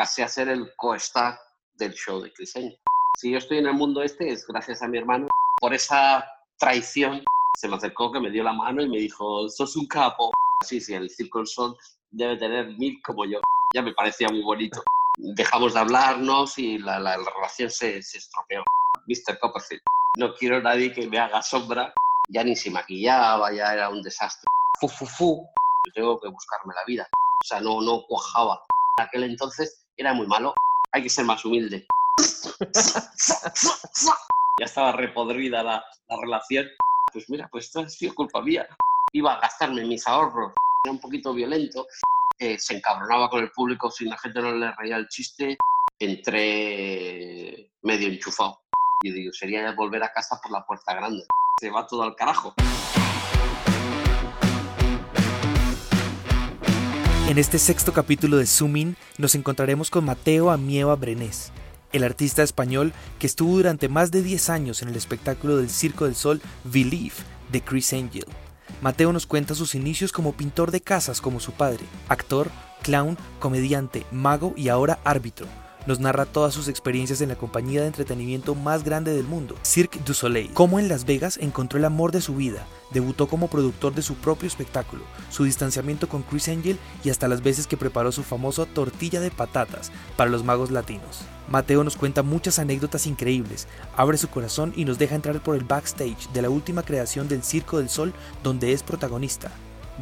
[0.00, 1.38] pasé a ser el co-star
[1.76, 2.74] del show de Angel.
[3.18, 5.28] Si yo estoy en el mundo este es gracias a mi hermano.
[5.60, 6.26] Por esa
[6.58, 7.22] traición
[7.60, 10.30] se me acercó, que me dio la mano y me dijo, sos un capo.
[10.64, 11.76] Sí, sí, el Circo del Sol
[12.12, 13.40] debe tener mil como yo.
[13.74, 14.82] Ya me parecía muy bonito.
[15.36, 18.64] Dejamos de hablarnos y la, la, relación se, se estropeó.
[19.06, 19.38] Mr.
[19.38, 19.82] Copperfield.
[20.16, 21.92] No quiero nadie que me haga sombra.
[22.30, 24.48] Ya ni se maquillaba, ya era un desastre.
[24.80, 25.46] Fu, fu, fu.
[25.88, 27.06] Yo tengo que buscarme la vida.
[27.12, 28.64] O sea, no, no cuajaba.
[28.98, 30.54] En aquel entonces era muy malo.
[30.92, 31.86] Hay que ser más humilde.
[34.58, 36.66] ya estaba repodrida la, la relación.
[37.12, 38.66] Pues mira, pues esto ha sido culpa mía.
[39.12, 40.52] Iba a gastarme mis ahorros.
[40.84, 41.86] Era un poquito violento.
[42.38, 45.58] Eh, se encabronaba con el público si la gente no le reía el chiste.
[45.98, 48.58] Entré medio enchufado.
[49.02, 51.24] Y digo, sería volver a casa por la puerta grande.
[51.60, 52.54] Se va todo al carajo.
[57.30, 61.52] En este sexto capítulo de Zooming nos encontraremos con Mateo Amieva Brenés,
[61.92, 66.06] el artista español que estuvo durante más de 10 años en el espectáculo del Circo
[66.06, 67.14] del Sol Believe
[67.52, 68.26] de Chris Angel.
[68.82, 72.50] Mateo nos cuenta sus inicios como pintor de casas como su padre, actor,
[72.82, 75.46] clown, comediante, mago y ahora árbitro
[75.86, 80.00] nos narra todas sus experiencias en la compañía de entretenimiento más grande del mundo, Cirque
[80.04, 83.94] du Soleil, cómo en Las Vegas encontró el amor de su vida, debutó como productor
[83.94, 88.12] de su propio espectáculo, su distanciamiento con Chris Angel y hasta las veces que preparó
[88.12, 91.22] su famoso tortilla de patatas para los magos latinos.
[91.48, 95.64] Mateo nos cuenta muchas anécdotas increíbles, abre su corazón y nos deja entrar por el
[95.64, 99.50] backstage de la última creación del Circo del Sol donde es protagonista.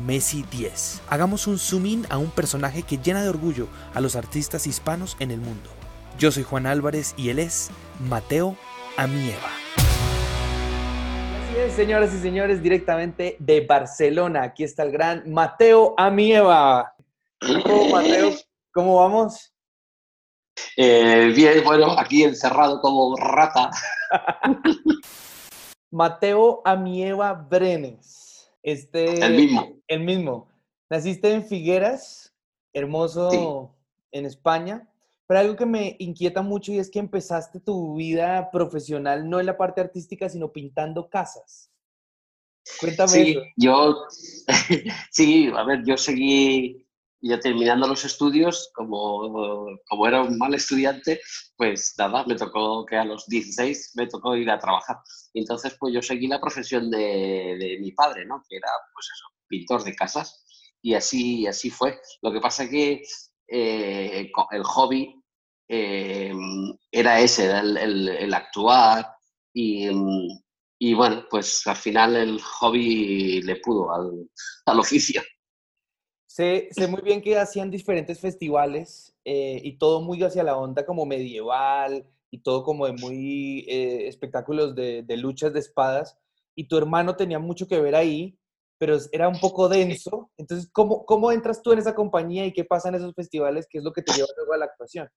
[0.05, 1.03] Messi 10.
[1.09, 5.17] Hagamos un zoom in a un personaje que llena de orgullo a los artistas hispanos
[5.21, 5.71] en el mundo.
[6.19, 8.57] Yo soy Juan Álvarez y él es Mateo
[8.97, 9.51] Amieva.
[9.77, 14.43] Así es, señoras y señores, directamente de Barcelona.
[14.43, 16.95] Aquí está el gran Mateo Amieva.
[17.41, 18.33] ¿Cómo, Mateo?
[18.73, 19.53] ¿Cómo vamos?
[20.77, 23.71] Eh, bien, bueno, aquí encerrado como rata.
[25.91, 28.28] Mateo Amieva Brenes.
[28.69, 29.81] Este, el mismo.
[29.87, 30.49] El mismo.
[30.91, 32.35] Naciste en Figueras,
[32.75, 33.75] hermoso
[34.13, 34.87] en España,
[35.27, 39.47] pero algo que me inquieta mucho y es que empezaste tu vida profesional no en
[39.47, 41.71] la parte artística, sino pintando casas.
[42.79, 44.05] Cuéntame sí, Yo,
[45.11, 46.87] sí, a ver, yo seguí
[47.21, 51.21] ya terminando los estudios, como, como era un mal estudiante,
[51.57, 54.99] pues nada, me tocó que a los 16 me tocó ir a trabajar.
[55.33, 58.43] Y entonces, pues yo seguí la profesión de, de mi padre, ¿no?
[58.49, 60.45] Que era, pues eso, pintor de casas.
[60.81, 62.01] Y así, así fue.
[62.23, 63.03] Lo que pasa que
[63.49, 65.15] eh, el hobby
[65.69, 66.33] eh,
[66.91, 69.07] era ese, era el, el, el actuar
[69.53, 69.89] y,
[70.79, 74.31] y, bueno, pues al final el hobby le pudo al,
[74.67, 75.23] al oficio.
[76.39, 80.87] Sé, sé, muy bien que hacían diferentes festivales eh, y todo muy hacia la onda
[80.87, 86.17] como medieval y todo como de muy eh, espectáculos de, de, luchas de espadas.
[86.55, 88.39] Y tu hermano tenía mucho que ver ahí,
[88.79, 90.31] pero era un poco denso.
[90.37, 93.67] Entonces, ¿cómo, ¿cómo entras tú en esa compañía y qué pasa en esos festivales?
[93.69, 95.09] ¿Qué es lo que te lleva luego a la actuación?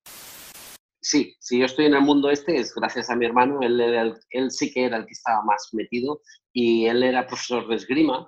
[1.02, 3.60] Sí, si yo estoy en el mundo este es gracias a mi hermano.
[3.62, 6.20] Él, el, él sí que era el que estaba más metido
[6.52, 8.28] y él era profesor de esgrima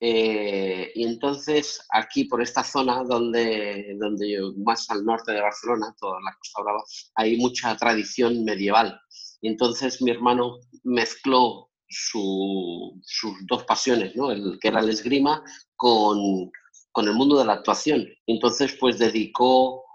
[0.00, 5.94] eh, y entonces aquí por esta zona donde, donde yo, más al norte de Barcelona,
[5.98, 6.84] toda la Costa Brava,
[7.14, 8.98] hay mucha tradición medieval.
[9.40, 14.30] Y entonces mi hermano mezcló su, sus dos pasiones, ¿no?
[14.30, 15.42] el que era el esgrima,
[15.76, 16.50] con,
[16.92, 18.06] con el mundo de la actuación.
[18.26, 19.85] Entonces pues dedicó,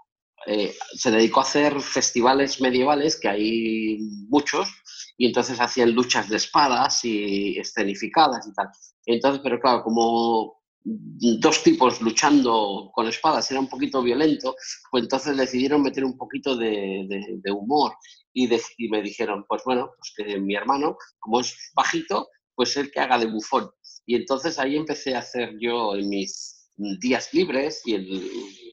[0.46, 3.98] eh, se dedicó a hacer festivales medievales, que hay
[4.28, 4.68] muchos,
[5.16, 8.68] y entonces hacían luchas de espadas y escenificadas y tal.
[9.06, 14.56] Entonces, pero claro, como dos tipos luchando con espadas era un poquito violento,
[14.90, 17.92] pues entonces decidieron meter un poquito de, humor
[18.32, 18.48] y,
[18.88, 23.18] me dijeron, pues bueno, pues que mi hermano, como es bajito, pues el que haga
[23.18, 23.70] de bufón.
[24.06, 28.30] Y entonces ahí empecé a hacer yo en mis días libres y el,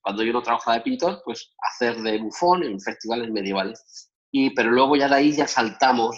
[0.09, 4.09] cuando yo no trabajaba de pintor, pues hacer de bufón en festivales medievales.
[4.31, 6.15] Y, pero luego ya de ahí ya saltamos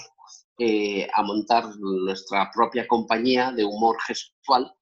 [0.59, 4.73] eh, a montar nuestra propia compañía de humor gestual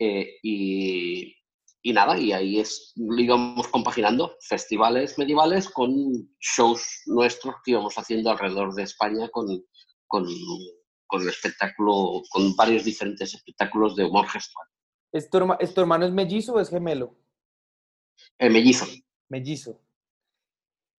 [0.00, 1.32] eh, y,
[1.80, 5.92] y, nada, y ahí es, íbamos compaginando, festivales medievales con
[6.40, 9.46] shows nuestros que íbamos haciendo alrededor de España con,
[10.08, 10.26] con,
[11.06, 14.66] con el espectáculo, con varios diferentes espectáculos de humor gestual.
[15.12, 17.14] ¿Es tu, ¿Es tu hermano es mellizo o es gemelo?
[18.38, 18.86] Eh, mellizo.
[19.28, 19.80] Mellizo.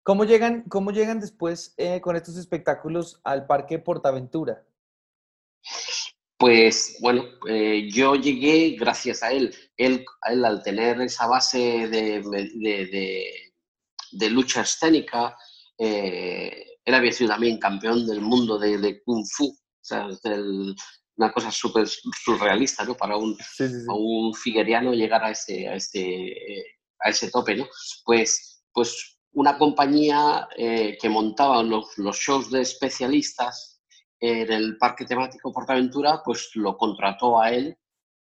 [0.03, 4.65] ¿Cómo llegan, cómo llegan después eh, con estos espectáculos al Parque Portaventura?
[6.39, 9.55] Pues bueno, eh, yo llegué gracias a él.
[9.77, 10.05] él.
[10.27, 11.59] Él al tener esa base
[11.89, 13.53] de, de, de,
[14.13, 15.37] de lucha escénica.
[15.77, 20.09] Eh, él había sido también campeón del mundo de, Kung Fu, o sea,
[21.17, 22.95] una cosa súper surrealista, ¿no?
[22.97, 23.37] Para un,
[23.89, 25.69] un figueriano llegar a este,
[27.01, 27.67] a ese tope, ¿no?
[28.05, 33.81] Pues, pues una compañía eh, que montaba los, los, shows de especialistas
[34.19, 37.77] en el parque temático Portaventura, pues lo contrató a él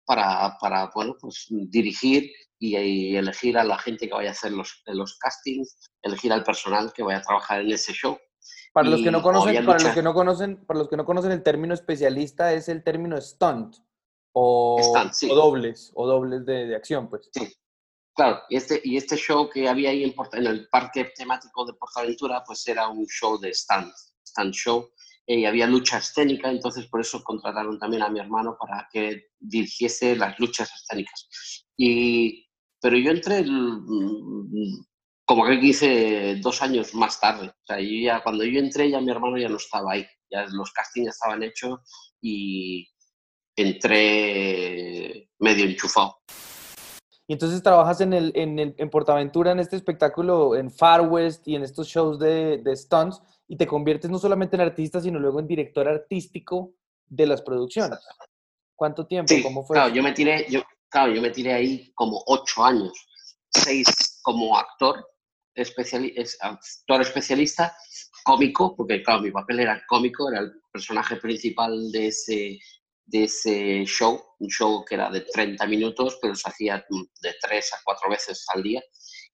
[0.06, 4.84] para, para bueno, pues dirigir y, elegir a la gente que vaya a hacer los,
[4.88, 8.18] los castings, elegir al personal que vaya a trabajar en ese show.
[8.74, 11.32] Para los que no conocen, para los que no conocen, para los que no conocen
[11.32, 13.76] el término especialista es el término stunt
[14.34, 17.30] o, o dobles o dobles de, de, acción, pues.
[17.34, 17.52] Sí.
[18.18, 22.44] Claro, este, y este show que había ahí en, en el parque temático de Portaventura,
[22.44, 23.94] pues era un show de stand,
[24.26, 24.90] stand show,
[25.28, 30.16] y había lucha escénica, entonces por eso contrataron también a mi hermano para que dirigiese
[30.16, 31.68] las luchas escénicas.
[31.78, 32.50] Y,
[32.82, 33.46] pero yo entré,
[35.24, 37.50] como que hice dos años más tarde.
[37.50, 40.72] O sea, ya, cuando yo entré ya mi hermano ya no estaba ahí, ya los
[40.72, 41.82] castings estaban hechos
[42.20, 42.90] y
[43.56, 46.18] entré medio enchufado.
[47.28, 51.46] Y entonces trabajas en, el, en, el, en Portaventura, en este espectáculo, en Far West
[51.48, 55.20] y en estos shows de, de stunts, y te conviertes no solamente en artista, sino
[55.20, 56.72] luego en director artístico
[57.06, 58.00] de las producciones.
[58.76, 59.34] ¿Cuánto tiempo?
[59.44, 59.76] ¿Cómo fue?
[59.76, 62.94] Claro, yo me tiré, yo, claro, yo me tiré ahí como ocho años,
[63.50, 63.88] seis
[64.22, 65.06] como actor,
[65.56, 67.76] actor especialista,
[68.24, 72.60] cómico, porque claro, mi papel era cómico, era el personaje principal de ese,
[73.08, 76.86] de ese show, un show que era de 30 minutos, pero se hacía
[77.22, 78.84] de 3 a 4 veces al día.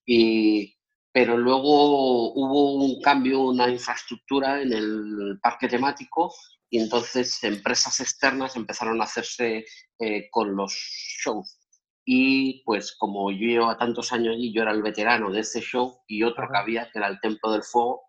[0.06, 0.78] Y,
[1.12, 6.34] pero luego hubo un cambio, una infraestructura en el parque temático
[6.70, 9.66] y entonces empresas externas empezaron a hacerse
[10.00, 11.60] eh, con los shows.
[12.06, 16.02] Y pues como yo llevo tantos años allí, yo era el veterano de ese show
[16.08, 18.02] y otro que había, que era el Templo del Fuego,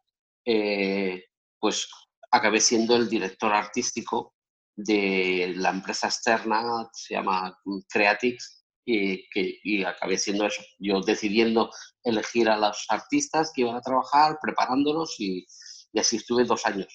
[0.44, 1.24] eh,
[1.58, 1.88] pues
[2.30, 4.33] acabé siendo el director artístico
[4.76, 7.56] de la empresa externa, se llama
[7.88, 11.70] Creatix, y, que, y acabé siendo eso, yo decidiendo
[12.02, 15.46] elegir a los artistas que iban a trabajar, preparándolos y,
[15.92, 16.88] y así estuve dos años.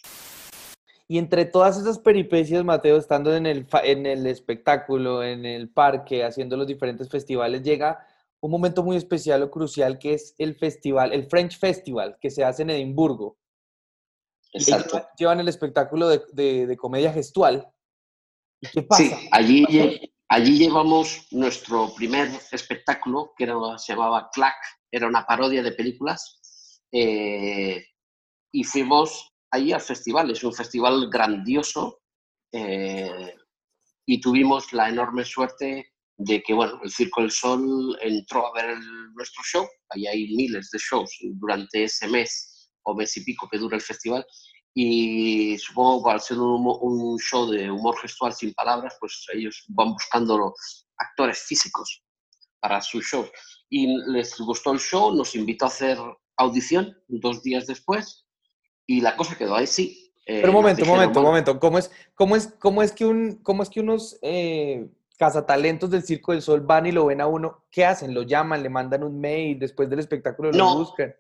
[1.08, 6.24] Y entre todas esas peripecias, Mateo, estando en el, en el espectáculo, en el parque,
[6.24, 8.06] haciendo los diferentes festivales, llega
[8.42, 12.44] un momento muy especial o crucial que es el festival, el French Festival, que se
[12.44, 13.39] hace en Edimburgo.
[14.54, 15.08] Exacto.
[15.18, 17.68] llevan el espectáculo de, comedia gestual.
[18.72, 19.04] qué pasa?
[19.04, 24.58] Sí, allí, allí llevamos nuestro primer espectáculo, que era, se llamaba Clack,
[24.92, 26.40] era una parodia de películas,
[26.92, 27.86] eh,
[28.52, 32.02] y fuimos allí al festival, es un festival grandioso,
[32.52, 33.36] eh,
[34.08, 38.78] y tuvimos la enorme suerte de que, bueno, el Circo del Sol entró a ver
[39.14, 42.49] nuestro show, ahí hay miles de shows durante ese mes
[42.90, 44.26] o mes y pico que dura el festival.
[44.74, 49.94] Y supongo que al ser un, show de humor gestual sin palabras, pues ellos van
[49.94, 50.54] buscando
[50.98, 52.04] actores físicos
[52.60, 53.28] para su show.
[53.70, 55.98] Y les gustó el show, nos invitó a hacer
[56.38, 58.26] audición dos días después
[58.88, 60.14] y la cosa quedó ahí, sí.
[60.26, 61.60] Eh, Pero un momento, un momento, un momento.
[61.60, 66.04] ¿Cómo es, cómo es, cómo es, que, un, cómo es que unos eh, cazatalentos del
[66.04, 67.66] Circo del Sol van y lo ven a uno?
[67.72, 68.14] ¿Qué hacen?
[68.14, 68.64] ¿Lo llaman?
[68.64, 69.60] ¿Le mandan un mail?
[69.60, 71.14] ¿Después del espectáculo lo buscan?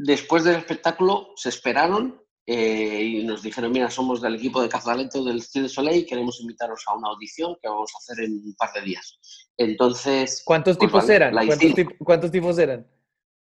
[0.00, 5.26] Después del espectáculo se esperaron eh, y nos dijeron, mira, somos del equipo de cazatalentos
[5.26, 8.54] del Cirque Soleil y queremos invitaros a una audición que vamos a hacer en un
[8.54, 9.18] par de días.
[9.56, 10.42] Entonces...
[10.44, 11.34] ¿Cuántos pues, tipos eran?
[11.98, 12.86] ¿Cuántos, tipos eran?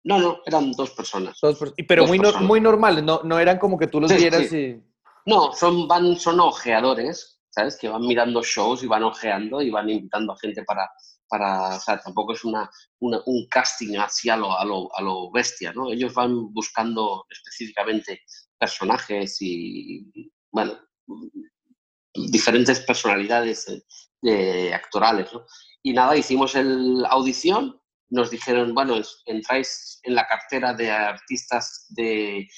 [0.02, 1.38] No, no, eran dos personas.
[1.86, 4.82] pero muy, muy normales, no, no eran como que tú los vieras y...
[5.26, 7.76] No, son, van, son ojeadores, ¿sabes?
[7.78, 10.90] Que van mirando shows y van ojeando y van invitando a gente para,
[11.30, 12.68] para, o sea, tampoco es una,
[12.98, 15.90] un casting así a lo, a, lo, a lo, bestia, ¿no?
[15.90, 18.22] Ellos van buscando específicamente
[18.58, 20.10] personajes y,
[20.50, 20.78] bueno,
[22.14, 23.66] diferentes personalidades
[24.22, 25.46] eh, actorales, ¿no?
[25.82, 32.48] Y nada, hicimos el audición, nos dijeron, bueno, entráis en la cartera de artistas de,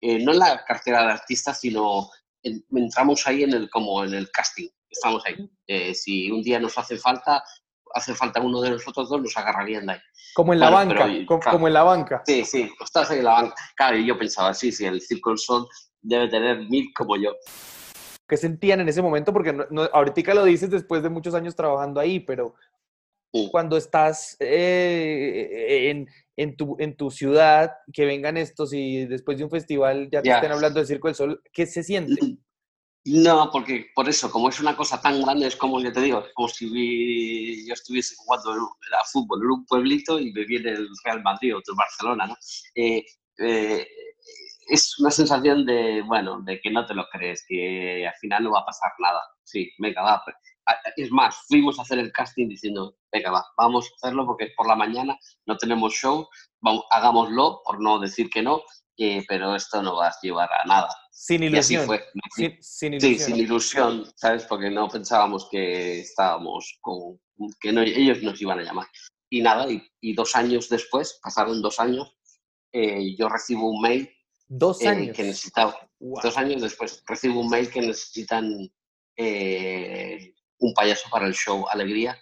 [0.00, 2.10] eh, no en la cartera de artistas, sino
[2.42, 5.50] entramos ahí en el, como en el casting, estamos ahí.
[5.66, 7.42] Eh, si un día nos hace falta,
[7.94, 9.98] hace falta uno de nosotros dos, nos agarrarían de ahí.
[10.34, 12.22] Como en la banca, como, en la banca.
[12.26, 13.54] Sí, sí, estás ahí en la banca.
[13.76, 15.66] Claro, y yo pensaba, sí, sí, el Circo del Sol
[16.00, 17.34] debe tener mil como yo.
[18.28, 19.32] ¿Qué sentían en ese momento?
[19.32, 22.54] Porque no, ahorita lo dices después de muchos años trabajando ahí, pero
[23.50, 29.44] cuando estás eh, en, en, tu, en tu ciudad, que vengan estos y después de
[29.44, 32.20] un festival ya te estén hablando del Circo del Sol, ¿qué se siente?
[33.04, 36.18] No, porque por eso, como es una cosa tan grande, es como yo te digo,
[36.20, 40.88] es como si yo estuviese jugando a fútbol en un pueblito y me viene el
[41.04, 42.36] Real Madrid o el Barcelona, ¿no?
[42.74, 43.04] Eh,
[43.38, 43.88] eh,
[44.68, 48.52] es una sensación de, bueno, de que no te lo crees, que al final no
[48.52, 49.22] va a pasar nada.
[49.42, 50.22] Sí, venga, va.
[50.96, 54.66] Es más, fuimos a hacer el casting diciendo, venga, va, vamos a hacerlo porque por
[54.66, 56.28] la mañana no tenemos show,
[56.60, 58.60] vamos, hagámoslo, por no decir que no,
[59.28, 60.88] pero esto no va a llevar a nada.
[61.10, 61.86] Sin ilusión.
[61.86, 62.04] fue.
[62.60, 63.00] Sin, ilusión.
[63.00, 64.44] Sí, sin ilusión, ¿sabes?
[64.44, 67.18] Porque no pensábamos que estábamos con,
[67.60, 68.86] que no, ellos nos iban a llamar.
[69.30, 72.16] Y nada, y, dos años después, pasaron dos años,
[72.72, 74.10] eh, yo recibo un mail.
[74.48, 75.16] Dos eh, años.
[75.16, 75.76] que necesitaba.
[75.98, 78.70] Dos años después, recibo un mail que necesitan
[79.16, 82.18] eh, un payaso para el show Alegría.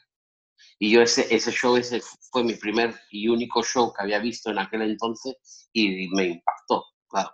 [0.79, 4.51] Y yo ese, ese show ese fue mi primer y único show que había visto
[4.51, 5.37] en aquel entonces
[5.73, 7.31] y me impactó, claro.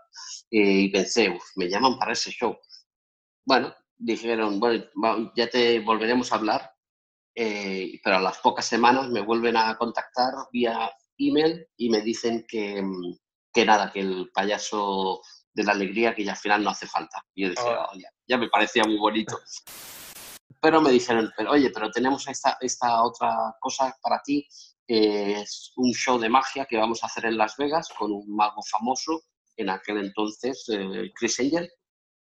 [0.51, 2.57] y pensé, me llaman para ese show.
[3.45, 4.85] Bueno, dijeron, bueno,
[5.35, 6.73] ya te volveremos a hablar,
[7.35, 12.45] eh, pero a las pocas semanas me vuelven a contactar vía email y me dicen
[12.47, 12.83] que,
[13.53, 15.21] que nada, que el payaso
[15.53, 17.25] de la alegría que ya al final no hace falta.
[17.35, 17.99] Y yo decía, oh.
[18.29, 19.37] ya me parecía muy bonito
[20.63, 24.47] pero me dijeron, pero oye, pero tenemos esta, esta otra cosa para ti,
[24.87, 28.63] es un show de magia que vamos a hacer en Las Vegas con un mago
[28.63, 29.25] famoso,
[29.57, 31.69] en aquel entonces, eh, Chris Angel,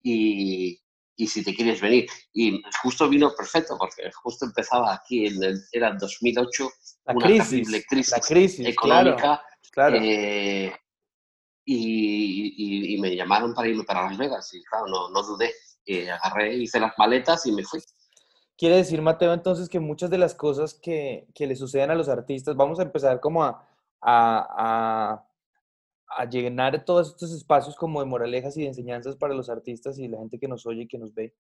[0.01, 0.81] y,
[1.17, 2.08] y, si te quieres venir.
[2.31, 6.69] Y justo vino perfecto, porque justo empezaba aquí, en el, era 2008,
[7.08, 9.43] la una crisis, crisis, la crisis económica.
[9.69, 10.74] Claro, eh,
[11.65, 15.53] y, y, me llamaron para irme para Las Vegas, y claro, no, no dudé.
[16.24, 17.81] agarré, hice las maletas y me fui.
[18.59, 22.09] Quiere decir, Mateo, entonces que muchas de las cosas que, que le suceden a los
[22.09, 23.65] artistas, vamos a empezar como a,
[24.01, 25.23] a,
[26.09, 30.09] a, llenar todos estos espacios como de moralejas y de enseñanzas para los artistas y
[30.09, 31.33] la gente que nos oye y que nos ve.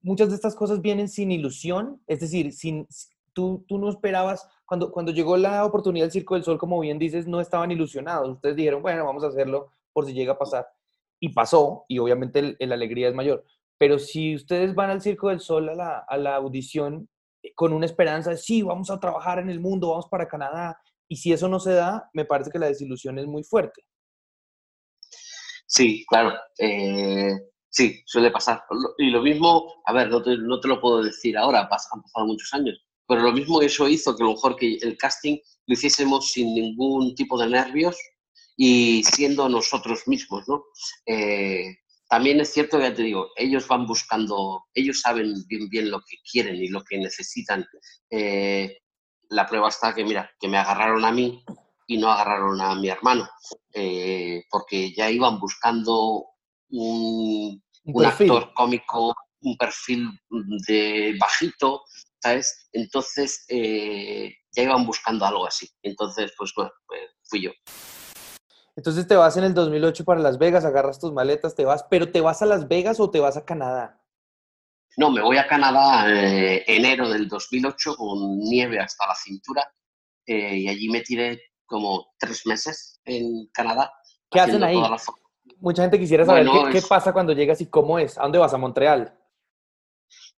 [0.00, 2.88] Muchas de estas cosas vienen sin ilusión, es decir, sin,
[3.34, 6.98] tú, tú no esperabas, cuando, cuando llegó la oportunidad del Circo del Sol, como bien
[6.98, 8.30] dices, no estaban ilusionados.
[8.30, 10.66] Ustedes dijeron, bueno, vamos a hacerlo por si llega a pasar.
[11.20, 13.44] Y pasó, y obviamente la alegría es mayor.
[13.82, 17.08] Pero si ustedes van al Circo del Sol a la, a la audición
[17.42, 20.80] eh, con una esperanza de, sí, vamos a trabajar en el mundo, vamos para Canadá,
[21.08, 23.82] y si eso no se da, me parece que la desilusión es muy fuerte.
[25.66, 26.32] Sí, claro.
[26.60, 27.32] Eh,
[27.70, 28.62] sí, suele pasar.
[28.98, 32.00] Y lo mismo, a ver, no te, no te lo puedo decir ahora, han pasado
[32.24, 35.74] muchos años, pero lo mismo eso hizo que a lo mejor que el casting lo
[35.74, 37.96] hiciésemos sin ningún tipo de nervios
[38.56, 40.66] y siendo nosotros mismos, ¿no?
[41.04, 41.81] Eh,
[42.12, 46.00] también es cierto que ya te digo, ellos van buscando, ellos saben bien bien lo
[46.00, 47.64] que quieren y lo que necesitan.
[48.10, 48.80] Eh,
[49.30, 51.42] la prueba está que, mira, que me agarraron a mí
[51.86, 53.26] y no agarraron a mi hermano,
[53.72, 56.26] eh, porque ya iban buscando
[56.68, 57.62] un,
[58.04, 60.10] actor cómico, un perfil
[60.68, 61.80] de bajito,
[62.22, 62.68] ¿sabes?
[62.72, 65.66] Entonces eh, ya iban buscando algo así.
[65.82, 67.52] Entonces, pues bueno, pues fui yo.
[68.76, 72.10] Entonces te vas en el 2008 para Las Vegas, agarras tus maletas, te vas, pero
[72.10, 74.00] ¿te vas a Las Vegas o te vas a Canadá?
[74.96, 79.72] No, me voy a Canadá eh, enero del 2008 con nieve hasta la cintura
[80.26, 83.92] eh, y allí me tiré como tres meses en Canadá.
[84.30, 84.80] ¿Qué hacen ahí?
[85.58, 88.18] Mucha gente quisiera saber qué, pasa cuando llegas y cómo es.
[88.18, 88.52] ¿A dónde vas?
[88.52, 89.18] ¿A Montreal?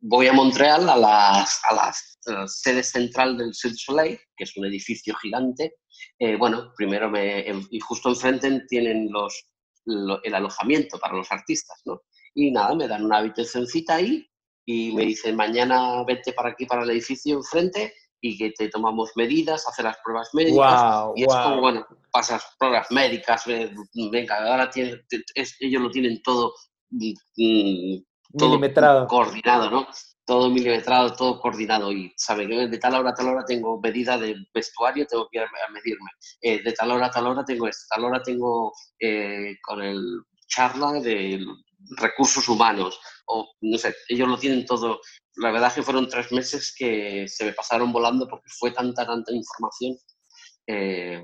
[0.06, 5.14] Voy a Montreal, a la a sede central del Cirque Soleil, que es un edificio
[5.16, 5.76] gigante,
[6.18, 9.46] eh, bueno, primero me, y justo enfrente tienen los,
[9.86, 12.02] el alojamiento para los artistas, ¿no?
[12.34, 14.26] Y nada, me dan una habitacióncita ahí
[14.66, 19.10] y me dicen, mañana vete para aquí, para el edificio enfrente y que te tomamos
[19.16, 21.04] medidas, hacer las pruebas médicas.
[21.16, 26.52] y es como, bueno, pasas pruebas médicas, venga, ahora ellos lo tienen todo,
[28.36, 29.86] todo coordinado, ¿no?
[30.26, 34.16] todo milimetrado, todo coordinado y sabe que de tal hora a tal hora tengo medida
[34.16, 36.10] de vestuario, tengo que ir a medirme.
[36.40, 40.22] Eh, de tal hora a tal hora tengo esto, tal hora tengo eh, con el
[40.46, 41.44] charla de
[41.98, 45.00] recursos humanos o no sé, ellos lo tienen todo.
[45.36, 49.06] La verdad es que fueron tres meses que se me pasaron volando porque fue tanta,
[49.06, 49.96] tanta información
[50.66, 51.22] eh,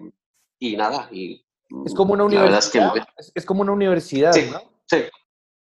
[0.58, 1.08] y nada.
[1.10, 1.42] Y,
[1.86, 2.92] es como una universidad.
[3.34, 4.60] Es, como una universidad, ¿no?
[4.86, 5.04] Sí,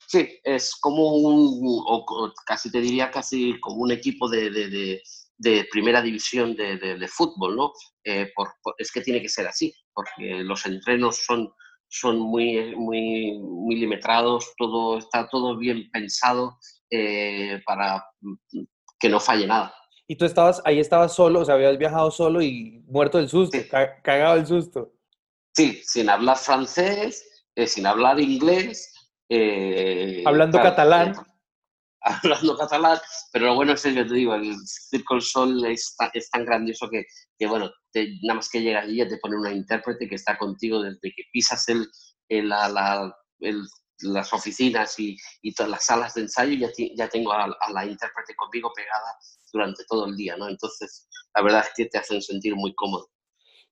[0.10, 5.02] Sí, es como un, o casi te diría casi como un equipo de, de,
[5.38, 7.74] de, primera división de, fútbol, ¿no?
[8.06, 11.52] Eh, por, es que tiene que ser así, porque los entrenos son,
[11.90, 13.38] son muy, muy
[13.68, 16.58] milimetrados, todo, está todo bien pensado
[16.90, 18.06] eh, para
[18.98, 19.76] que no falle nada.
[20.08, 23.58] Y tú estabas, ahí estabas solo, o sea, habías viajado solo y muerto del susto,
[24.04, 24.94] cagado del susto.
[25.54, 28.94] Sí, sin hablar francés, eh, sin hablar inglés,
[29.30, 31.14] eh, Hablando catalán.
[32.02, 33.00] hablando catalán,
[33.34, 36.46] pero lo bueno es que yo te digo, el Circo del Sol es, es tan
[36.46, 37.04] grandioso que,
[37.38, 37.70] que bueno,
[38.24, 41.24] nada más que llegas allí ya te pone una intérprete que está contigo desde que
[41.32, 41.86] pisas el,
[42.30, 43.62] el, la, el,
[44.02, 47.86] las oficinas y, y, todas las salas de ensayo, ya, ya tengo a, a, la
[47.86, 49.18] intérprete conmigo pegada
[49.52, 50.48] durante todo el día, ¿no?
[50.48, 53.10] Entonces, la verdad es que te hacen sentir muy cómodo.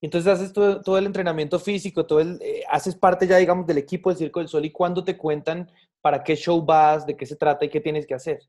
[0.05, 3.79] Entonces haces todo, todo el entrenamiento físico, todo el, eh, haces parte ya, digamos, del
[3.79, 7.25] equipo del Circo del Sol y cuando te cuentan para qué show vas, de qué
[7.25, 8.39] se trata y qué tienes que hacer.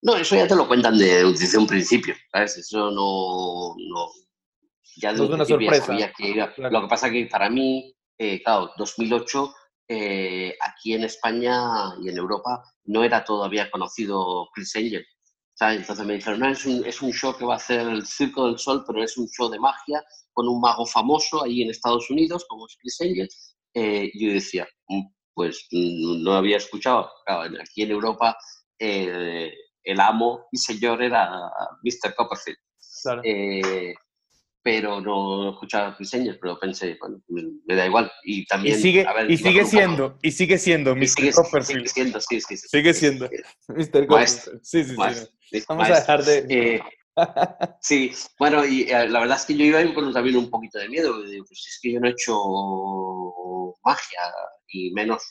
[0.00, 2.56] No, eso ya te lo cuentan de, desde un principio, ¿sabes?
[2.56, 4.08] Eso no, no
[4.96, 5.94] ya no es una sorpresa.
[6.16, 6.70] Que claro.
[6.70, 9.54] Lo que pasa que para mí, eh, claro, 2008,
[9.88, 15.06] eh, aquí en España y en Europa no era todavía conocido Chris Angel.
[15.56, 15.80] ¿Sabes?
[15.80, 18.46] Entonces me dijeron, no, es un, es un show que va a hacer el Circo
[18.46, 22.10] del Sol, pero es un show de magia con un mago famoso ahí en Estados
[22.10, 23.28] Unidos, como es Chris Angel.
[23.74, 25.02] Eh, yo decía, mm,
[25.34, 27.10] pues mm, no había escuchado.
[27.24, 28.36] Claro, aquí en Europa
[28.78, 29.50] eh,
[29.82, 31.30] el amo y señor era
[31.82, 32.14] Mr.
[32.14, 32.58] Copperfield.
[33.02, 33.22] Claro.
[33.24, 33.94] Eh,
[34.66, 38.10] pero no escuchaba Chris Angel, pero pensé, bueno, me, da igual.
[38.24, 38.76] Y también.
[38.76, 41.06] Y sigue, ver, y sigue siendo, y sigue siendo Mr.
[41.06, 41.86] Sigue, Copperfield.
[41.86, 42.68] Sigue siendo, sí, sí, sí.
[42.68, 43.30] Sigue siendo
[43.68, 44.08] Mr.
[44.08, 44.60] Copperfield.
[44.64, 45.62] Sí, sí, maestro, sí.
[45.68, 46.46] Vamos a dejar de.
[46.48, 46.80] Eh,
[47.80, 50.88] sí, bueno, y eh, la verdad es que yo iba con también un poquito de
[50.88, 51.14] miedo.
[51.14, 52.36] Pues es que yo no he hecho
[53.84, 54.20] magia,
[54.66, 55.22] y menos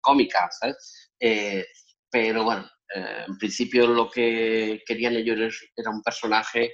[0.00, 1.10] cómica, ¿sabes?
[1.18, 1.66] Eh,
[2.08, 6.72] pero bueno, eh, en principio lo que querían ellos era un personaje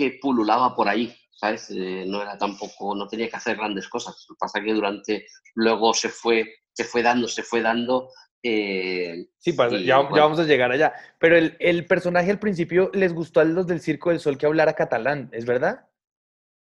[0.00, 1.70] que pululaba por ahí, ¿sabes?
[1.70, 4.24] Eh, no era tampoco, no tenía que hacer grandes cosas.
[4.26, 5.26] Lo que pasa es que durante,
[5.56, 8.08] luego se fue, se fue dando, se fue dando.
[8.42, 10.94] Eh, sí, pasa, y, ya, bueno, ya, vamos a llegar allá.
[11.18, 14.46] Pero el, el, personaje al principio les gustó a los del Circo del Sol que
[14.46, 15.86] hablara catalán, ¿es verdad?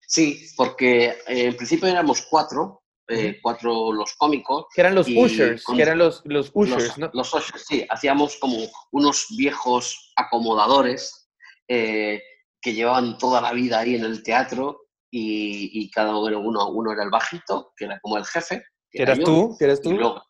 [0.01, 4.67] Sí, porque eh, en principio éramos cuatro, eh, cuatro los cómicos.
[4.75, 7.11] Que eran los ushers, que eran los, los ushers, los, ¿no?
[7.15, 7.87] Los ushers, sí.
[7.89, 8.59] Hacíamos como
[8.91, 11.29] unos viejos acomodadores
[11.69, 12.21] eh,
[12.63, 16.93] que llevaban toda la vida ahí en el teatro y, y cada uno, uno, uno
[16.93, 18.65] era el bajito, que era como el jefe.
[18.91, 19.57] Que eras yo, tú?
[19.59, 19.93] ¿Que eres tú?
[19.93, 20.23] Luego,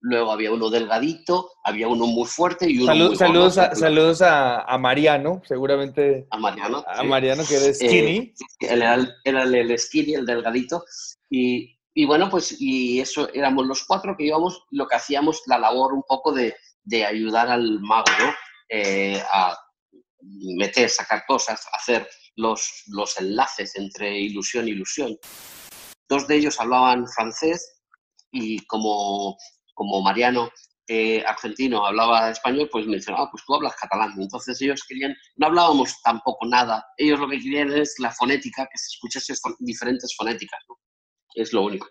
[0.00, 4.22] luego, había uno delgadito, había uno muy fuerte y uno Salud, muy saludos, a, saludos
[4.22, 6.26] a, a, Mariano, seguramente.
[6.30, 6.84] A Mariano.
[6.88, 7.06] A sí.
[7.06, 8.16] Mariano, que era skinny.
[8.16, 10.84] Eh, él era, el, era el skinny, el delgadito.
[11.30, 15.58] Y, y bueno, pues y eso éramos los cuatro que íbamos, lo que hacíamos la
[15.58, 18.32] labor un poco de, de ayudar al mago, ¿no?
[18.70, 19.56] Eh, a
[20.20, 25.16] meter, sacar cosas, hacer los, los enlaces entre ilusión e ilusión.
[26.08, 27.80] Dos de ellos hablaban francés
[28.30, 29.36] y como,
[29.74, 30.50] como Mariano
[30.90, 34.14] eh, argentino hablaba español, pues me dijeron, ah, pues tú hablas catalán.
[34.18, 38.78] Entonces ellos querían, no hablábamos tampoco nada, ellos lo que querían es la fonética, que
[38.78, 40.76] se escuchase diferentes fonéticas, ¿no?
[41.34, 41.86] Es lo único.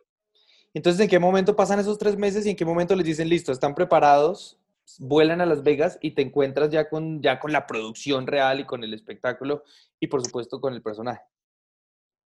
[0.73, 3.51] Entonces, ¿en qué momento pasan esos tres meses y en qué momento les dicen, listo,
[3.51, 4.57] están preparados,
[4.99, 8.65] vuelan a Las Vegas y te encuentras ya con, ya con la producción real y
[8.65, 9.63] con el espectáculo
[9.99, 11.21] y, por supuesto, con el personaje?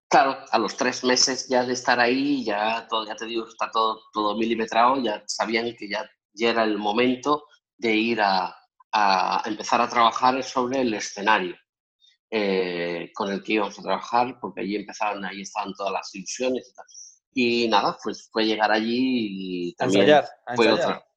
[0.10, 3.72] Claro, a los tres meses ya de estar ahí, ya, todo, ya te digo, está
[3.72, 7.46] todo, todo milimetrado, ya sabían que ya, ya era el momento
[7.78, 8.54] de ir a,
[8.92, 11.56] a empezar a trabajar sobre el escenario.
[12.34, 16.70] Eh, con el que íbamos a trabajar, porque allí empezaron, ahí estaban todas las ilusiones
[16.70, 16.86] y tal.
[17.34, 20.90] Y nada, pues fue llegar allí y también ensayar, fue ensayar.
[20.92, 21.11] otra.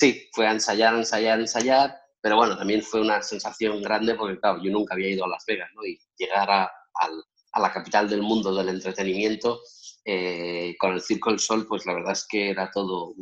[0.00, 4.58] Sí, fue a ensayar, ensayar, ensayar, pero bueno, también fue una sensación grande porque, claro,
[4.62, 5.84] yo nunca había ido a Las Vegas, ¿no?
[5.84, 7.08] Y llegar a, a,
[7.52, 9.60] a la capital del mundo del entretenimiento
[10.06, 13.12] eh, con el Circo del Sol, pues la verdad es que era todo,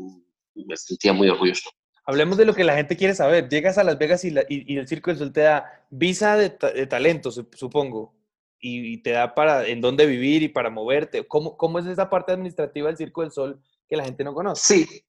[0.54, 1.68] me sentía muy orgulloso.
[2.06, 3.48] Hablemos de lo que la gente quiere saber.
[3.48, 6.36] Llegas a Las Vegas y, la, y, y el Circo del Sol te da visa
[6.36, 8.14] de, ta de talento, supongo,
[8.60, 11.26] y, y, te da para en dónde vivir y para moverte.
[11.26, 14.86] ¿Cómo, ¿Cómo es esa parte administrativa del Circo del Sol que la gente no conoce?
[14.86, 15.02] Sí,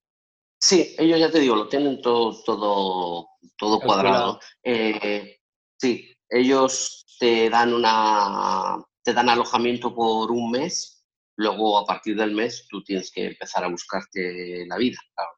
[0.60, 4.40] sí, ellos ya te digo, lo tienen todo, todo, todo cuadrado.
[4.62, 5.38] Eh,
[5.78, 11.04] sí, ellos te dan una, te dan alojamiento por un mes,
[11.36, 14.98] luego a partir del mes tú tienes que empezar a buscarte la vida.
[15.14, 15.30] Claro.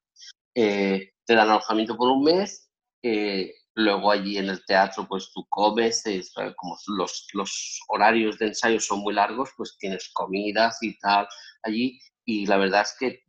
[0.54, 2.70] Eh, te dan alojamiento por un mes,
[3.02, 8.48] eh, luego allí en el teatro pues tú comes, es, como los, los, horarios de
[8.48, 11.26] ensayo son muy largos, pues tienes comidas y tal
[11.62, 13.22] allí y la verdad es que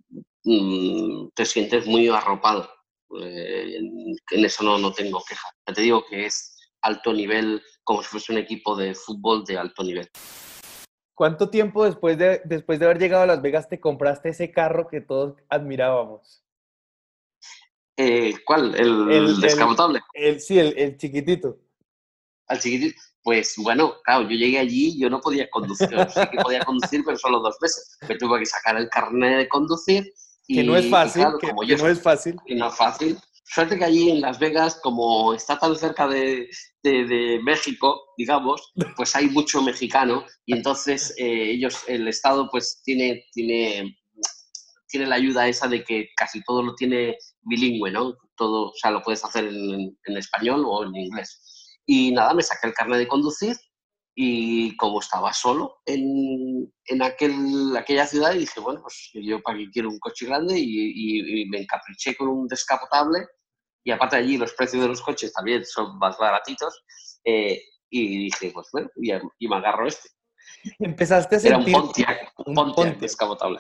[0.44, 2.70] mmm, te sientes muy arropado.
[3.22, 5.48] Eh, en, en, eso no, no tengo queja.
[5.68, 9.58] Ya te digo que es alto nivel, como si fuese un equipo de fútbol de
[9.58, 10.10] alto nivel.
[11.16, 14.88] ¿Cuánto tiempo después de, después de haber llegado a Las Vegas te compraste ese carro
[14.88, 16.44] que todos admirábamos?
[17.96, 18.74] Eh, ¿Cuál?
[18.74, 20.02] ¿El, el descapotable?
[20.14, 21.60] El, el, sí, el, el, chiquitito.
[22.48, 23.00] Al chiquitito.
[23.22, 27.18] Pues bueno, claro, yo llegué allí, yo no podía conducir, sí que podía conducir, pero
[27.18, 27.98] solo dos veces.
[28.10, 30.12] Me tuve que sacar el carnet de conducir.
[30.48, 32.36] Y, que no es fácil, y claro, que, que no es fácil.
[32.46, 33.18] Que no es fácil.
[33.46, 36.50] Suerte que allí en Las Vegas, como está tan cerca de,
[37.44, 43.96] México, digamos, pues hay mucho mexicano y entonces eh, ellos, el Estado, pues tiene, tiene,
[44.88, 48.16] tiene la ayuda esa de que casi todo lo tiene bilingüe, ¿no?
[48.36, 51.78] Todo, o sea, lo puedes hacer en, en español o en inglés.
[51.86, 53.56] Y nada, me saqué el carnet de conducir
[54.16, 59.70] y como estaba solo en, en aquel, aquella ciudad, dije, bueno, pues yo para qué
[59.72, 63.20] quiero un coche grande y, me encapriché con un descapotable.
[63.84, 66.84] Y aparte allí los precios de los coches también son más baratitos.
[67.26, 70.10] Eh, y dije, pues bueno, y, me agarro este.
[70.80, 71.70] Empezaste a sentir...
[71.70, 73.60] Era un Pontiac, un Pontiac, descapotable.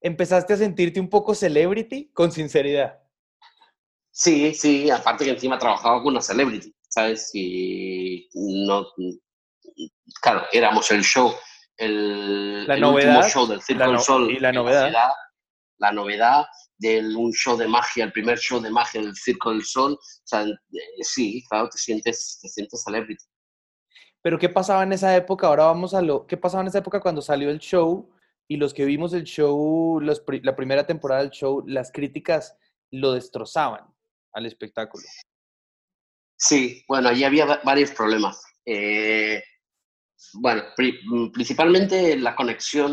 [0.00, 2.98] ¿Empezaste a sentirte un poco celebrity con sinceridad?
[4.10, 7.30] Sí, sí, aparte que encima trabajaba con una celebrity, ¿sabes?
[7.32, 8.84] Y no,
[10.20, 11.34] claro, éramos el show,
[11.76, 14.30] el, la novedad, último show del Circo del Sol.
[14.30, 14.92] Y la novedad.
[15.78, 16.44] La, novedad
[16.78, 19.92] de un show de magia, el primer show de magia del Circo del Sol.
[19.94, 20.54] O sea, eh,
[21.00, 23.24] sí, claro, te sientes, te sientes celebrity.
[24.22, 25.48] Pero ¿qué pasaba en esa época?
[25.48, 26.26] Ahora vamos a lo...
[26.26, 28.08] ¿Qué pasaba en esa época cuando salió el show
[28.46, 32.56] y los que vimos el show, la primera temporada del show, las críticas
[32.92, 33.92] lo destrozaban
[34.32, 35.04] al espectáculo?
[36.36, 38.42] Sí, bueno, allí había varios problemas.
[38.64, 39.42] Eh,
[40.34, 40.64] bueno,
[41.32, 42.92] principalmente la conexión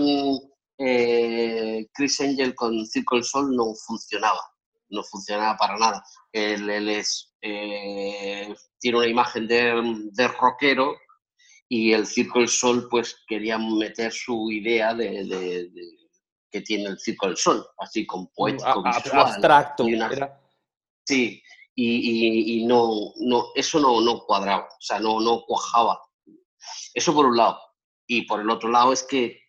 [0.77, 4.39] eh, Chris Angel con Circo del Sol no funcionaba,
[4.89, 6.03] no funcionaba para nada.
[6.31, 10.95] Él, es, eh, tiene una imagen de, rockero
[11.67, 15.69] y el Circo del Sol pues quería meter su idea de,
[16.49, 19.85] que tiene el Circo del Sol, así con poético, visual, abstracto.
[21.05, 21.41] sí,
[21.75, 25.99] y, no, no, eso no, no cuadraba, o sea, no, no cuajaba
[26.93, 27.59] eso por un lado.
[28.07, 29.39] Y por el otro lado es que,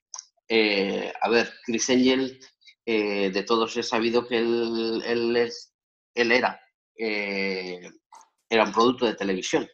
[0.49, 2.39] eh, a ver, Chris Angel,
[2.85, 5.75] eh, de todos he sabido que él, él, es,
[6.15, 6.61] él era,
[6.99, 7.81] eh,
[8.49, 9.69] era un producto de televisión.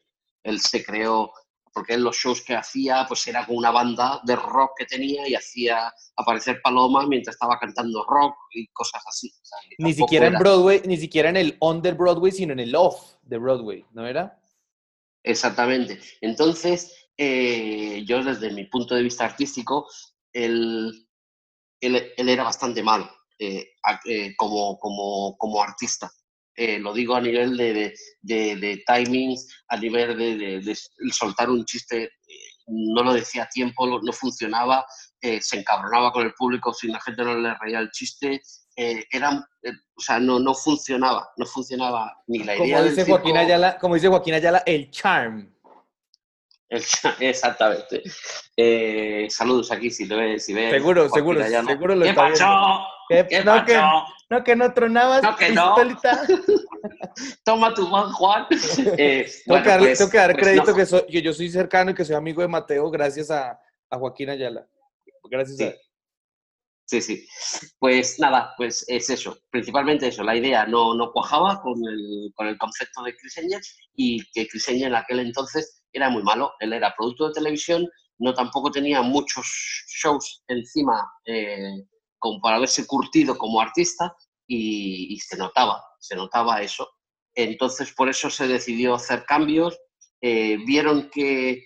[0.45, 1.33] Él se creó,
[1.73, 5.29] porque en los shows que hacía, pues era con una banda de rock que tenía
[5.29, 9.33] y hacía aparecer palomas mientras estaba cantando rock y cosas así.
[9.79, 13.39] ni siquiera en Broadway, ni siquiera en el under Broadway, sino en el off de
[13.39, 14.41] Broadway, ¿no era?
[15.25, 16.01] Exactamente.
[16.21, 19.89] Entonces, eh, yo desde mi punto de vista artístico,
[20.33, 20.93] él,
[21.81, 23.69] él, era bastante malo eh,
[24.05, 26.11] eh, como, como, como, artista.
[26.57, 30.77] lo digo a nivel de, de, de, timings, a nivel de,
[31.11, 32.11] soltar un chiste,
[32.67, 34.85] no lo decía a tiempo, no funcionaba,
[35.21, 38.43] se encabronaba con el público si la gente no le reía el chiste,
[38.77, 42.79] era, o sea, no, no funcionaba, no funcionaba ni la idea.
[42.79, 45.56] Como dice, Joaquín Ayala, como dice Joaquín Ayala, el charm.
[46.69, 48.03] Exactamente.
[48.57, 50.45] Eh, saludos aquí si lo ves.
[50.45, 52.29] Si ves seguro, seguro, seguro lo ¿Qué está
[53.09, 53.81] ¿Qué, no, Que,
[54.31, 55.23] no, que no tronabas.
[55.23, 55.77] No, que no.
[57.45, 58.47] Toma tu Juan Juan.
[58.99, 61.93] Eh, tengo, que pues, tengo, que dar, pues crédito que, soy, que, yo soy cercano
[61.93, 63.59] y que soy amigo de Mateo gracias a,
[63.91, 64.67] a Joaquín Ayala.
[65.31, 65.75] Gracias a
[66.87, 67.27] Sí, sí.
[67.81, 72.47] Pues nada, pues es eso, principalmente eso, la idea no, no cuajaba con el, con
[72.47, 73.61] el concepto de Chris Angel
[73.95, 77.89] y que Chris Angel en aquel entonces era muy malo, él era producto de televisión,
[78.19, 79.47] no tampoco tenía muchos
[80.03, 81.85] shows encima eh,
[82.19, 84.15] como para haberse curtido como artista
[84.47, 86.89] y, se notaba, se notaba eso.
[87.35, 89.79] Entonces por eso se decidió hacer cambios,
[90.23, 91.63] eh, vieron que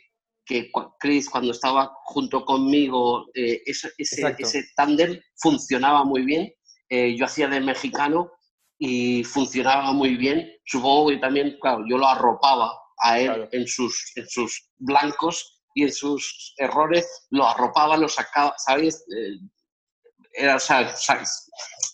[0.50, 6.52] que Chris cuando estaba junto conmigo, eh, ese, ese, tándem funcionaba muy bien.
[6.88, 8.32] Eh, yo hacía de mexicano
[8.76, 10.50] y funcionaba muy bien.
[10.64, 15.84] Supongo que también, claro, yo lo arropaba a él en, sus, en sus blancos y
[15.84, 19.04] en sus errores, lo arropaba, lo sacaba, ¿sabes?
[19.16, 19.38] Eh,
[20.32, 20.58] era,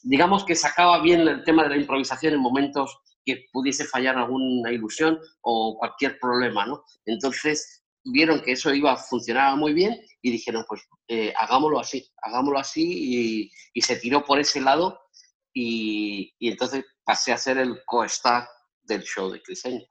[0.03, 4.71] digamos que sacaba bien el tema de la improvisación en momentos que pudiese fallar alguna
[4.71, 6.85] ilusión o cualquier problema, ¿no?
[7.07, 12.59] Entonces, vieron que eso iba, funcionaba muy bien y dijeron, pues eh, hagámoslo así, hagámoslo
[12.59, 14.99] así y, se tiró por ese lado
[15.53, 18.49] y, entonces pasé a ser el co-star
[18.83, 19.85] del show de Criseño.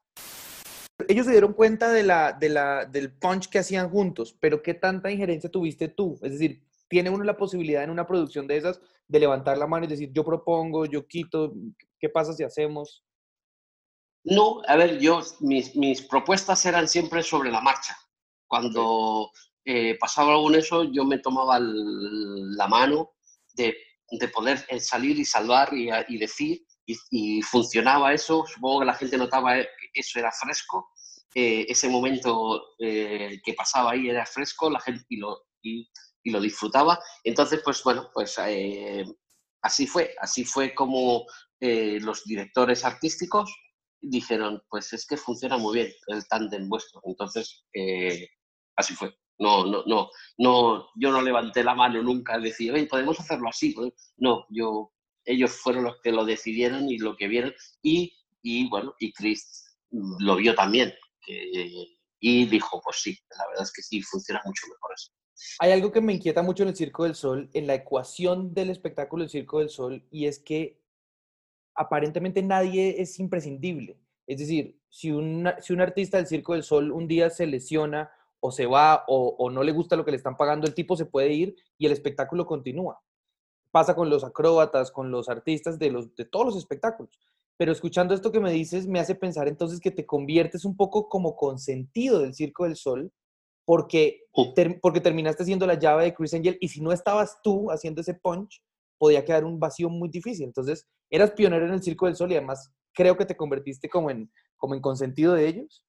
[1.08, 4.74] Ellos se dieron cuenta de la, de la, del punch que hacían juntos, pero ¿qué
[4.74, 6.18] tanta injerencia tuviste tú?
[6.22, 9.86] Es decir, ¿tiene uno la posibilidad en una producción de esas de levantar la mano
[9.86, 11.54] y decir, yo propongo, yo quito,
[12.00, 13.04] ¿qué pasa si hacemos?
[14.24, 17.96] No, a ver, yo, mis, mis propuestas eran siempre sobre la marcha.
[18.48, 19.30] Cuando
[19.66, 23.12] eh, pasaba algo en eso, yo me tomaba la mano
[23.54, 23.76] de,
[24.10, 28.46] de, poder eh, salir y salvar y, y decir, y, funcionaba eso.
[28.48, 30.90] Supongo que la gente notaba que eso era fresco.
[31.34, 35.90] Eh, ese momento que pasaba ahí era fresco, la gente y lo, y,
[36.26, 37.00] lo disfrutaba.
[37.24, 38.38] Entonces, pues bueno, pues
[39.62, 41.26] así fue, así fue como,
[41.60, 43.52] eh, los directores artísticos
[44.02, 47.02] dijeron, pues es que funciona muy bien el tándem vuestro.
[47.06, 48.28] Entonces, eh,
[48.76, 49.16] así fue.
[49.38, 53.76] No, no, no, no, yo no levanté la mano nunca, decir, oye, podemos hacerlo así.
[54.18, 54.94] No, yo,
[55.26, 57.54] ellos fueron los que lo decidieron y lo que vieron.
[57.82, 59.65] Y, y bueno, y Chris
[60.20, 60.94] lo vio también.
[62.20, 65.12] y dijo, pues sí, la verdad es que sí, funciona mucho mejor eso.
[65.60, 68.70] Hay algo que me inquieta mucho en el Circo del Sol, en la ecuación del
[68.70, 70.82] espectáculo del Circo del Sol, y es que
[71.76, 74.00] aparentemente nadie es imprescindible.
[74.28, 75.12] Es decir, si,
[75.62, 79.50] si un artista del Circo del Sol un día se lesiona o se va o,
[79.50, 81.92] no le gusta lo que le están pagando, el tipo se puede ir y el
[81.92, 83.02] espectáculo continúa.
[83.72, 87.20] Pasa con los acróbatas, con los artistas de, los, de todos los espectáculos.
[87.58, 91.08] Pero escuchando esto que me dices, me hace pensar entonces que te conviertes un poco
[91.08, 93.12] como consentido del Circo del Sol,
[93.66, 94.22] porque,
[94.82, 98.14] porque terminaste siendo la llave de Chris Angel y si no estabas tú haciendo ese
[98.14, 98.62] punch,
[98.98, 100.46] podía quedar un vacío muy difícil.
[100.46, 104.10] Entonces, eras pionero en el Circo del Sol y además creo que te convertiste como
[104.10, 105.84] en, como en consentido de ellos.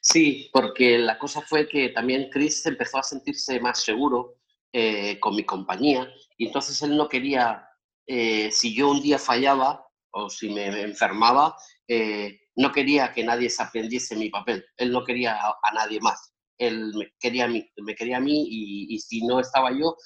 [0.00, 4.36] Sí, porque la cosa fue que también Chris empezó a sentirse más seguro
[4.72, 7.68] eh, con mi compañía y entonces él no quería,
[8.06, 11.54] eh, si yo un día fallaba o si me enfermaba,
[11.86, 16.32] eh, no quería que nadie se aprendiese mi papel, él no quería a, nadie más,
[16.58, 19.96] él me quería a mí, me quería a mí y, si no estaba yo,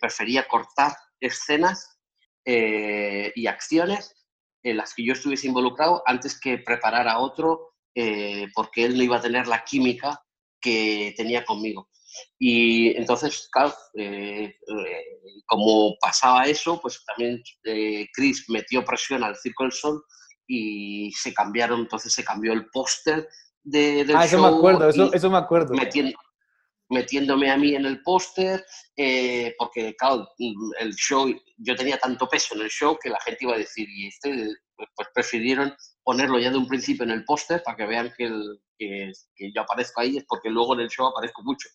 [0.00, 1.98] prefería cortar escenas
[2.44, 4.14] eh, y acciones
[4.62, 9.02] en las que yo estuviese involucrado antes que preparar a otro eh, porque él no
[9.02, 10.22] iba a tener la química
[10.60, 11.88] que tenía conmigo.
[12.38, 14.54] Y entonces, claro, eh,
[15.46, 17.42] como pasaba eso, pues también
[18.12, 20.02] Chris metió presión al Circo del Sol
[20.46, 23.28] y se cambiaron, entonces se cambió el póster
[23.62, 25.74] de, del ah, eso me acuerdo, eso, eso me acuerdo.
[25.74, 26.18] Metiendo,
[26.90, 28.64] metiéndome a mí en el póster,
[28.96, 31.28] eh, porque claro, el show,
[31.58, 34.48] yo tenía tanto peso en el show que la gente iba a decir, y este,
[34.76, 38.58] pues prefirieron ponerlo ya de un principio en el póster para que vean que, el,
[38.78, 39.12] que,
[39.54, 41.68] yo aparezco ahí, es porque luego en el show aparezco mucho.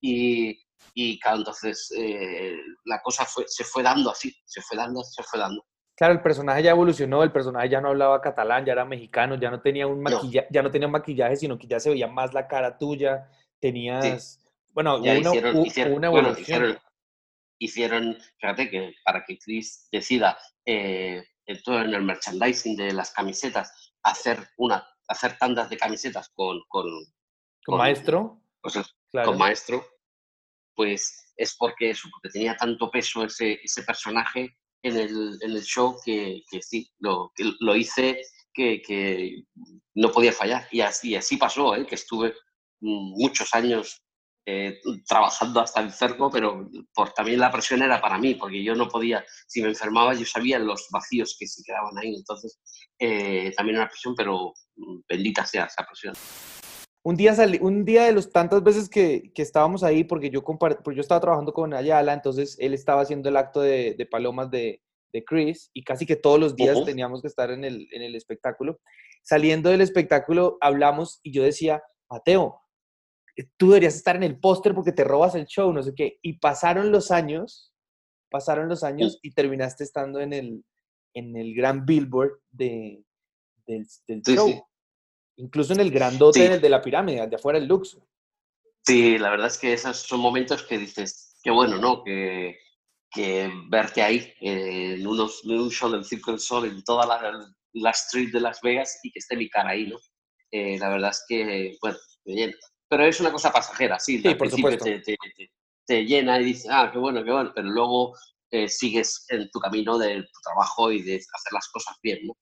[0.00, 0.58] Y,
[0.94, 5.22] y claro, entonces eh, la cosa fue, se fue dando así, se fue dando, se
[5.22, 5.64] fue dando.
[5.96, 9.50] Claro, el personaje ya evolucionó, el personaje ya no hablaba catalán, ya era mexicano, ya
[9.50, 12.46] no tenía un maquillaje, ya no tenía maquillaje, sino que ya se veía más la
[12.46, 13.30] cara tuya,
[13.60, 14.42] tenías...
[14.74, 16.78] Bueno, ya hicieron, hicieron,
[17.58, 24.38] hicieron, fíjate que para que Chris decida eh, en el merchandising de las camisetas hacer
[24.56, 26.84] una hacer tandas de camisetas con con,
[27.68, 28.42] maestro
[29.24, 29.86] con maestro
[30.74, 35.62] pues es porque, eso, porque tenía tanto peso ese, ese personaje en el, en el
[35.62, 38.20] show que, que sí lo, que lo hice
[38.52, 39.42] que, que,
[39.94, 41.86] no podía fallar y así así pasó ¿eh?
[41.86, 42.34] que estuve
[42.80, 44.02] muchos años
[44.48, 48.76] eh, trabajando hasta el cerco, pero por, también la presión era para mí, porque yo
[48.76, 52.60] no podía, si me enfermaba, yo sabía los vacíos que se quedaban ahí, entonces
[52.96, 54.54] eh, también era presión, pero
[55.08, 56.14] bendita sea esa presión.
[57.06, 60.42] Un día, salí, un día de los tantas veces que, que estábamos ahí, porque yo,
[60.42, 64.50] porque yo estaba trabajando con Ayala, entonces él estaba haciendo el acto de, de palomas
[64.50, 68.02] de, de, Chris y casi que todos los días teníamos que estar en el, en
[68.02, 68.80] el espectáculo.
[69.22, 72.60] Saliendo del espectáculo hablamos y yo decía, Mateo,
[73.56, 76.18] tú deberías estar en el póster porque te robas el show, no sé qué.
[76.22, 77.72] Y pasaron los años,
[78.32, 80.64] pasaron los años y terminaste estando en el,
[81.14, 83.04] en el gran billboard de,
[83.64, 83.86] del,
[84.24, 84.50] show.
[85.36, 88.02] Incluso en el grandote, en el de la pirámide, de afuera el Luxor.
[88.84, 92.02] Sí, la verdad es que esos son momentos que dices, qué bueno, ¿no?
[92.02, 92.58] Que,
[93.10, 97.90] que verte ahí en, unos, un show del Circo del Sol, en toda la, la,
[97.90, 99.98] street de Las Vegas y que esté mi cara ahí, ¿no?
[100.52, 102.54] Eh, la verdad es que, bueno, me llena
[102.88, 104.20] pero es una cosa pasajera, sí.
[104.20, 104.84] sí por supuesto.
[105.86, 108.16] Te, llena y dices, ah, qué bueno, qué bueno, pero luego
[108.50, 112.36] eh, sigues en tu camino de tu trabajo y de hacer las cosas bien, ¿no?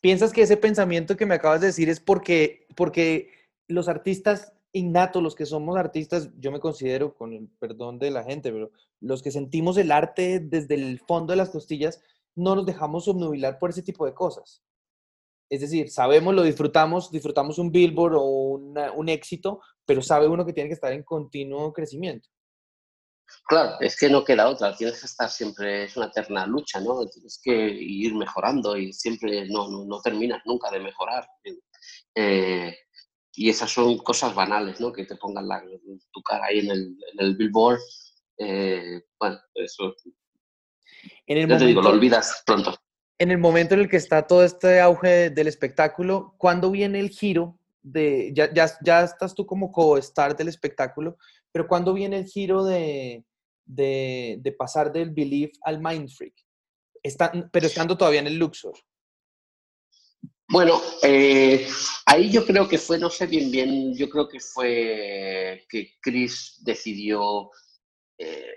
[0.00, 3.30] ¿Piensas que ese pensamiento que me acabas de decir es porque, porque
[3.68, 8.24] los artistas innatos, los que somos artistas, yo me considero, con el perdón de la
[8.24, 12.00] gente, pero los que sentimos el arte desde el fondo de las costillas,
[12.34, 14.62] no nos dejamos obnubilar por ese tipo de cosas?
[15.48, 18.22] Es decir, sabemos, lo disfrutamos, disfrutamos un billboard o
[18.94, 22.28] un éxito, pero sabe uno que tiene que estar en continuo crecimiento.
[23.46, 27.06] Claro, es que no queda otra, tienes que estar siempre, es una eterna lucha, ¿no?
[27.06, 31.26] Tienes que ir mejorando y siempre no, no, terminas nunca de mejorar.
[32.14, 32.76] Eh,
[33.32, 34.92] y esas son cosas banales, ¿no?
[34.92, 35.62] Que te pongan la,
[36.12, 37.80] tu cara ahí en el, en el billboard.
[38.38, 39.94] Eh, bueno, eso.
[41.26, 42.78] En el te digo, lo olvidas pronto
[43.20, 47.10] en el momento en el que está todo este auge del espectáculo, ¿cuándo viene el
[47.10, 51.18] giro de, ya, ya, ya estás tú como co-star del espectáculo,
[51.52, 53.24] pero ¿cuándo viene el giro de,
[53.64, 56.34] de, pasar del belief al mind freak?
[57.50, 58.74] pero estando todavía en el Luxor.
[60.48, 61.66] Bueno, eh,
[62.06, 66.58] ahí yo creo que fue, no sé bien bien, yo creo que fue que Chris
[66.62, 67.50] decidió,
[68.18, 68.52] eh,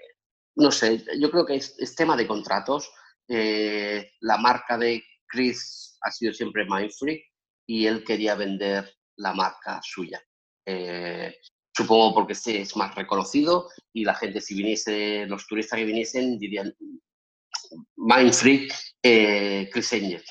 [0.56, 2.92] no sé, yo creo que es, tema de contratos.
[3.30, 7.22] Eh, la marca de Chris ha sido siempre Mindfreak
[7.68, 10.20] y él quería vender la marca suya.
[11.76, 16.74] Supongo porque es más reconocido y la gente, si viniese, los turistas que viniesen, dirían
[17.96, 20.24] Mindfreak, Chris Angel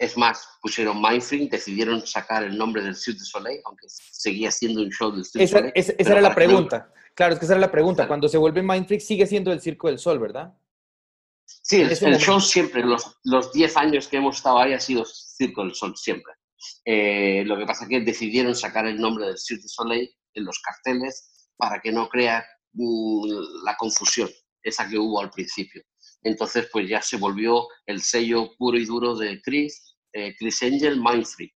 [0.00, 4.80] es más, pusieron Mindfreak, decidieron sacar el nombre del Cirque du Soleil, aunque seguía siendo
[4.80, 5.72] un show del Cirque du Soleil.
[5.74, 6.90] Esa, era la pregunta.
[7.14, 8.08] Claro, es que esa era la pregunta.
[8.08, 10.54] Cuando se vuelve Mindfreak, sigue siendo el Circo del Sol, ¿verdad?
[11.44, 12.82] Sí, el, show siempre,
[13.24, 16.32] los 10 años que hemos estado ahí ha sido Circo del Sol, siempre.
[16.86, 20.44] Eh, lo que pasa es que decidieron sacar el nombre del Cirque du Soleil en
[20.44, 24.30] los carteles para que no crea mm, la confusión,
[24.62, 25.82] esa que hubo al principio.
[26.22, 31.00] Entonces, pues ya se volvió el sello puro y duro de Chris eh, Chris Angel
[31.00, 31.54] Mindfree,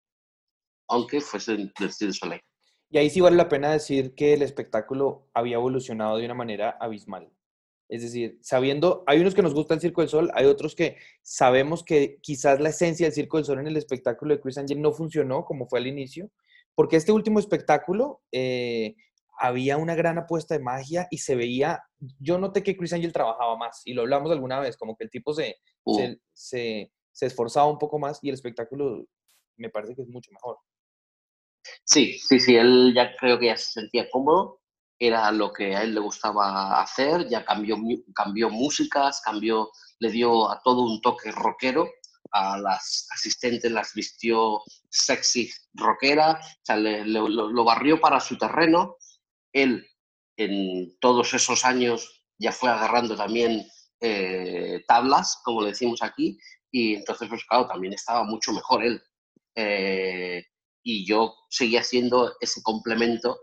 [0.87, 2.41] aunque fuese del Cirque Soleil.
[2.89, 6.77] Y ahí sí vale la pena decir que el espectáculo había evolucionado de una manera
[6.79, 7.29] abismal.
[7.89, 10.97] Es decir, sabiendo, hay unos que nos gusta el Circo del Sol, hay otros que
[11.21, 14.81] sabemos que quizás la esencia del Circo del Sol en el espectáculo de Chris Angel
[14.81, 16.31] no funcionó como fue al inicio,
[16.75, 18.95] porque este último espectáculo eh,
[19.37, 21.83] había una gran apuesta de magia y se veía,
[22.19, 25.09] yo noté que Chris Angel trabajaba más y lo hablamos alguna vez, como que el
[25.09, 25.57] tipo se,
[26.33, 29.05] se, se esforzaba un poco más y el espectáculo
[29.57, 30.57] me parece que es mucho mejor.
[31.83, 34.61] Sí, sí, sí, él ya creo que ya se sentía cómodo,
[34.99, 37.77] era lo que a él le gustaba hacer, ya cambió,
[38.13, 41.89] cambió músicas, cambió, le dio a todo un toque rockero,
[42.35, 48.97] a las asistentes las vistió sexy rockera, o sea, lo, barrió para su terreno.
[49.53, 49.87] Él
[50.35, 53.65] en todos esos años ya fue agarrando también
[54.01, 56.37] eh, tablas, como le decimos aquí,
[56.69, 59.01] y entonces, pues claro, también estaba mucho mejor él.
[59.55, 60.43] Eh,
[60.83, 63.39] y yo seguía siendo ese complemento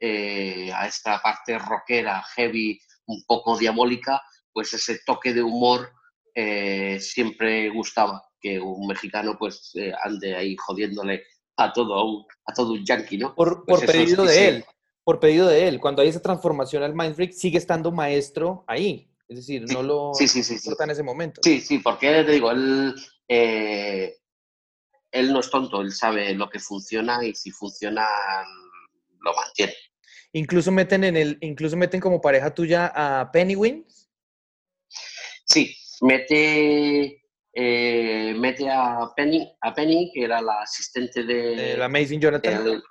[0.00, 4.20] eh, a esta parte rockera, heavy, un poco diabólica,
[4.52, 5.92] pues ese toque de humor
[6.36, 9.72] eh, siempre gustaba que un mexicano pues
[10.04, 11.24] ande ahí jodiéndole
[11.56, 13.34] a todo un, a todo un yankee, ¿no?
[13.34, 14.64] Por, pues por pedido de él,
[15.02, 15.80] por pedido de él.
[15.80, 19.10] Cuando hay esa transformación al Mind Freak, sigue estando maestro ahí.
[19.28, 21.40] Es decir, no lo sí, sí, sí, en ese momento.
[21.42, 22.94] Sí, sí, porque te digo, él,
[23.26, 24.18] eh,
[25.10, 28.06] él no es tonto, él sabe lo que funciona y si funciona
[29.20, 29.74] lo mantiene.
[30.32, 34.08] Incluso meten en el, incluso meten como pareja tuya a Penny Wins.
[35.44, 41.72] Sí, mete, eh, mete a Penny, a Penny, que era la asistente de.
[41.74, 42.82] El Amazing Jonathan.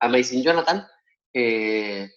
[0.00, 0.86] Amazing Jonathan.
[1.32, 2.08] Eh,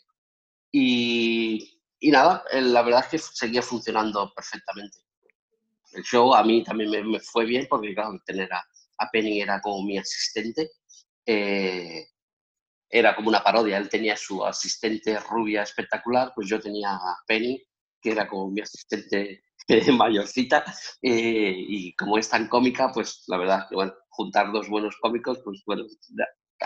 [0.71, 4.99] y y nada, eh, la verdad es que seguía funcionando perfectamente.
[5.93, 8.63] El show a mí también me, fue bien porque, claro, tener a,
[9.11, 10.71] Penny era como mi asistente.
[11.25, 12.07] Eh,
[12.89, 13.77] era como una parodia.
[13.77, 17.61] Él tenía su asistente rubia espectacular, pues yo tenía a Penny,
[18.01, 19.43] que era como mi asistente
[19.97, 20.63] mayorcita.
[21.01, 25.39] Eh, y como es tan cómica, pues la verdad que, bueno, juntar dos buenos cómicos,
[25.43, 25.83] pues bueno,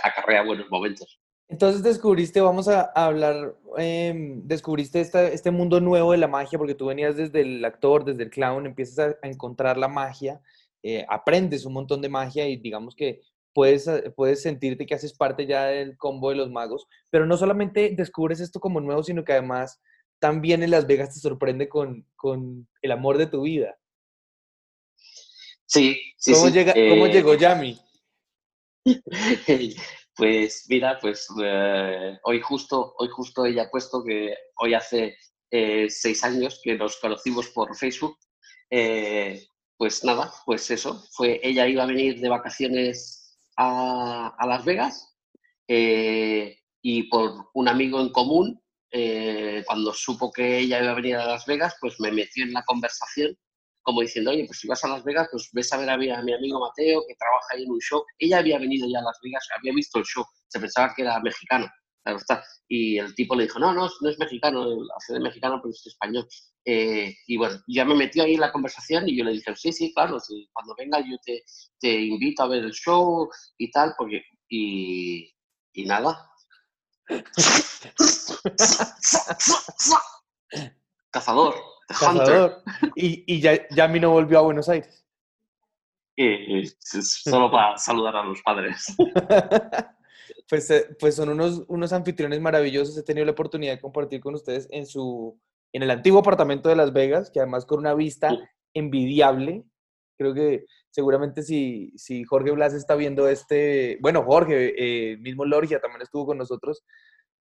[0.03, 1.19] acarrea buenos momentos.
[1.51, 6.85] Entonces descubriste, vamos a, hablar, em, descubriste este mundo nuevo de la magia, porque tú
[6.85, 10.41] venías desde el actor, desde el clown, empiezas a, encontrar la magia,
[10.81, 13.21] eh, aprendes un montón de magia y digamos que
[13.53, 13.85] puedes,
[14.15, 18.39] puedes sentirte que haces parte ya del combo de los magos, pero no solamente descubres
[18.39, 19.81] esto como nuevo, sino que además
[20.21, 23.75] también en Las Vegas te sorprende con, con el amor de tu vida.
[25.65, 26.53] Sí, sí, ¿Cómo, sí.
[26.53, 27.77] Llega, ¿Cómo eh, llegó Yami?
[30.13, 35.15] Pues mira, pues eh, hoy justo, hoy justo ella ha puesto que hoy hace
[35.49, 38.17] eh, seis años que nos conocimos por Facebook.
[38.69, 45.15] Pues nada, pues eso, fue, ella iba a venir de vacaciones a, a Las Vegas
[45.67, 48.61] y por un amigo en común,
[49.65, 52.63] cuando supo que ella iba a venir a Las Vegas, pues me metió en la
[52.63, 53.37] conversación
[53.83, 56.09] como diciendo, oye, pues si vas a Las Vegas, pues ves a ver a mi,
[56.09, 58.03] amigo Mateo, que trabaja ahí en un show.
[58.19, 61.19] Ella había venido ya a Las Vegas, había visto el show, se pensaba que era
[61.19, 61.67] mexicano.
[62.67, 64.65] Y el tipo le dijo, no, no, no es mexicano,
[64.97, 66.27] hace de mexicano, pero es español.
[66.65, 69.71] Eh, y bueno, ya me metió ahí en la conversación y yo le dije, sí,
[69.71, 70.17] sí, claro,
[70.53, 71.43] cuando venga yo te,
[71.79, 74.23] te, invito a ver el show y tal, porque...
[74.49, 75.33] Y,
[75.73, 76.29] y nada.
[81.87, 82.63] Cazador.
[82.95, 85.05] Y, y ya, ya mí no volvió a Buenos Aires.
[87.01, 88.95] solo para saludar a los padres.
[90.49, 92.97] Pues, eh, pues son unos, unos anfitriones maravillosos.
[92.97, 95.39] He tenido la oportunidad de compartir con ustedes en, su,
[95.71, 98.37] en el antiguo apartamento de Las Vegas, que además con una vista
[98.73, 99.63] envidiable.
[100.17, 104.73] Creo que seguramente si, si Jorge Blas está viendo este, bueno, Jorge,
[105.13, 106.83] eh, mismo Lorgia también estuvo con nosotros.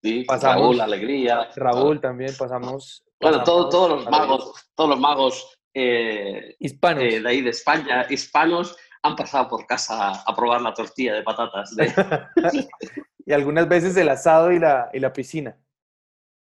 [0.02, 1.50] Sí, pasamos, Raúl, Alegría.
[1.56, 3.04] Raúl también, pasamos.
[3.20, 7.04] Bueno, todos los magos, todos los magos eh, hispanos.
[7.04, 11.24] Eh, de ahí de España, hispanos, han pasado por casa a probar la tortilla de
[11.24, 11.76] patatas.
[13.26, 15.58] y algunas veces el asado y la, y la piscina.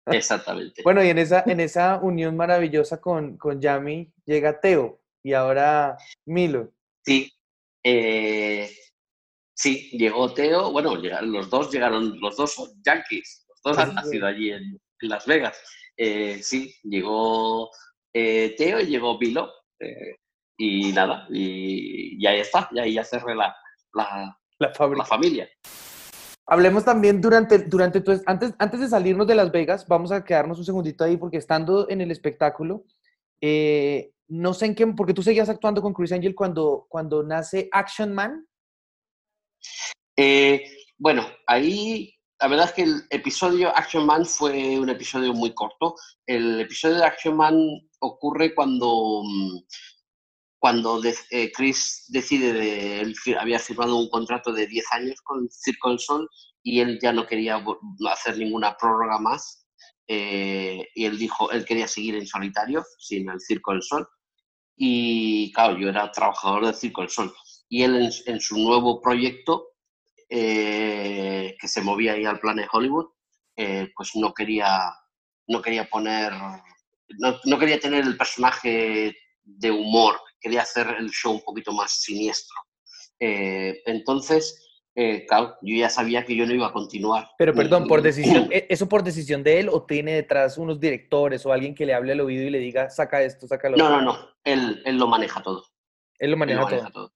[0.06, 0.82] Exactamente.
[0.82, 5.96] Bueno, y en esa, en esa unión maravillosa con, con Yami llega Teo y ahora
[6.26, 6.72] Milo.
[7.04, 7.32] Sí,
[7.82, 8.70] eh,
[9.52, 15.26] sí, llegó Teo, bueno, los dos llegaron, los dos son yankees, nacido allí en, Las
[15.26, 15.60] Vegas.
[15.96, 17.70] Eh, sí, llegó
[18.12, 19.50] eh, Teo y llegó Milo
[20.58, 23.54] y nada, y, ahí está, y ahí ya cerré la,
[23.92, 25.48] la, la familia.
[26.48, 30.64] Hablemos también durante, durante antes, antes de salirnos de Las Vegas, vamos a quedarnos un
[30.64, 32.84] segundito ahí porque estando en el espectáculo,
[33.40, 37.68] eh, no sé en qué, porque tú seguías actuando con Chris Angel cuando, cuando nace
[37.72, 38.46] Action Man.
[40.16, 40.64] Eh,
[40.96, 45.94] bueno, ahí la verdad es que el episodio Action Man fue un episodio muy corto.
[46.26, 47.56] El episodio de Action Man
[48.00, 49.58] ocurre cuando mm,
[50.58, 55.90] cuando eh, Chris decide, de, él había firmado un contrato de 10 años con Circo
[55.90, 56.28] del Sol
[56.62, 57.64] y él ya no quería
[58.10, 59.64] hacer ninguna prórroga más.
[60.08, 64.08] Eh, y él dijo, él quería seguir en solitario, sin el Circo del Sol.
[64.76, 67.32] Y claro, yo era trabajador del Circo del Sol.
[67.68, 69.68] Y él en, su nuevo proyecto,
[70.28, 73.06] eh, que se movía ahí al plan de Hollywood,
[73.54, 74.92] pues no quería,
[75.48, 76.32] no quería poner,
[77.18, 80.16] no, no quería tener el personaje de humor
[80.46, 82.56] quería hacer el show un poquito más siniestro.
[83.18, 84.62] Eh, entonces,
[84.94, 87.28] eh, claro, yo ya sabía que yo no iba a continuar.
[87.36, 91.44] Pero perdón, por decisión, ¿e-, ¿eso por decisión de él o tiene detrás unos directores
[91.44, 93.90] o alguien que le hable al oído y le diga, saca esto, saca lo No,
[93.90, 95.64] no, no, él, él lo maneja todo.
[96.18, 97.12] Él lo maneja, todo.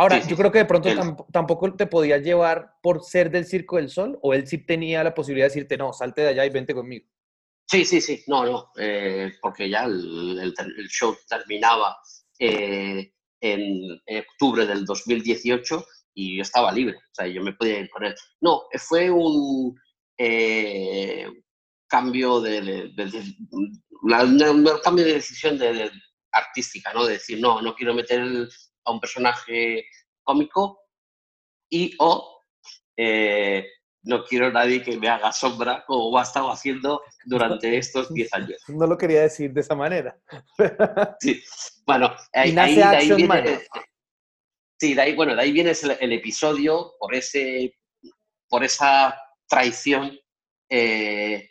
[0.00, 0.88] Ahora, yo creo que de pronto
[1.30, 5.12] tampoco te podía llevar por ser del Circo del Sol o él sí tenía la
[5.12, 7.06] posibilidad de decirte, no, salte de allá y vente conmigo.
[7.66, 11.98] Sí, sí, sí, no, no, eh, porque ya el, el, show terminaba
[12.38, 15.84] eh, en octubre del 2018
[16.14, 18.14] y yo estaba libre, o sea, yo me podía ir con él.
[18.40, 19.78] No, fue un
[20.16, 21.28] eh,
[21.86, 22.90] cambio de,
[24.82, 25.90] cambio de decisión de,
[26.32, 27.04] artística, ¿no?
[27.04, 28.48] De decir, no, no quiero meter
[28.90, 29.86] a un personaje
[30.22, 30.80] cómico
[31.70, 32.40] y o
[32.96, 33.64] eh,
[34.02, 38.62] no quiero nadie que me haga sombra como ha estado haciendo durante estos 10 años.
[38.68, 40.18] No lo quería decir de esa manera.
[41.20, 41.42] sí,
[41.86, 43.60] bueno, ahí, viene,
[44.78, 47.74] sí, de ahí, bueno, de ahí viene el, episodio por, ese,
[48.48, 49.18] por esa
[49.48, 50.18] traición,
[50.70, 51.50] eh,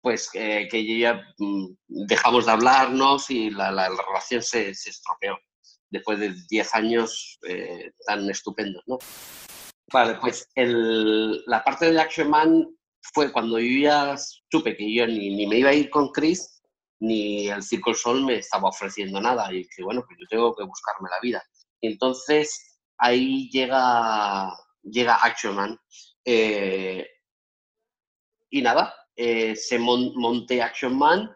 [0.00, 1.66] pues que ya mm,
[2.08, 5.38] dejamos de hablarnos y la, relación se, estropeó
[5.92, 8.98] después de 10 años eh, tan estupendos, ¿no?
[9.92, 12.66] Vale, pues el, la parte de Action Man
[13.12, 14.16] fue cuando yo ya
[14.50, 16.62] supe que yo ni, ni me iba a ir con Chris,
[17.00, 19.52] ni el Circo Sol me estaba ofreciendo nada.
[19.52, 21.42] Y que bueno, pues yo tengo que buscarme la vida.
[21.82, 24.50] entonces ahí llega,
[24.82, 25.78] llega Action Man.
[26.24, 27.06] Eh,
[28.50, 31.30] y nada, eh, se monte Action Man.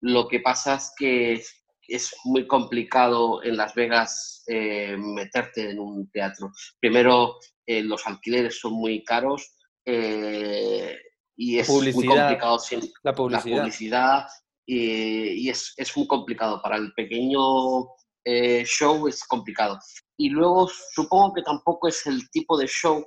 [0.00, 1.42] Lo que pasa es que
[1.90, 6.52] es muy complicado en Las Vegas eh, meterte en un teatro.
[6.78, 7.36] Primero,
[7.66, 10.96] eh, los alquileres son muy caros eh,
[11.36, 12.58] y es muy complicado.
[12.58, 14.26] Sin, la publicidad.
[14.66, 16.60] y, es, es, muy complicado.
[16.62, 17.88] Para el pequeño
[18.64, 19.78] show es complicado.
[20.16, 23.04] Y luego supongo que tampoco es el tipo de show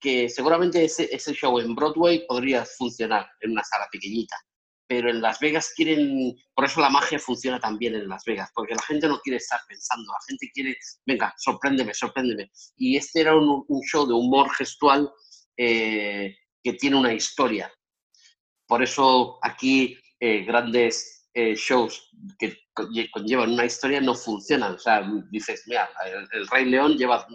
[0.00, 4.36] que seguramente ese, ese show en Broadway podría funcionar en una sala pequeñita
[4.94, 8.76] pero en Las Vegas quieren, por eso la magia funciona también en Las Vegas, porque
[8.76, 12.48] la gente no quiere estar pensando, la gente quiere, venga, sorpréndeme, sorpréndeme.
[12.76, 15.10] Y este era un, show de humor gestual
[15.56, 17.72] eh, que tiene una historia.
[18.68, 22.56] Por eso aquí eh, grandes eh, shows que
[23.10, 24.74] conllevan una historia no funcionan.
[24.74, 25.90] O sea, dices, mira,
[26.30, 27.26] el Rey León lleva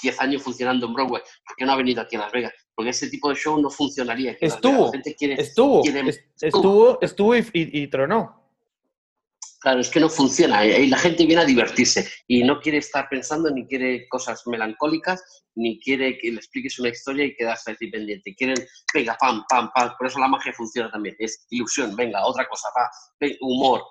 [0.00, 2.52] 10 años funcionando en Broadway, ¿por qué no ha venido aquí a Las Vegas?
[2.74, 4.36] Porque ese tipo de show no funcionaría.
[4.40, 5.82] Estuvo, estuvo,
[6.40, 8.42] estuvo, estuvo, y, tronó.
[9.60, 10.66] Claro, es que no funciona.
[10.66, 15.22] Y la gente viene a divertirse y no quiere estar pensando ni quiere cosas melancólicas,
[15.54, 18.34] ni quiere que le expliques una historia y quedarse así pendiente.
[18.34, 18.56] Quieren,
[18.92, 19.92] venga, pam, pam, pam.
[19.96, 21.14] Por eso la magia funciona también.
[21.18, 22.90] Es ilusión, venga, otra cosa, va,
[23.40, 23.82] humor,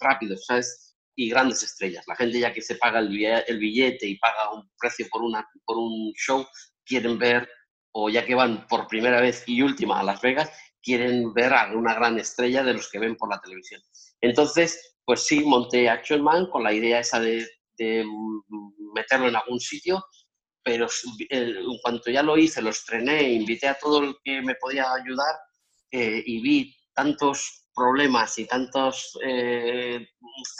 [0.00, 0.88] rápido, ¿sabes?
[1.18, 2.04] y grandes estrellas.
[2.06, 5.76] La gente ya que se paga el billete y paga un precio por, una, por
[5.76, 6.46] un show,
[6.86, 7.48] quieren ver,
[7.92, 10.50] o ya que van por primera vez y última a Las Vegas,
[10.82, 13.82] quieren ver a una gran estrella de los que ven por la televisión.
[14.20, 17.46] Entonces, pues sí, monté Action Man con la idea esa de,
[18.94, 20.04] meterlo en algún sitio,
[20.64, 20.88] pero
[21.30, 25.34] en cuanto ya lo hice, lo estrené, invité a todo el que me podía ayudar
[25.90, 30.04] eh, y vi tantos problemas y tantas eh,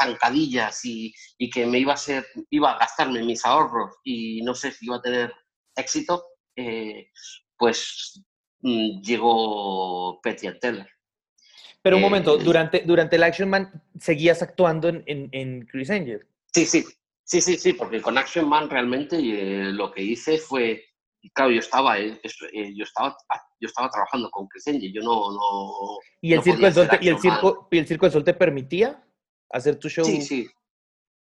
[0.01, 4.55] zancadillas y, y, que me iba a ser, iba a gastarme mis ahorros y no
[4.55, 5.35] sé si iba a tener
[5.75, 6.25] éxito,
[6.59, 7.11] eh,
[7.57, 8.21] pues
[8.61, 10.89] mm, llegó Petty Teller.
[11.83, 16.27] Pero un momento, eh, durante, durante el Action Man, ¿seguías actuando en, en, Chris Angel?
[16.53, 16.85] Sí, sí,
[17.23, 20.85] sí, sí, sí, porque con Action Man realmente eh, lo que hice fue,
[21.33, 22.13] claro, yo estaba, yo
[22.85, 23.17] estaba,
[23.61, 25.31] yo estaba trabajando con Chris Angel, yo no...
[25.31, 28.25] no ¿Y el, circo, del Sol te, ¿y el, circo, ¿Y el Circo del Sol
[28.25, 29.07] te permitía
[29.51, 30.05] hacer tu show?
[30.05, 30.49] Sí, sí.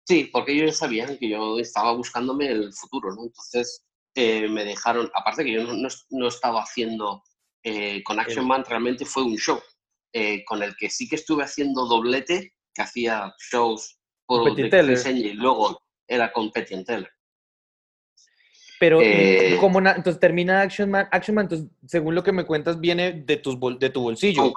[0.07, 3.23] Sí, porque ellos sabían que yo estaba buscándome el futuro, ¿no?
[3.23, 5.63] Entonces, eh, me dejaron, aparte que yo
[6.09, 7.23] no, estaba haciendo
[7.63, 9.61] eh, con Action Man, realmente fue un show
[10.11, 15.33] eh, con el que sí que estuve haciendo doblete, que hacía shows por diseño y
[15.33, 17.09] luego era con Petty Teller.
[18.79, 18.99] Pero,
[19.59, 21.07] ¿cómo entonces termina Action Man?
[21.11, 24.53] Action Man, entonces, según lo que me cuentas, viene de, tus de tu bolsillo.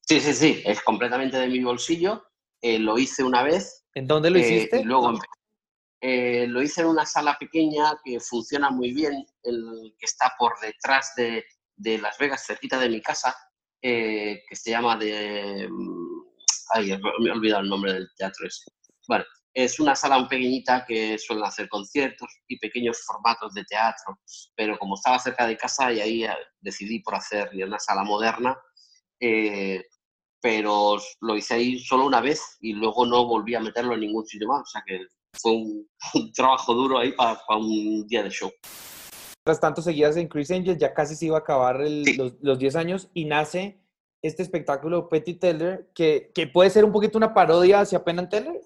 [0.00, 2.26] Sí, sí, sí, es completamente de mi bolsillo.
[2.62, 3.84] lo hice una vez.
[3.94, 4.80] ¿En dónde lo hiciste?
[4.80, 5.12] Y luego
[6.04, 10.58] eh, lo hice en una sala pequeña que funciona muy bien, el, que está por
[10.58, 11.44] detrás de,
[11.76, 13.32] de Las Vegas, cerquita de mi casa,
[13.80, 15.68] eh, que se llama de...
[15.70, 16.24] Mm,
[16.74, 18.64] ay, me he olvidado el nombre del teatro ese.
[19.06, 19.24] Bueno,
[19.54, 24.18] es una sala pequeñita que suelen hacer conciertos y pequeños formatos de teatro,
[24.56, 28.58] pero como estaba cerca de casa y ahí eh, decidí por hacer una sala moderna,
[30.40, 34.26] pero lo hice ahí solo una vez y luego no volví a meterlo en ningún
[34.26, 34.98] sitio más, o sea que
[35.40, 35.52] fue
[36.14, 38.52] un, trabajo duro ahí para, un día de show.
[39.44, 42.76] Mientras tanto, seguías en Chris Angel, ya casi se iba a acabar los, los, 10
[42.76, 43.80] años y nace
[44.22, 48.28] este espectáculo Petty Teller, que, que, puede ser un poquito una parodia hacia Penn and
[48.28, 48.60] Teller.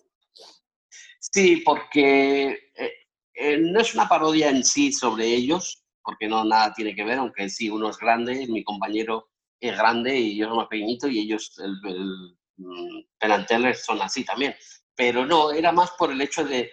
[1.19, 2.93] Sí, porque eh,
[3.35, 7.19] eh, no es una parodia en sí sobre ellos, porque no nada tiene que ver,
[7.19, 11.21] aunque sí, uno es grande, mi compañero es grande y yo soy más pequeñito y
[11.21, 14.55] ellos, el, el, mm, Penn and Teller son así también
[14.97, 16.70] pero no, era más por el hecho de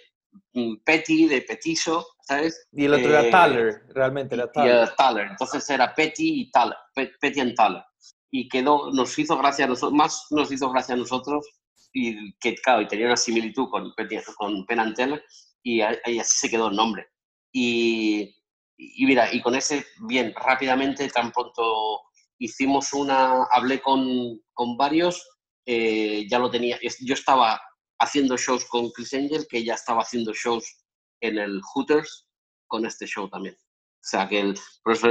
[0.53, 2.67] mm, Petty, de petizo, ¿sabes?
[2.71, 5.27] Y el otro era eh, Thaler, realmente era Thaler.
[5.29, 6.77] entonces era Petty y Thaler,
[7.19, 7.83] Petty and Thaler.
[8.31, 11.45] Y quedó, nos hizo gracia a nosotros, más nos hizo gracia a nosotros,
[11.91, 15.23] y que, claro, y tenía una similitud con, Petty, con Penn and Teller,
[15.61, 17.07] y, así se quedó el nombre.
[17.51, 18.35] Y,
[18.77, 22.01] y mira, y con ese, bien, rápidamente, tan pronto
[22.39, 25.23] hicimos una, hablé con, con varios,
[25.65, 27.61] eh, ya lo tenía, yo estaba
[27.99, 30.83] haciendo shows con Chris Angel, que ya estaba haciendo shows
[31.21, 32.27] en el Hooters
[32.67, 33.55] con este show también.
[33.55, 35.07] O sea, que el, por eso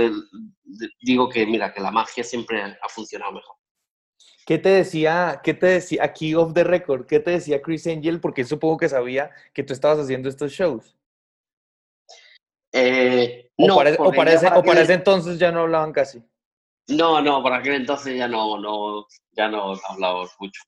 [1.01, 3.57] digo que, mira, que la magia siempre ha funcionado mejor.
[4.45, 7.07] ¿Qué te decía, qué te decía aquí off the record?
[7.07, 8.21] ¿Qué te decía Chris Angel?
[8.21, 10.97] Porque supongo que sabía que tú estabas haciendo estos shows.
[12.73, 16.23] Eh, o no, para, o, para ese, entonces ya no hablaban casi.
[16.89, 20.63] No, no, para aquel entonces ya no, no, ya no hablábamos mucho.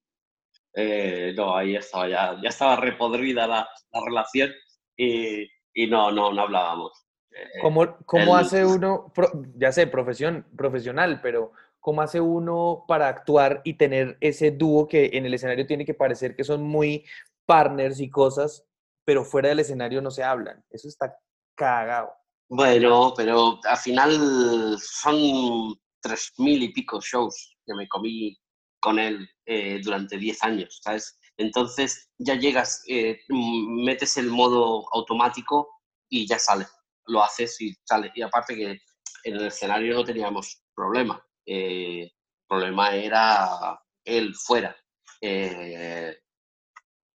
[0.74, 4.50] Eh, no, ahí estaba ya, ya estaba repodrida la, la relación
[4.96, 7.06] y, y, no, no, no hablábamos.
[7.30, 9.12] Eh, ¿Cómo, cómo hace uno,
[9.56, 15.10] ya sé, profesión, profesional, pero cómo hace uno para actuar y tener ese dúo que
[15.12, 17.04] en el escenario tiene que parecer que son muy
[17.46, 18.66] partners y cosas,
[19.04, 20.64] pero fuera del escenario no se hablan?
[20.70, 21.16] Eso está
[21.54, 22.12] cagado.
[22.48, 28.36] Bueno, pero al final son tres mil y pico shows que me comí
[28.84, 31.18] con él eh, durante 10 años, ¿sabes?
[31.38, 35.80] Entonces ya llegas, eh, metes el modo automático
[36.10, 36.66] y ya sale,
[37.06, 38.12] lo haces y sale.
[38.14, 38.78] Y aparte que
[39.24, 42.12] en el escenario no teníamos problema, el eh,
[42.46, 44.76] problema era él fuera.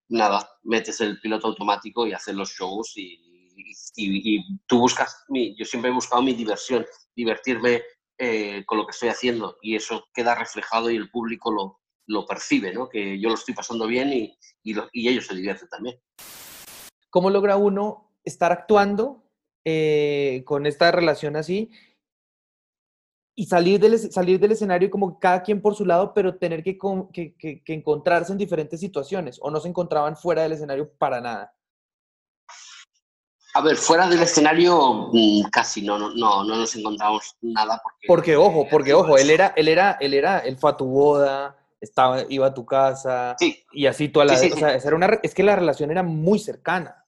[0.07, 3.21] nada, metes el piloto automático y haces los shows y,
[4.67, 5.25] tú buscas,
[5.57, 7.81] yo siempre he buscado mi diversión, divertirme
[8.19, 12.25] eh, con lo que estoy haciendo y eso queda reflejado y el público lo, lo
[12.25, 12.89] percibe, ¿no?
[12.89, 15.99] que yo lo estoy pasando bien y, y, ellos se divierten también.
[17.09, 19.23] ¿Cómo logra uno estar actuando
[19.65, 21.69] eh, con esta relación así
[23.35, 26.77] y salir del, salir del escenario como cada quien por su lado, pero tener que,
[27.13, 31.56] que, que, encontrarse en diferentes situaciones o no se encontraban fuera del escenario para nada?
[33.53, 37.81] A ver, fuera del escenario mm, casi no, no, no, no nos encontramos nada.
[37.81, 40.85] Porque, porque ojo, porque ojo, él era, él era, él era, él fue a tu
[40.85, 43.35] boda, estaba, iba a tu casa
[43.71, 44.33] y así toda la...
[44.33, 47.03] o sea, era una, es que la relación era muy cercana.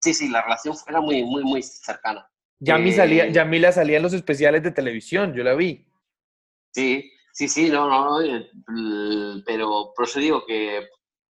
[0.00, 2.28] Sí, sí, la relación era muy, muy, muy cercana.
[2.60, 5.86] Ya eh, salía, ya la salía en los especiales de televisión, yo la vi.
[6.72, 10.88] Sí, sí, sí, no, no, no, eh, pero por eso digo que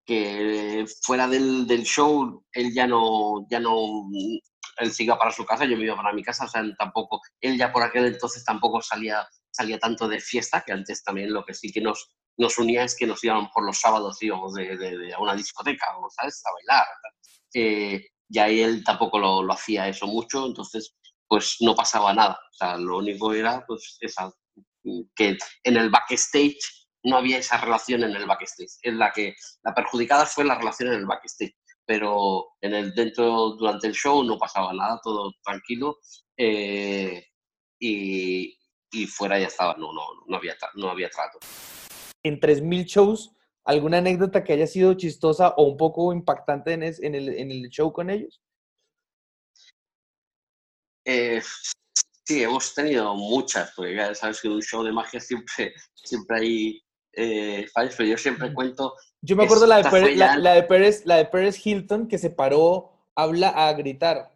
[0.05, 4.09] que fuera del, del, show él ya no, ya no,
[4.79, 7.57] él siga para su casa, yo me iba para mi casa, o sea, tampoco, él
[7.57, 11.55] ya por aquel entonces tampoco salía, salía tanto de fiesta, que antes también lo que
[11.55, 15.21] sí que nos, nos unía es que nos íbamos por los sábados, íbamos de, a
[15.21, 15.87] una discoteca,
[16.17, 16.43] ¿sabes?
[16.45, 16.87] A bailar.
[17.55, 20.95] Eh, y ahí él tampoco lo, lo, hacía eso mucho, entonces
[21.29, 22.35] pues no pasaba nada.
[22.35, 24.33] O sea, lo único era pues esa,
[25.15, 26.59] que en el backstage
[27.05, 28.79] no había esa relación en el backstage.
[28.83, 31.55] En la que la perjudicada fue la relación en el backstage,
[31.87, 35.99] pero en el dentro durante el show no pasaba nada, todo tranquilo
[36.37, 37.25] eh,
[37.79, 38.57] y,
[38.93, 41.39] y, fuera ya estaba, no, no, no, había, no había trato.
[42.23, 43.35] En 3.000 shows,
[43.65, 47.69] ¿alguna anécdota que haya sido chistosa o un poco impactante en, en, el, en el,
[47.71, 48.41] show con ellos?
[51.07, 51.43] Eh,
[52.25, 56.39] sí, hemos tenido muchas, porque ya sabes que en un show de magia siempre, siempre
[56.39, 56.83] hay
[57.13, 58.95] eh, pero yo siempre cuento.
[59.21, 62.31] Yo me acuerdo la de, Pérez, la, de Pérez, la de Pérez Hilton que se
[62.31, 64.31] paró, habla a gritar.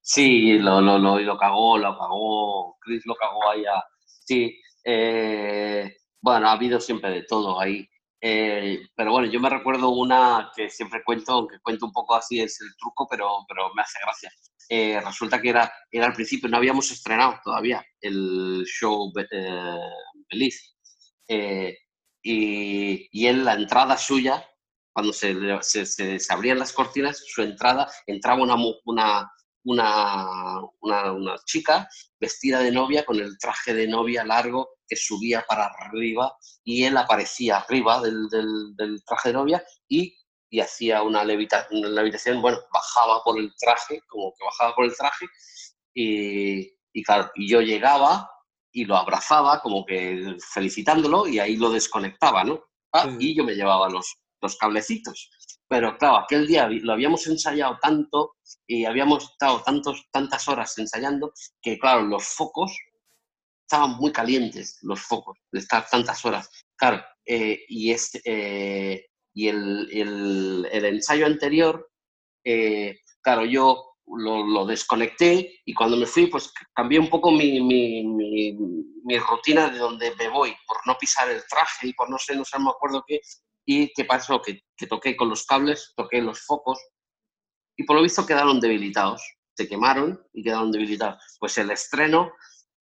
[0.00, 3.82] Sí, lo, lo, lo, lo cagó, lo cagó, Chris lo cagó allá.
[4.06, 7.88] Sí, eh, bueno, ha habido siempre de todo ahí.
[8.20, 12.40] Eh, pero bueno, yo me recuerdo una que siempre cuento, aunque cuento un poco así
[12.40, 14.30] es el truco, pero, pero me hace gracia.
[14.68, 19.12] Eh, resulta que era, era al principio, no habíamos estrenado todavía el show
[20.30, 20.73] Belize.
[21.28, 21.76] Eh,
[22.22, 24.44] y, y la entrada suya,
[24.92, 25.86] cuando se, se,
[26.18, 29.30] se, abrían las cortinas, su entrada, entraba una, una,
[29.64, 31.88] una, una, chica
[32.20, 36.96] vestida de novia con el traje de novia largo que subía para arriba y él
[36.96, 40.16] aparecía arriba del, del, del traje de novia y,
[40.48, 44.84] y hacía una levitación, una levitación, bueno, bajaba por el traje, como que bajaba por
[44.84, 45.26] el traje
[45.94, 48.30] y, y claro, y yo llegaba
[48.74, 52.64] y lo abrazaba como que felicitándolo y ahí lo desconectaba, ¿no?
[52.92, 55.30] Ah, y yo me llevaba los, los cablecitos.
[55.68, 58.34] Pero claro, aquel día lo habíamos ensayado tanto
[58.66, 62.76] y habíamos estado tantos, tantas horas ensayando que, claro, los focos
[63.62, 66.50] estaban muy calientes, los focos, de estar tantas horas.
[66.76, 67.94] Claro, eh, y,
[68.24, 71.90] eh, y el, el, el, ensayo anterior,
[72.44, 78.04] eh, claro, yo lo, desconecté y cuando me fui, pues cambié un poco mi, mi,
[78.04, 82.36] mi, rutina de donde me voy, por no pisar el traje y por no sé,
[82.36, 83.20] no sé, no me acuerdo qué.
[83.66, 84.42] ¿Y qué pasó?
[84.42, 86.78] Que, que toqué con los cables, toqué los focos
[87.76, 89.22] y por lo visto quedaron debilitados.
[89.56, 91.22] Se quemaron y quedaron debilitados.
[91.38, 92.32] Pues el estreno,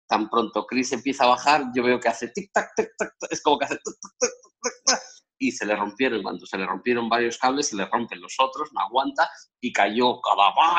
[0.07, 3.65] tan pronto Chris empieza a bajar, yo veo que hace tic-tac, tic-tac, es como que
[3.65, 5.01] hace tic-tac,
[5.47, 6.23] y se le rompieron.
[6.23, 9.29] Cuando se le rompieron varios cables, se le rompen los otros, no aguanta
[9.61, 10.19] y cayó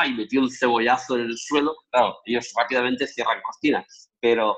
[0.05, 1.75] y metió un cebollazo en el suelo.
[1.91, 3.85] Claro, ellos rápidamente cierran cortina,
[4.19, 4.57] pero,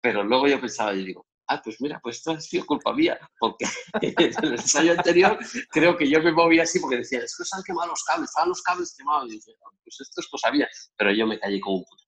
[0.00, 3.18] pero luego yo pensaba, yo digo, ah, pues mira, pues esto ha sido culpa mía,
[3.38, 3.64] porque
[4.02, 5.38] en el ensayo anterior
[5.70, 8.28] creo que yo me movía así porque decía, es que se han quemado los cables,
[8.28, 9.28] estaban los cables quemados.
[9.28, 12.04] Y dije, pues esto es cosa mía, pero yo me callé como un puto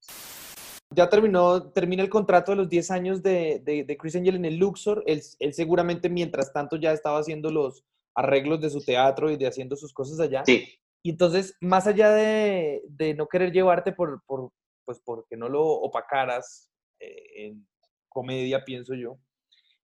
[0.92, 4.56] ya terminó, termina el contrato de los 10 años de, de, Chris Angel en el
[4.56, 5.04] Luxor.
[5.06, 7.84] Él, él, seguramente mientras tanto ya estaba haciendo los
[8.14, 10.42] arreglos de su teatro y de haciendo sus cosas allá.
[10.44, 10.68] Sí.
[11.02, 14.50] Y entonces, más allá de, de no querer llevarte por, por,
[14.84, 17.66] pues porque no lo opacaras eh, en
[18.08, 19.16] comedia, pienso yo,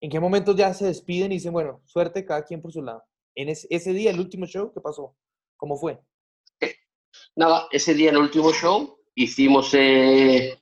[0.01, 3.03] ¿en qué momento ya se despiden y dicen, bueno, suerte cada quien por su lado?
[3.35, 5.15] En ese, ese día, el último show, ¿qué pasó?
[5.55, 5.99] ¿Cómo fue?
[7.35, 9.71] Nada, ese día, el último show, hicimos...
[9.73, 10.59] Eh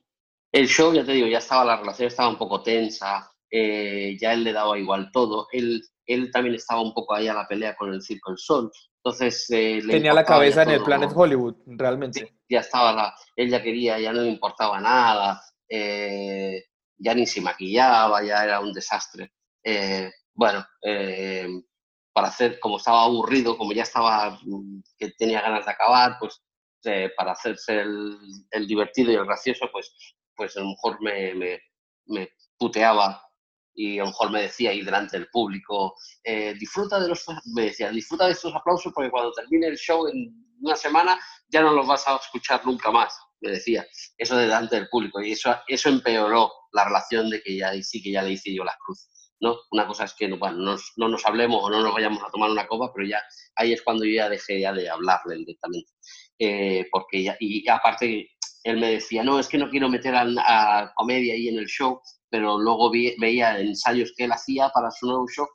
[0.54, 4.32] el show, ya te digo, ya estaba, la relación estaba un poco tensa, eh, ya
[4.32, 7.74] él le daba igual todo, él, él también estaba un poco ahí a la pelea
[7.74, 9.50] con el Circo del Sol, entonces...
[9.50, 12.36] Eh, Tenía la cabeza en el Planet Hollywood, realmente.
[12.48, 16.66] ya estaba, la, él ya quería, ya no le importaba nada, eh,
[16.98, 19.32] ya ni se maquillaba, ya era un desastre.
[20.34, 20.64] bueno,
[22.12, 26.40] para hacer, como estaba aburrido, como ya estaba, mm, que tenía ganas de acabar, pues
[27.16, 28.16] para hacerse el,
[28.50, 29.96] el, divertido y el gracioso, pues
[30.36, 31.60] pues a lo mejor me, me,
[32.06, 32.28] me
[32.58, 33.20] puteaba
[33.74, 37.24] y a lo mejor me decía ahí delante del público, eh, disfruta de los,
[37.54, 41.18] me decía, disfruta de estos aplausos porque cuando termine el show en una semana
[41.48, 45.32] ya no los vas a escuchar nunca más, me decía, eso delante del público y
[45.32, 48.76] eso, eso empeoró la relación de que ya sí que ya le hice yo la
[48.84, 49.08] cruz,
[49.40, 49.56] ¿no?
[49.72, 52.50] Una cosa es que bueno, no, no nos hablemos o no nos vayamos a tomar
[52.50, 53.22] una copa, pero ya
[53.56, 55.92] ahí es cuando yo ya dejé ya de hablarle directamente,
[56.38, 58.30] eh, porque ya, y aparte
[58.64, 62.00] él me decía, no, es que no quiero meter a, comedia ahí en el show,
[62.30, 65.46] pero luego veía ensayos que él hacía para su nuevo show,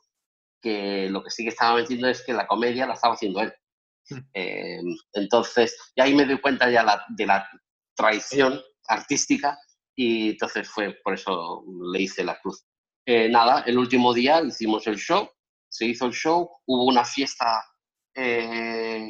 [0.62, 3.52] que lo que sí que estaba metiendo es que la comedia la estaba haciendo él.
[4.08, 4.18] Hmm.
[4.34, 4.80] Eh,
[5.12, 7.48] entonces, y ahí me doy cuenta ya de la
[7.94, 9.58] traición artística
[9.94, 12.64] y entonces fue por eso le hice la cruz.
[13.06, 15.28] Eh, nada, el último día hicimos el show
[15.70, 17.64] se hizo el show, hubo una fiesta
[18.14, 19.08] eh,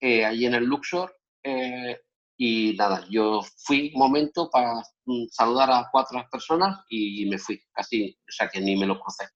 [0.00, 2.00] eh, allí en el Luxor eh,
[2.40, 4.74] y nada, yo fui un momento para
[5.06, 9.00] mm, saludar a cuatro personas y me fui, casi, o sea que ni me lo
[9.00, 9.28] crucé.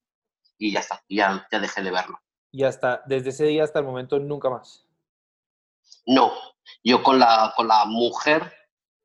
[0.56, 2.16] Y ya está, ya, ya dejé de verlo.
[2.52, 4.86] Y hasta, desde ese día hasta el momento, nunca más.
[6.06, 6.30] No,
[6.84, 8.52] yo con la, con la mujer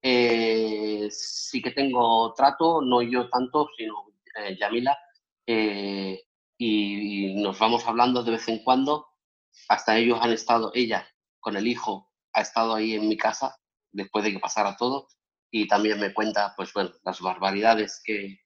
[0.04, 4.96] eh, sí que tengo trato, no yo tanto, sino eh, Yamila,
[5.48, 6.22] eh,
[6.60, 9.08] y, nos vamos hablando de vez en cuando.
[9.70, 11.08] Hasta ellos han estado, ella
[11.40, 13.58] con el hijo ha estado ahí en mi casa
[13.92, 15.08] después de que pasara todo
[15.52, 18.40] y también me cuenta, pues bueno, las barbaridades que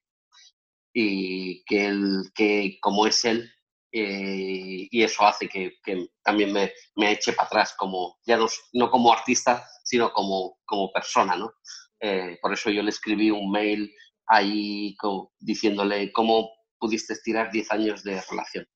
[0.94, 3.50] y que él, que como es él,
[3.92, 8.46] eh, y eso hace que, que también me, me, eche para atrás, como, ya no,
[8.72, 11.52] no como artista, sino como, como persona, ¿no?
[12.00, 13.92] Eh, por eso yo le escribí un mail
[14.26, 14.96] ahí
[15.38, 18.66] diciéndole cómo pudiste estirar 10 años de relación.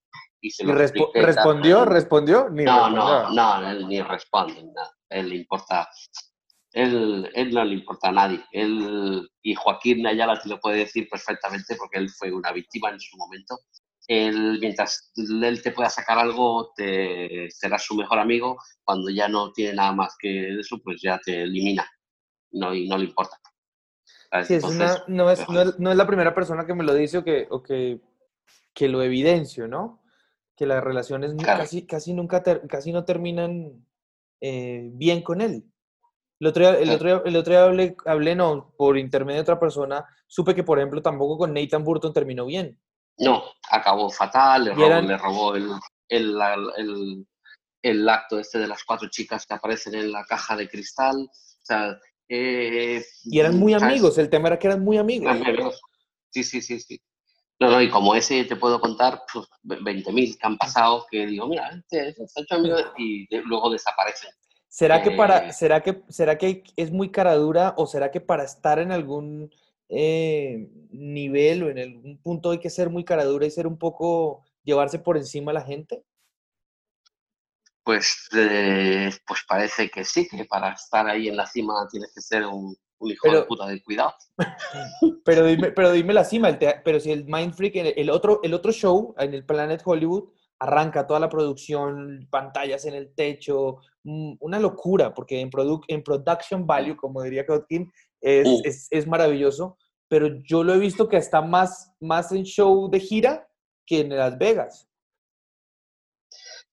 [0.40, 1.84] Y, se respondió?
[1.84, 2.48] ¿Respondió?
[2.50, 4.92] Ni no, no, no, él ni responde, nada.
[5.08, 5.88] Él le importa,
[6.76, 8.44] él, él, no le importa a nadie.
[8.52, 13.00] Él, y Joaquín Ayala te lo puede decir perfectamente porque él fue una víctima en
[13.00, 13.56] su momento
[14.08, 18.56] él, mientras él te pueda sacar algo, te, será su mejor amigo.
[18.84, 21.88] Cuando ya no tiene nada más que eso, pues ya te elimina
[22.52, 23.38] no, y no le importa.
[24.44, 26.94] Sí, es una, no, es, no, es, no, es, la primera persona que me lo
[26.94, 28.00] dice o que, o que,
[28.74, 30.02] que lo evidencio, ¿no?
[30.56, 33.86] Que las relaciones casi, casi, nunca casi no terminan
[34.40, 35.64] eh, bien con él.
[36.38, 39.42] El otro día, el otro día, el otro día hablé, hablé, no, por intermedio de
[39.42, 42.78] otra persona, supe que, por ejemplo, tampoco con Nathan Burton terminó bien.
[43.18, 45.70] No, acabó fatal, le robó, le robó el,
[46.08, 47.26] el,
[47.82, 51.16] el, acto este de las cuatro chicas que aparecen en la caja de cristal.
[51.16, 55.80] O sea, eh, y eran muy amigos, el tema era que eran muy amigos.
[56.30, 57.00] Sí, sí, sí, sí.
[57.58, 61.46] No, no, y como ese te puedo contar pues, 20.000 que han pasado que digo,
[61.48, 64.30] mira, este, este hecho amigo y luego desaparecen.
[64.68, 68.44] ¿Será, que para, ¿será, que, ¿Será que es muy cara dura o será que para
[68.44, 69.50] estar en algún
[69.88, 74.44] eh, nivel o en algún punto hay que ser muy caradura y ser un poco,
[74.64, 76.02] llevarse por encima a la gente?
[77.86, 82.20] Pues, eh, pues parece que sí, que para estar ahí en la cima tienes que
[82.20, 84.12] ser un, hijo de puta de cuidado.
[85.24, 88.54] pero, dime, pero dime la cima, el pero si el Mind Freak, el, otro, el
[88.54, 90.24] otro show en el Planet Hollywood,
[90.58, 95.50] arranca toda la producción, pantallas en el techo, mm, una locura, porque en,
[95.88, 97.90] en production value, como diría Kotkin,
[98.22, 98.60] Uh.
[98.64, 99.78] es, es, maravilloso,
[100.08, 103.48] pero yo lo he visto que está más, más en show de gira
[103.86, 104.88] que en Las Vegas.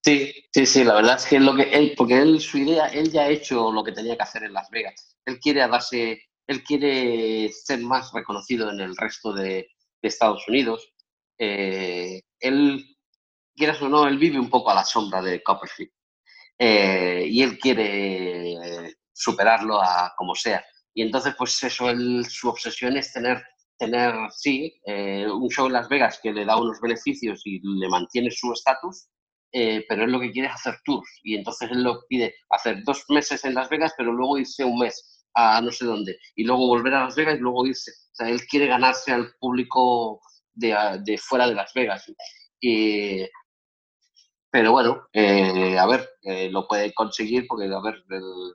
[0.03, 2.87] Sí, sí, sí, la verdad es que es lo que él, porque él, su idea,
[2.87, 5.15] él ya ha hecho lo que tenía que hacer en Las Vegas.
[5.25, 9.67] Él quiere darse, él quiere ser más reconocido en el resto de,
[10.01, 10.91] Estados Unidos.
[11.37, 12.92] Eh, él,
[13.55, 15.91] quieras o no, él vive un poco a la sombra de Copperfield.
[16.57, 20.63] Eh, y él quiere superarlo a como sea.
[20.93, 21.87] Y entonces, pues eso,
[22.29, 23.43] su obsesión es tener,
[23.77, 27.89] tener sí, eh, un show en Las Vegas que le da unos beneficios y le
[27.89, 29.07] mantiene su estatus,
[29.51, 31.09] eh, pero él lo que quiere es hacer tours.
[31.23, 34.79] Y entonces él lo pide hacer dos meses en Las Vegas, pero luego irse un
[34.79, 36.17] mes a no sé dónde.
[36.35, 37.91] Y luego volver a Las Vegas y luego irse.
[37.91, 40.21] O sea, él quiere ganarse al público
[40.53, 42.05] de, de fuera de Las Vegas.
[42.61, 43.23] Y,
[44.53, 46.07] pero bueno, eh, a ver,
[46.51, 48.53] lo puede conseguir porque, a ver, el,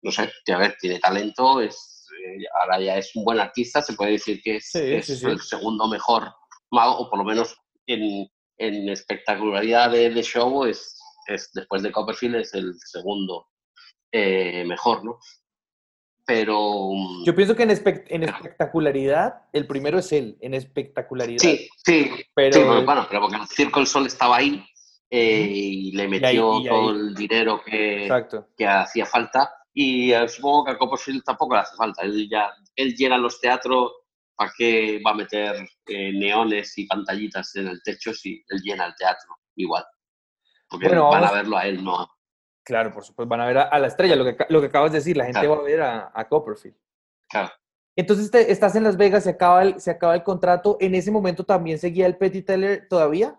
[0.00, 3.92] no sé, a ver, tiene talento, es, eh, ahora ya es un buen artista, se
[3.92, 6.32] puede decir que es, el segundo mejor
[6.70, 7.54] mago, o por lo menos
[7.86, 13.48] en, en espectacularidad de, show, es, es, después de Copperfield es el segundo
[14.10, 15.18] eh, mejor, ¿no?
[16.26, 16.90] Pero...
[16.92, 21.38] Mm, Yo pienso que en, en, espectacularidad, el primero es él, en espectacularidad.
[21.38, 22.84] Sí, sí, pero...
[22.84, 24.64] bueno, pero porque el Circo del Sol estaba ahí
[25.10, 28.08] eh, y le metió todo el dinero que,
[28.56, 32.02] que hacía falta y eh, supongo que a Copperfield tampoco le hace falta.
[32.02, 33.92] Él ya él llena los teatros,
[34.34, 38.86] ¿para qué va a meter eh, neones y pantallitas en el techo si él llena
[38.86, 39.84] el teatro igual?
[40.68, 42.08] Porque van a verlo a él, no.
[42.64, 44.98] Claro, por supuesto, van a ver a, la estrella, lo que, lo que acabas de
[44.98, 46.76] decir, la gente va a ver a, Copperfield.
[47.28, 47.52] Claro.
[47.96, 50.78] Entonces estás en Las Vegas, se acaba, el, se acaba el contrato.
[50.80, 53.38] ¿En ese momento también seguía el Petty Teller todavía?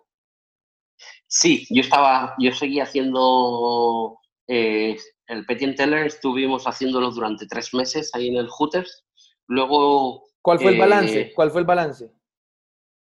[1.28, 4.95] Sí, yo estaba, yo seguía haciendo eh,
[5.28, 9.05] el Petit Teller estuvimos haciéndolo durante tres meses ahí en el Hooters.
[9.47, 10.23] Luego.
[10.41, 11.21] ¿Cuál fue el balance?
[11.21, 12.11] Eh, ¿Cuál fue el balance?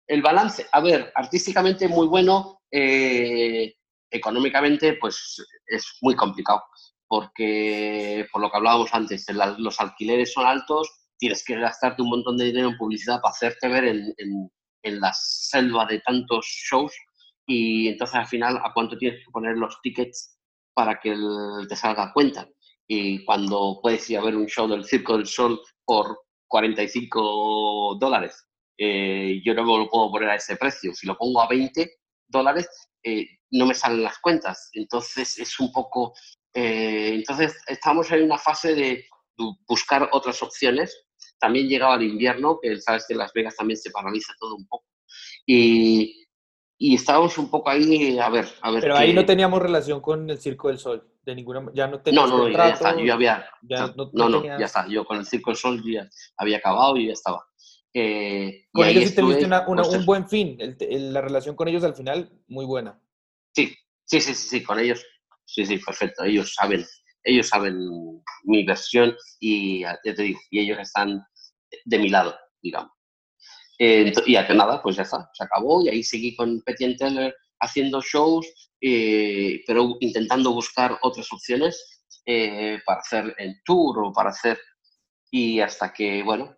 [0.07, 3.75] El balance, a ver, artísticamente muy bueno, eh,
[4.11, 6.63] económicamente pues es muy complicado,
[7.07, 9.27] porque por lo que hablábamos antes,
[9.59, 13.69] los alquileres son altos, tienes que gastarte un montón de dinero en publicidad para hacerte
[13.69, 14.15] ver en,
[14.83, 16.93] en la selva de tantos shows
[17.47, 20.39] y entonces al final a cuánto tienes que poner los tickets
[20.75, 21.17] para que
[21.69, 22.47] te salga cuenta.
[22.87, 28.47] Y cuando puedes ir a ver un show del Circo del Sol por 45 dólares,
[28.79, 30.95] eh, yo no me lo puedo poner a ese precio.
[30.95, 31.91] Si lo pongo a 20
[32.29, 32.69] dólares,
[33.03, 34.71] eh, no me salen las cuentas.
[34.73, 36.15] Entonces es un poco...
[36.55, 39.05] Eh, entonces estamos en una fase de
[39.67, 41.07] buscar otras opciones.
[41.39, 44.67] También llegaba el invierno, que sabes que en Las Vegas también se paraliza todo un
[44.67, 44.87] poco.
[45.47, 46.27] Y,
[46.79, 48.81] y estábamos un poco ahí a ver, a ver.
[48.81, 52.27] Pero ahí no teníamos relación con el Circo del Sol, de ninguna ya no No,
[52.27, 55.57] no, ya está, yo ya había, no, no, ya está, yo con el Circo del
[55.57, 57.45] Sol ya había acabado y ya estaba.
[58.01, 62.31] Eh, con ellos sí tuviste una, un buen fin, la relación con ellos al final,
[62.47, 63.03] muy buena.
[63.53, 63.75] Sí,
[64.05, 65.05] sí, sí, sí, sí, con ellos,
[65.45, 66.87] sí, sí, perfecto, ellos saben,
[67.25, 67.77] ellos saben
[68.45, 71.21] mi versión y ya te digo, y ellos están
[71.85, 72.93] de mi lado, digamos.
[73.81, 77.35] Eh, y que nada, pues ya está, se acabó y ahí seguí con Petty Teller
[77.59, 78.47] haciendo shows,
[78.81, 84.57] eh, pero intentando buscar otras opciones eh, para hacer el tour o para hacer...
[85.31, 86.57] Y hasta que, bueno,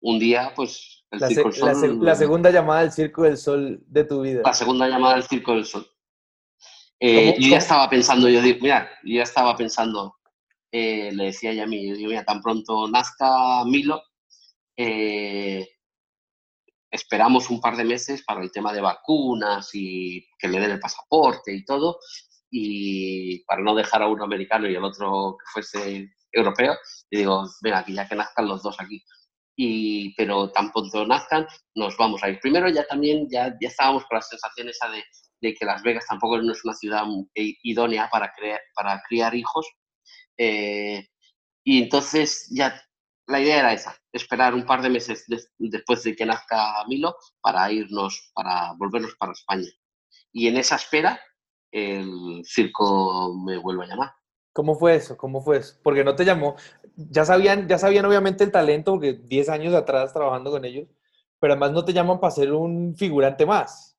[0.00, 1.04] un día, pues...
[1.10, 4.42] El la, Circo Sol, la, segunda llamada del Circo del Sol de tu vida.
[4.44, 5.86] La segunda llamada del Circo del Sol.
[7.00, 10.16] yo ya estaba pensando, yo digo, mira, yo ya estaba pensando,
[10.70, 14.02] le decía ya a mí, yo digo, mira, tan pronto nazca Milo,
[14.76, 15.66] eh,
[16.90, 20.80] esperamos un par de meses para el tema de vacunas y que le den el
[20.80, 21.98] pasaporte y todo,
[22.50, 26.76] y para no dejar a uno americano y el otro que fuese europeo,
[27.10, 29.02] y digo, venga, aquí ya que nazcan los dos aquí.
[29.60, 31.44] Y, pero tan pronto nazcan,
[31.74, 32.38] nos vamos a ir.
[32.40, 35.02] Primero ya también, ya, ya estábamos con la sensación esa de,
[35.40, 37.02] de que Las Vegas tampoco no es una ciudad
[37.34, 39.66] idónea para, crear, para criar hijos.
[40.38, 41.04] Eh,
[41.64, 42.80] y entonces ya
[43.26, 45.24] la idea era esa, esperar un par de meses
[45.58, 49.68] después de que nazca Milo para irnos, para volvernos para España.
[50.32, 51.20] Y en esa espera,
[51.72, 54.12] el circo me vuelve a llamar.
[54.54, 55.16] ¿Cómo fue eso?
[55.16, 55.78] ¿Cómo fue eso?
[55.84, 56.56] Porque no te llamó.
[57.00, 60.88] Ya sabían, ya sabían obviamente el talento, porque 10 años atrás trabajando con ellos,
[61.38, 63.96] pero además no te llaman para ser un figurante más.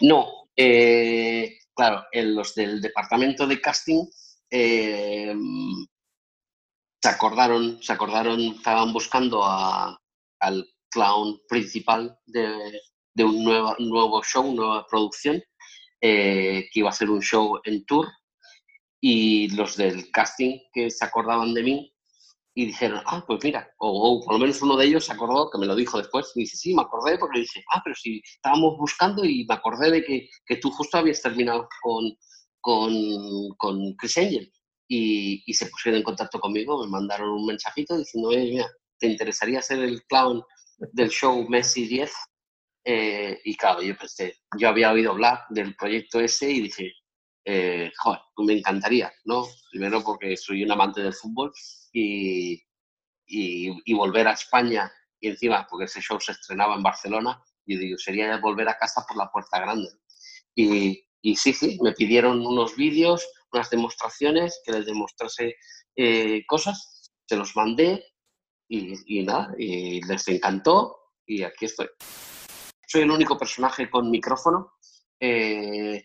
[0.00, 4.04] No, eh, claro, en los del departamento de casting
[4.50, 5.32] eh,
[7.00, 14.86] se acordaron, se acordaron, estaban buscando al clown principal de, un nuevo, nuevo show, nueva
[14.88, 15.40] producción,
[16.00, 18.08] eh, que iba a ser un show en tour,
[19.04, 21.92] y los del casting que se acordaban de mí
[22.54, 25.58] y dijeron, ah, pues mira, o, por lo menos uno de ellos se acordó, que
[25.58, 28.78] me lo dijo después, y dice, sí, me acordé porque dije, ah, pero si estábamos
[28.78, 32.16] buscando y me acordé de que, que tú justo habías terminado con,
[32.60, 32.92] con,
[33.56, 34.52] con Chris Angel
[34.86, 39.80] y, se pusieron en contacto conmigo, me mandaron un mensajito diciendo, mira, ¿te interesaría ser
[39.80, 40.44] el clown
[40.92, 42.12] del show Messi 10?
[42.84, 46.92] Eh, y claro, yo pensé, yo había oído hablar del proyecto ese y dije,
[47.44, 49.46] eh, joder, me encantaría, ¿no?
[49.70, 51.52] Primero porque soy un amante del fútbol
[51.92, 52.62] y,
[53.26, 54.90] y, volver a España
[55.20, 59.04] y encima porque ese show se estrenaba en Barcelona, y digo, sería volver a casa
[59.06, 59.88] por la puerta grande.
[60.54, 65.54] Y, y sí, sí, me pidieron unos vídeos, unas demostraciones, que les demostrase
[65.96, 68.04] eh, cosas, se los mandé
[68.68, 71.88] y, nada, y les encantó y aquí estoy.
[72.86, 74.72] Soy el único personaje con micrófono
[75.20, 76.02] eh,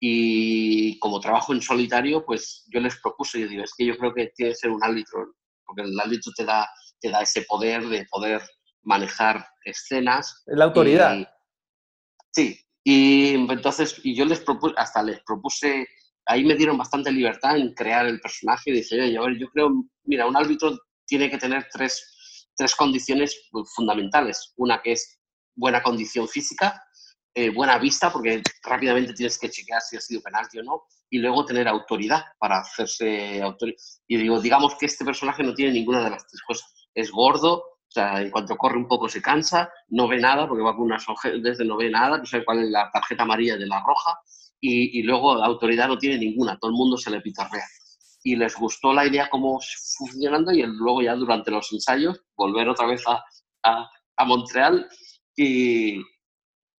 [0.00, 4.14] y como trabajo en solitario, pues yo les propuse, yo digo, es que yo creo
[4.14, 5.34] que tiene que ser un árbitro,
[5.64, 6.68] porque el árbitro te da,
[7.00, 8.42] te da ese poder de poder
[8.82, 10.42] manejar escenas.
[10.46, 11.28] La autoridad.
[12.32, 15.86] sí, y entonces y yo les propuse, hasta les propuse
[16.28, 19.48] ahí me dieron bastante libertad en crear el personaje y dije, oye, a ver, yo
[19.48, 19.70] creo,
[20.04, 24.52] mira, un árbitro tiene que tener tres, tres condiciones fundamentales.
[24.56, 25.18] Una que es
[25.56, 26.80] buena condición física,
[27.40, 31.18] eh, buena vista, porque rápidamente tienes que chequear si ha sido penalti o no, y
[31.18, 33.78] luego tener autoridad para hacerse autoridad.
[34.08, 36.68] Y digo, digamos que este personaje no tiene ninguna de las tres cosas.
[36.92, 40.64] Es gordo, o sea, en cuanto corre un poco se cansa, no ve nada, porque
[40.64, 41.06] va con unas
[41.40, 44.18] desde no ve nada, no sé cuál es la tarjeta amarilla de la roja,
[44.60, 47.64] y, luego la autoridad no tiene ninguna, todo el mundo se le pitorrea.
[48.24, 49.60] Y les gustó la idea como
[49.96, 53.24] funcionando y luego ya durante los ensayos volver otra vez a,
[54.16, 54.88] a, Montreal
[55.36, 56.02] y,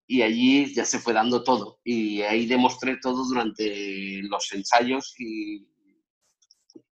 [0.10, 1.80] y, allí ya se fue dando todo.
[1.84, 5.68] Y ahí demostré todo durante los ensayos y,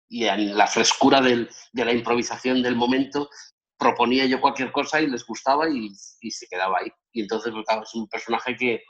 [0.08, 3.28] y en la frescura del, de la improvisación del momento
[3.76, 5.90] proponía yo cualquier cosa y les gustaba y,
[6.20, 6.90] y se quedaba ahí.
[7.12, 8.82] Y entonces pues, es un personaje que,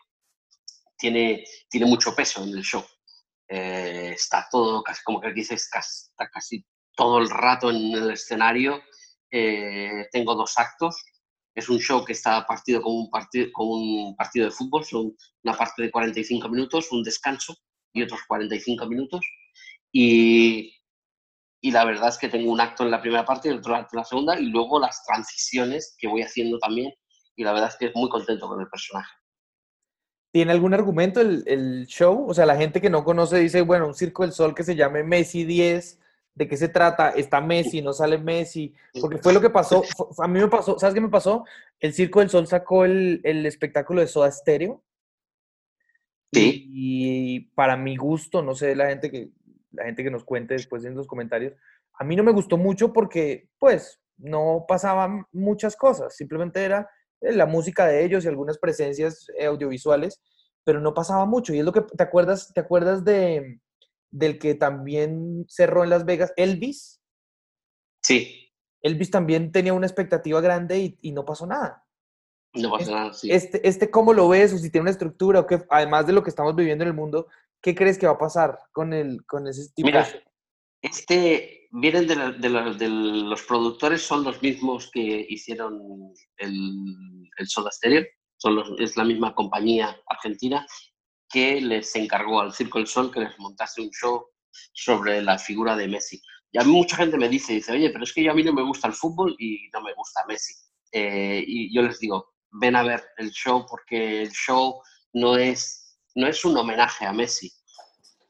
[1.00, 2.84] tiene, tiene mucho peso en el show.
[3.48, 6.64] Eh, está todo, casi como que dices, está casi
[6.94, 8.80] todo el rato en el escenario.
[9.32, 11.02] Eh, tengo dos actos,
[11.55, 15.16] es un show que está partido como un partido, como un partido de fútbol, son
[15.42, 17.57] una parte de 45 minutos, un descanso
[17.92, 19.20] y otros 45 minutos.
[19.92, 20.72] Y,
[21.61, 23.96] y la verdad es que tengo un acto en la primera parte y otro acto
[23.96, 26.92] en la segunda y luego las transiciones que voy haciendo también
[27.36, 29.12] y la verdad es que muy contento con el personaje.
[30.32, 32.28] ¿Tiene algún argumento el, el, show?
[32.28, 34.76] O sea, la gente que no conoce dice, bueno, un Circo del Sol que se
[34.76, 35.98] llame Messi 10,
[36.35, 37.11] ¿de qué se trata?
[37.11, 39.83] Está Messi, no sale Messi, porque fue lo que pasó,
[40.18, 41.45] a mí me pasó, ¿sabes qué me pasó?
[41.78, 44.83] El Circo del Sol sacó el, el espectáculo de Soda Stereo.
[46.33, 46.66] Sí.
[46.72, 49.31] Y, para mi gusto, no sé, la gente que,
[49.72, 51.55] la gente que nos cuente después en los comentarios,
[51.95, 56.89] a mí no me gustó mucho porque, pues, no pasaban muchas cosas, simplemente era
[57.20, 60.20] eh, la música de ellos y algunas presencias audiovisuales,
[60.62, 61.53] pero no pasaba mucho.
[61.53, 63.61] Y es lo que, ¿te acuerdas, te acuerdas de,
[64.11, 67.00] del que también cerró en Las Vegas, Elvis?
[68.02, 68.52] Sí.
[68.82, 71.84] Elvis también tenía una expectativa grande y, no pasó nada.
[72.54, 73.30] No pasó nada, sí.
[73.30, 74.52] Este, este, ¿cómo lo ves?
[74.52, 76.96] O si tiene una estructura, o que, además de lo que estamos viviendo en el
[76.96, 77.28] mundo,
[77.61, 80.08] ¿qué crees que va a pasar con, el, con ese tipo Mira,
[80.80, 88.04] Este, vienen de, de, los productores, son los mismos que hicieron el, el Soda Stereo,
[88.38, 90.66] son los, es la misma compañía argentina
[91.31, 94.26] que les encargó al Circo del Sol que les montase un show
[94.72, 96.20] sobre la figura de Messi.
[96.53, 98.43] Y a mí mucha gente me dice, dice, oye, pero es que yo a mí
[98.43, 100.53] no me gusta el fútbol y no me gusta Messi.
[100.93, 105.97] Eh, y yo les digo, ven a ver el show porque el show no es,
[106.16, 107.53] no es un homenaje a Messi.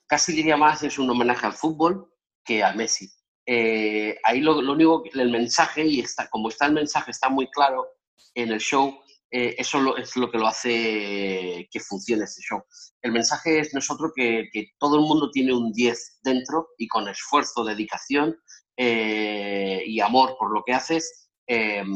[0.07, 2.13] Casi diría más es un homenaje al fútbol
[2.45, 3.11] que a Messi.
[3.47, 7.49] Eh, ahí lo, lo, único, el mensaje, y está, como está el mensaje, está muy
[7.49, 7.89] claro
[8.35, 9.01] en el show,
[9.33, 12.63] eh, eso es lo que lo hace que funcione este show.
[13.01, 17.65] El mensaje es nosotros que, todo el mundo tiene un 10 dentro y con esfuerzo,
[17.65, 18.37] dedicación
[18.77, 21.87] eh, y amor por lo que haces, em,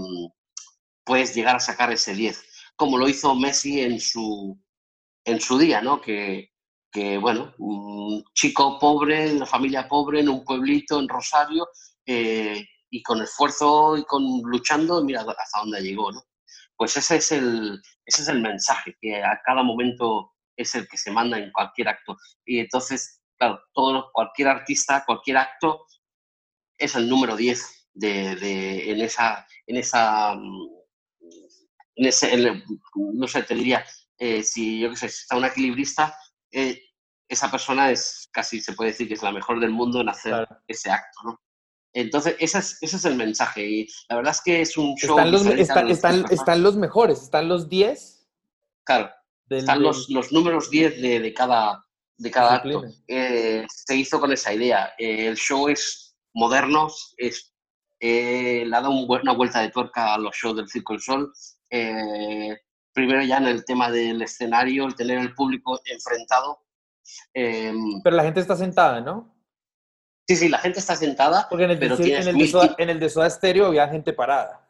[1.05, 2.43] puedes llegar a sacar ese 10,
[2.77, 4.59] como lo hizo Messi en su,
[5.25, 6.01] en su día, ¿no?
[6.01, 6.51] Que,
[6.93, 11.69] que, bueno, un chico pobre, una familia pobre, en un pueblito, en Rosario,
[12.07, 16.23] eh, y con esfuerzo y con luchando, mira hasta dónde llegó, ¿no?
[16.77, 20.97] Pues ese es el, ese es el mensaje, que a cada momento es el que
[20.97, 22.17] se manda en cualquier acto.
[22.45, 25.87] Y entonces, claro, todo, cualquier artista, cualquier acto
[26.79, 30.69] es el número 10 de, de, en esa, en esa, mm,
[31.97, 32.63] en ese,
[32.95, 33.85] no sé, te diría,
[34.19, 36.17] eh, si yo qué sé, si está un equilibrista,
[36.51, 36.81] eh,
[37.29, 40.47] esa persona es casi, se puede decir que es la mejor del mundo en hacer
[40.67, 41.41] ese acto, ¿no?
[41.95, 43.65] Entonces, ese es, ese es el mensaje.
[43.65, 45.17] Y la verdad es que es un show.
[45.17, 48.29] Están los, están, están, los mejores, están los 10.
[48.83, 49.11] Claro,
[49.49, 51.85] están los, los, números 10 de, de, cada,
[52.19, 52.83] de cada acto.
[53.07, 54.93] Eh, se hizo con esa idea.
[54.99, 57.55] Eh, el show es moderno, es,
[58.01, 61.33] eh, le ha dado una vuelta de tuerca a los shows del Circo del Sol.
[62.93, 66.59] primero ya en el tema del escenario, el tener el público enfrentado.
[67.33, 69.34] Pero la gente está sentada, ¿no?
[70.27, 71.47] Sí, sí, la gente está sentada.
[71.49, 73.89] Porque en el, pero de, en, el de Soda, en el de Soda Stereo había
[73.89, 74.65] gente parada.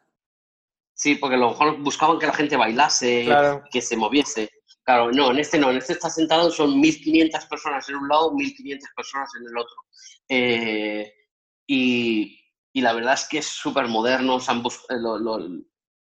[0.93, 3.27] Sí, porque a lo mejor buscaban que la gente bailase,
[3.69, 4.49] que se moviese.
[4.83, 8.31] Claro, no, en este no, en este está sentado, son 1.500 personas en un lado,
[8.31, 9.75] 1.500 personas en el otro.
[10.29, 11.13] Eh,
[11.67, 12.39] y,
[12.71, 14.37] y, la verdad es que es súper moderno,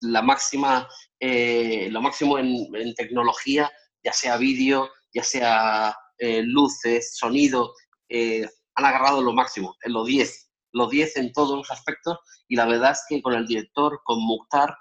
[0.02, 0.88] la máxima,
[1.20, 3.72] eh, lo máximo en, en, tecnología,
[4.04, 7.74] ya sea vídeo, ya sea eh, luces, sonido,
[8.76, 12.18] han agarrado lo máximo, en los 10, los 10 en todos los aspectos
[12.48, 14.76] y la verdad es que con el director, con Mukhtar,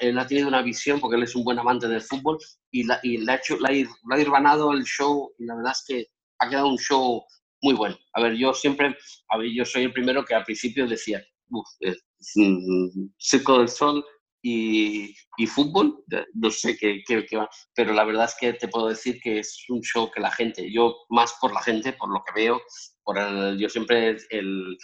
[0.00, 2.38] él ha tenido una visión porque él es un buen amante del fútbol
[2.70, 5.84] y, la, y le, ha hecho, le, ha, irvanado el show y la verdad es
[5.86, 6.06] que
[6.38, 7.22] ha quedado un show
[7.62, 7.96] muy bueno.
[8.14, 8.96] A ver, yo siempre,
[9.28, 11.96] a ver, yo soy el primero que al principio decía, uff, eh,
[12.36, 14.04] mm, Circo del Sol
[14.42, 18.68] y, y, fútbol, no sé qué, qué, qué, va, pero la verdad es que te
[18.68, 22.10] puedo decir que es un show que la gente, yo más por la gente, por
[22.10, 22.60] lo que veo,
[23.06, 24.76] por el, yo siempre el,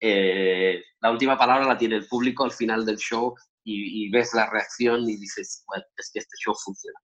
[0.00, 4.50] eh, la última palabra la tiene el público al final del show y, ves la
[4.50, 6.98] reacción y dices, bueno, es que este show funciona.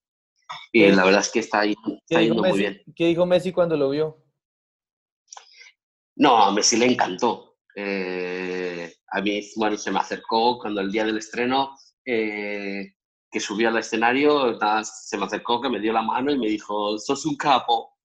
[0.72, 1.74] Y la verdad es que está, ahí,
[2.09, 2.83] está yendo muy bien.
[2.95, 4.22] ¿Qué dijo Messi cuando lo vio?
[6.16, 7.59] No, a Messi le encantó.
[7.74, 12.95] Eh, a mí, bueno, se me acercó cuando el día del estreno, eh,
[13.31, 16.99] que subió al escenario, se me acercó, que me dio la mano y me dijo,
[16.99, 17.97] sos un capo.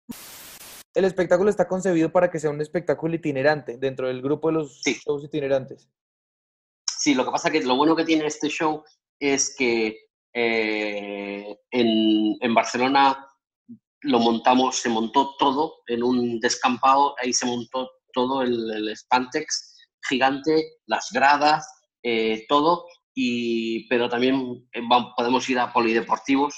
[0.94, 4.82] El espectáculo está concebido para que sea un espectáculo itinerante dentro del grupo de los
[4.82, 5.88] shows itinerantes.
[6.98, 8.82] Sí, lo que pasa que lo bueno que tiene este show
[9.18, 9.96] es que
[10.34, 13.26] eh, en, Barcelona
[14.02, 19.76] lo montamos, se montó todo en un descampado, ahí se montó todo el, el Spantex
[20.08, 21.66] gigante, las gradas,
[22.02, 24.80] eh, todo, y, pero también eh,
[25.16, 26.54] podemos ir a polideportivos,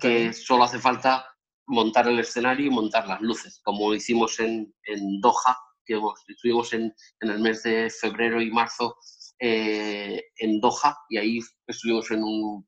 [0.00, 1.24] que solo hace falta
[1.66, 6.92] montar el escenario y montar las luces, como hicimos en, en Doha, que estuvimos en,
[7.20, 8.96] en, el mes de febrero y marzo
[9.38, 12.66] eh, en Doha, y ahí estuvimos en un,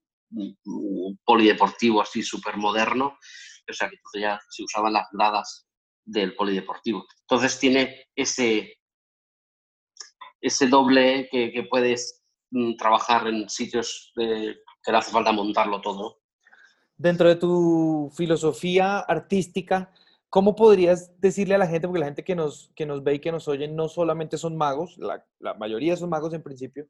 [1.24, 3.16] polideportivo así súper moderno,
[3.66, 5.66] o sea que ya se usaban las gradas
[6.04, 7.06] del polideportivo.
[7.22, 8.74] Entonces tiene ese,
[10.42, 16.18] ese doble que, puedes mm, trabajar en sitios que no hace falta montarlo todo.
[16.98, 19.90] Dentro de tu filosofía artística,
[20.28, 23.18] ¿cómo podrías decirle a la gente, porque la gente que nos, que nos ve y
[23.20, 25.24] que nos oye no solamente son magos, la,
[25.54, 26.86] mayoría son magos en principio,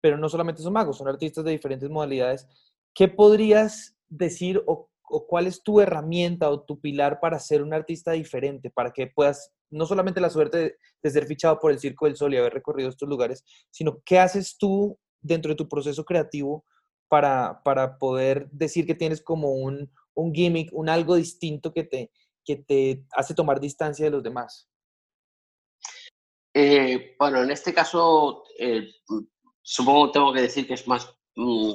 [0.00, 2.48] pero no solamente son magos, son artistas de diferentes modalidades,
[2.94, 7.74] ¿qué podrías decir o o cuál es tu herramienta o tu pilar para ser un
[7.74, 12.06] artista diferente, para que puedas no solamente la suerte de, ser fichado por el Circo
[12.06, 16.04] del Sol y haber recorrido estos lugares, sino qué haces tú dentro de tu proceso
[16.04, 16.64] creativo
[17.10, 22.12] para, para poder decir que tienes como un, un gimmick, un algo distinto que te,
[22.44, 24.70] que te hace tomar distancia de los demás?
[26.54, 28.88] Eh, bueno, en este caso, eh,
[29.60, 31.72] supongo tengo que decir que es más mm,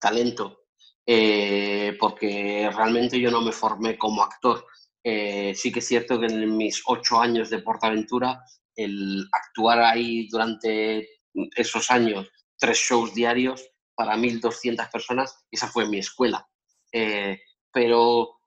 [0.00, 0.62] talento
[1.06, 4.66] eh, porque realmente yo no me formé como actor.
[5.04, 10.28] Eh, sí que es cierto que en mis ocho años de Portaventura, el actuar ahí
[10.28, 11.08] durante
[11.56, 16.46] esos años, tres shows diarios para 1.200 personas, esa fue mi escuela.
[16.92, 17.40] Eh,
[17.72, 18.38] pero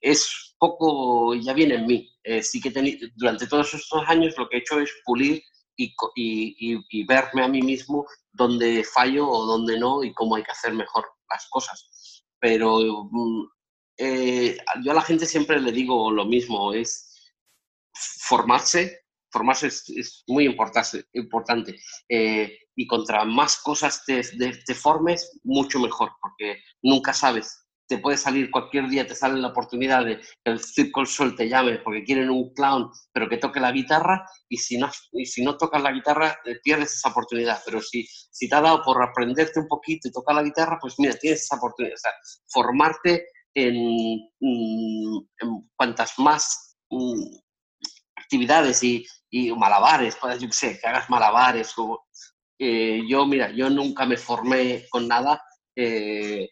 [0.00, 2.08] es poco, ya viene en mí.
[2.42, 2.70] sí que
[3.16, 5.42] durante todos estos años lo que he hecho es pulir
[5.76, 10.42] y, y, y, verme a mí mismo dónde fallo o dónde no y cómo hay
[10.42, 12.24] que hacer mejor las cosas.
[12.38, 13.46] Pero mm,
[13.98, 17.08] eh, yo a la gente siempre le digo lo mismo, es
[17.94, 19.01] formarse,
[19.32, 21.76] formarse es, muy importante, importante.
[22.08, 27.62] Eh, y contra más cosas te, te, formes, mucho mejor, porque nunca sabes
[27.92, 31.46] te puede salir cualquier día, te sale la oportunidad de que el Circo Sol te
[31.46, 35.44] llame porque quieren un clown, pero que toque la guitarra, y si no, y si
[35.44, 37.60] no tocas la guitarra, eh, pierdes esa oportunidad.
[37.66, 40.94] Pero si, si te ha dado por aprenderte un poquito y tocar la guitarra, pues
[40.96, 41.94] mira, tienes esa oportunidad.
[41.96, 47.36] O formarte en, mm, en cuantas más mm,
[48.32, 51.72] actividades y, malabares, pues, yo sé, que hagas malabares.
[51.76, 52.06] O,
[52.58, 55.42] eh, yo, mira, yo nunca me formé con nada.
[55.76, 56.48] Eh,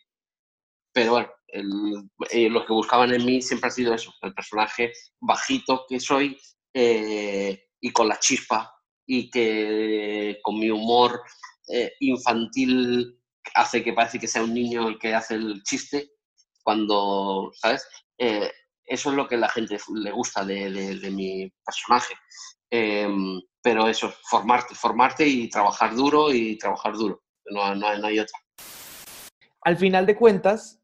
[0.92, 5.84] pero bueno, eh, lo que buscaban en mí siempre ha sido eso, el personaje bajito
[5.88, 6.36] que soy
[6.72, 8.72] y con la chispa
[9.06, 11.22] y que con mi humor
[12.00, 13.18] infantil
[13.54, 16.12] hace que parece que sea un niño el que hace el chiste
[16.62, 17.86] cuando, ¿sabes?
[18.90, 22.14] Eso es lo que la gente le gusta de, mi personaje.
[22.68, 27.22] Em, pero eso, formarte, formarte y trabajar duro y trabajar duro.
[27.46, 28.36] No, no, no hay otra.
[29.62, 30.80] Al final de cuentas,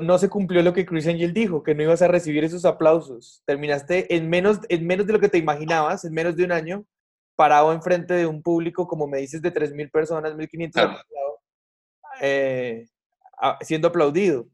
[0.00, 3.42] no se cumplió lo que Chris Angel dijo, que no ibas a recibir esos aplausos.
[3.44, 6.84] Terminaste en menos, en menos de lo que te imaginabas, en menos de un año,
[7.34, 11.02] parado enfrente de un público, como me dices, de 3.000 personas, 1.500
[12.20, 12.86] eh,
[13.62, 14.46] siendo aplaudido.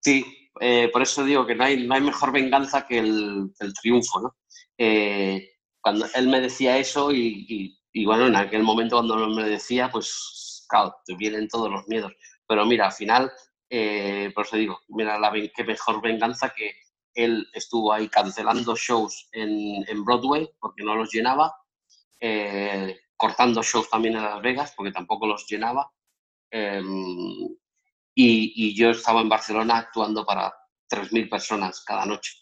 [0.00, 4.20] Sí, eh, por eso digo que no hay, no hay mejor venganza que el, triunfo,
[4.20, 4.36] ¿no?
[4.78, 5.50] Eh,
[5.80, 10.64] cuando él me decía eso y, y, bueno, en aquel momento cuando me decía, pues
[10.68, 12.12] claro, te vienen todos los miedos.
[12.46, 13.32] Pero mira, al final
[13.74, 16.74] eh, por eso digo, mira, la, qué mejor venganza que
[17.14, 21.56] él estuvo ahí cancelando shows en, en Broadway porque no los llenaba,
[22.20, 25.90] eh, cortando shows también en Las Vegas porque tampoco los llenaba.
[26.50, 27.48] Em,
[28.14, 30.52] y, yo estaba en Barcelona actuando para
[30.90, 32.32] 3.000 personas cada noche.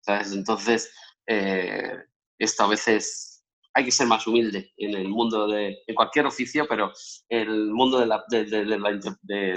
[0.00, 0.32] ¿sabes?
[0.32, 0.92] Entonces,
[1.26, 1.96] eh,
[2.38, 3.44] esto a veces
[3.74, 6.92] hay que ser más humilde en el mundo de en cualquier oficio, pero
[7.28, 9.54] el mundo de la, de, de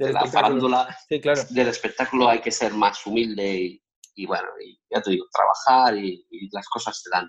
[0.00, 3.82] de la farándula del espectáculo hay que ser más humilde
[4.14, 7.28] y, bueno, y ya te digo, trabajar y, las cosas se dan.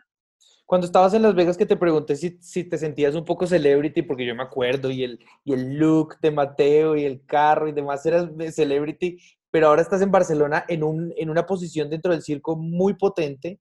[0.72, 4.03] Cuando estabas en Las Vegas que te pregunté si, si, te sentías un poco celebrity,
[4.03, 7.73] porque yo me acuerdo, y el, y el look de Mateo y el carro y
[7.73, 9.18] demás eras celebrity,
[9.49, 13.60] pero ahora estás en Barcelona en, un, en una posición dentro del circo muy potente.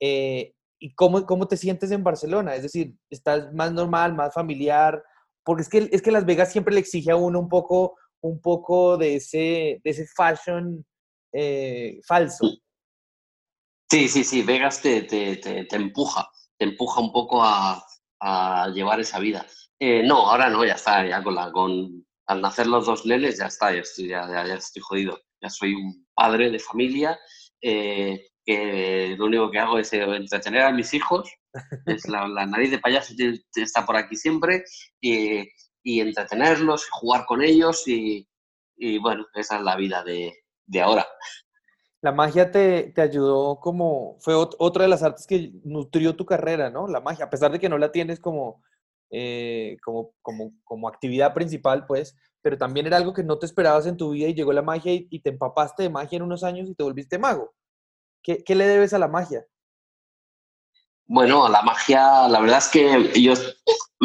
[0.00, 2.54] Eh, ¿Y cómo, cómo te sientes en Barcelona?
[2.54, 5.04] Es decir, ¿estás más normal, más familiar?
[5.44, 8.40] Porque es que, es que Las Vegas siempre le exige a uno un poco un
[8.40, 10.86] poco de ese, de ese fashion
[11.34, 12.48] eh, falso.
[13.90, 16.28] Sí, sí, sí, Vegas te, te, te, empuja,
[16.58, 17.84] te empuja un poco a,
[18.20, 19.46] a llevar esa vida.
[19.78, 23.38] Eh, no, ahora no, ya está, ya con la, con, al nacer los dos nenes
[23.38, 25.20] ya está, ya estoy, ya, ya, estoy jodido.
[25.42, 27.18] Ya soy un padre de familia,
[27.62, 31.28] eh, que lo único que hago es entretener a mis hijos,
[31.86, 33.12] es la, la nariz de payaso
[33.54, 34.64] está por aquí siempre,
[35.00, 35.46] y
[35.86, 38.28] y entretenerlos, jugar con ellos y,
[38.76, 40.34] y bueno, esa es la vida de,
[40.66, 41.06] de ahora.
[42.02, 46.70] La magia te, te, ayudó como, fue otra de las artes que nutrió tu carrera,
[46.70, 46.86] ¿no?
[46.86, 48.62] La magia, a pesar de que no la tienes como,
[49.10, 53.86] eh, como, como, como actividad principal, pues, pero también era algo que no te esperabas
[53.86, 56.68] en tu vida y llegó la magia y, te empapaste de magia en unos años
[56.68, 57.54] y te volviste mago.
[58.22, 59.46] ¿Qué, ¿Qué, le debes a la magia?
[61.06, 63.34] Bueno, a la magia, la verdad es que yo,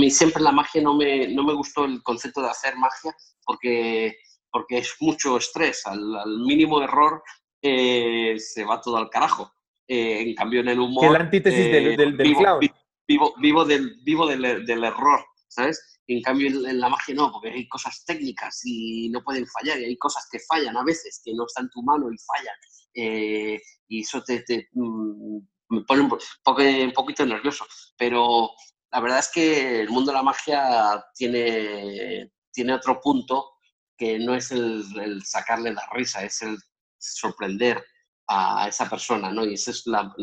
[0.10, 4.16] siempre la magia no me, no me gustó el concepto de hacer magia porque,
[4.52, 5.86] porque es mucho estrés.
[5.86, 7.24] Al mínimo error
[7.62, 9.52] eh, se va todo al carajo.
[9.88, 11.04] Eh, en cambio, en el humor...
[11.04, 12.60] Que la antítesis del, del, del vivo, clown.
[13.08, 16.00] Vivo, vivo, del, vivo del, del error, ¿sabes?
[16.08, 19.86] En cambio, en la magia no, porque hay cosas técnicas y no pueden fallar, y
[19.86, 22.56] hay cosas que fallan a veces, que no está en tu mano y fallan.
[22.94, 25.38] Eh, y eso te, te mm,
[25.70, 27.66] me pone un, poco, un, poquito nervioso.
[27.98, 28.52] Pero
[28.92, 33.52] la verdad es que el mundo de la magia tiene, tiene otro punto
[33.98, 36.58] que no es el, el sacarle la risa, es el
[37.02, 37.84] sorprender
[38.28, 39.44] a esa persona, ¿no?
[39.46, 40.14] Y esa es la,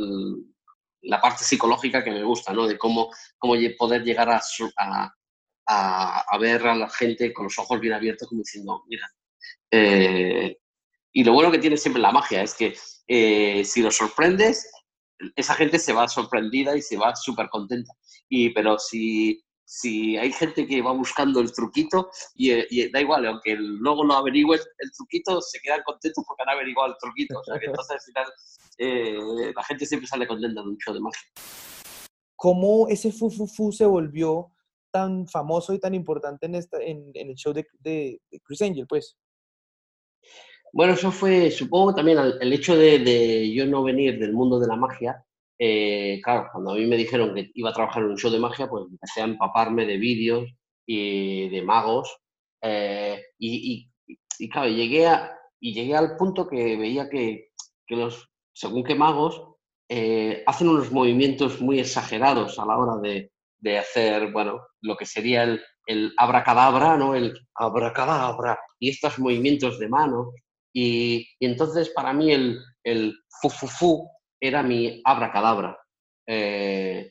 [1.02, 2.66] la parte psicológica que me gusta, ¿no?
[2.66, 4.40] De cómo, cómo poder llegar a,
[5.66, 9.06] a, a, ver a la gente con los ojos bien abiertos como diciendo, mira.
[9.70, 10.56] Eh,
[11.12, 12.76] y lo bueno que tiene siempre la magia es que
[13.06, 14.70] eh, si lo sorprendes,
[15.34, 17.92] esa gente se va sorprendida y se va súper contenta.
[18.28, 23.26] Y, pero si, si hay gente que va buscando el truquito y, y, da igual,
[23.26, 27.38] aunque luego lo averigües el truquito, se quedan contentos porque han averiguado el truquito.
[27.38, 28.26] O sea, que entonces al final
[28.78, 31.20] eh, la gente siempre sale contenta de un show de magia.
[32.34, 34.52] ¿Cómo ese fu, fu, fu se volvió
[34.90, 38.62] tan famoso y tan importante en, esta, en, en el show de, de, de, Chris
[38.62, 39.18] Angel, pues?
[40.72, 44.66] Bueno, eso fue, supongo también el hecho de, de yo no venir del mundo de
[44.66, 45.26] la magia.
[45.58, 48.38] Eh, claro, cuando a mí me dijeron que iba a trabajar en un show de
[48.38, 50.48] magia, pues empecé a empaparme de vídeos
[50.86, 52.16] y de magos.
[52.62, 57.48] Eh, y, y, y, claro, llegué, a, y llegué al punto que veía que,
[57.86, 59.42] que los, según qué magos,
[59.88, 65.06] eh, hacen unos movimientos muy exagerados a la hora de, de hacer, bueno, lo que
[65.06, 67.14] sería el, el abracadabra, ¿no?
[67.14, 70.32] El abracadabra y estos movimientos de mano.
[70.72, 74.08] Y, y entonces para mí el, el fu, fu, fu
[74.40, 75.78] era mi abracadabra.
[76.26, 77.10] Eh,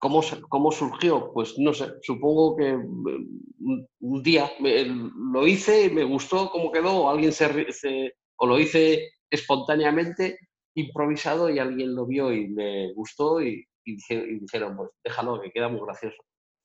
[0.00, 1.32] ¿cómo, ¿Cómo surgió?
[1.32, 7.10] Pues no sé, supongo que un día me, lo hice me gustó cómo quedó, o
[7.10, 10.38] alguien se, o lo hice espontáneamente,
[10.74, 15.80] improvisado y alguien lo vio y le gustó y, dijeron, pues déjalo, que queda muy
[15.80, 16.16] gracioso.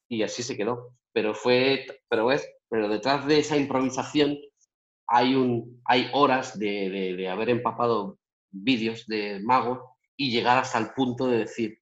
[0.10, 0.92] Y así se quedó.
[1.12, 4.38] Pero fue, pero es, pero detrás de esa improvisación
[5.08, 8.18] hay, un, hay horas de, de haber empapado
[8.64, 9.80] vídeos de magos
[10.18, 11.80] y llegar hasta el punto de decir,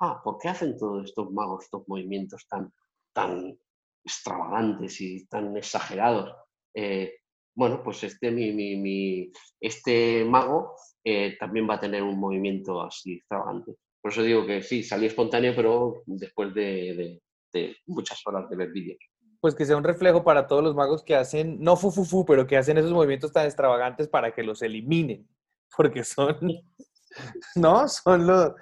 [0.00, 2.72] ah, ¿por qué hacen todos estos magos estos movimientos tan,
[3.12, 3.58] tan
[4.04, 6.34] extravagantes y tan exagerados?
[6.74, 7.14] Eh,
[7.54, 12.82] bueno, pues este, mi, mi, mi, este mago eh, también va a tener un movimiento
[12.82, 13.76] así extravagante.
[14.02, 17.20] Por eso digo que sí, salí espontáneo, pero después de,
[17.52, 18.98] de, muchas horas de ver vídeos.
[19.40, 22.24] Pues que sea un reflejo para todos los magos que hacen, no fu, fu, fu,
[22.26, 25.26] pero que hacen esos movimientos tan extravagantes para que los eliminen.
[25.74, 26.38] Porque son,
[27.56, 27.88] ¿no?
[27.88, 28.52] Son los,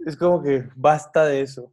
[0.00, 1.70] es como que basta de eso.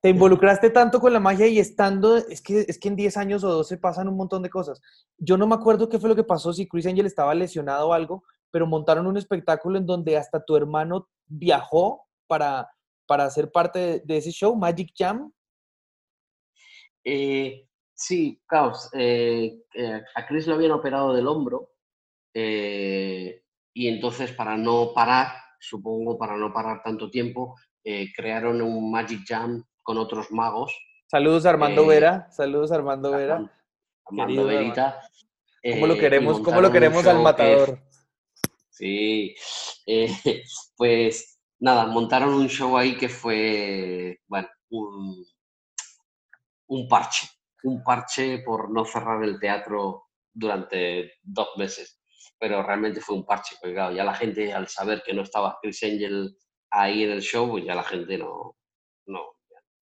[0.00, 3.44] Te involucraste tanto con la magia y estando, es que, es que en 10 años
[3.44, 4.80] o 12 pasan un montón de cosas.
[5.16, 7.92] Yo no me acuerdo qué fue lo que pasó, si Chris Angel estaba lesionado o
[7.92, 12.68] algo, pero montaron un espectáculo en donde hasta tu hermano viajó para,
[13.06, 15.32] para ser parte de, de ese show, Magic Jam.
[17.04, 18.90] Eh, sí, Caos.
[18.94, 21.70] Eh, eh, a Chris lo habían operado del hombro
[22.34, 23.41] eh,
[23.74, 27.56] y entonces para no parar, supongo para no parar tanto tiempo,
[28.14, 30.74] crearon un Magic Jam con otros magos.
[31.06, 33.34] Saludos Armando Vera, saludos Armando Vera.
[33.34, 33.62] Armando,
[34.06, 35.00] Armando Verita.
[35.62, 37.78] ¿Cómo lo queremos, cómo lo queremos al matador?
[37.78, 37.82] Que,
[38.70, 39.34] sí,
[40.76, 45.24] pues nada, montaron un show ahí que fue, bueno, un,
[46.66, 47.28] un parche,
[47.62, 52.01] un parche por no cerrar el teatro durante dos meses.
[52.42, 55.58] Pero realmente fue un parche, porque claro, ya la gente al saber que no estaba
[55.62, 56.36] Chris Angel
[56.72, 58.56] ahí en el show, pues ya la gente no,
[59.06, 59.36] no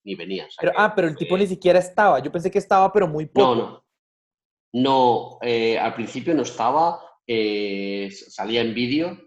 [0.05, 0.45] ni venía.
[0.45, 2.19] O sea, pero, ah, pero el tipo ni siquiera estaba.
[2.19, 3.55] Yo pensé que estaba, pero muy poco.
[3.55, 3.85] No, no.
[4.73, 9.19] No, eh, al principio no estaba, eh, salía en vídeo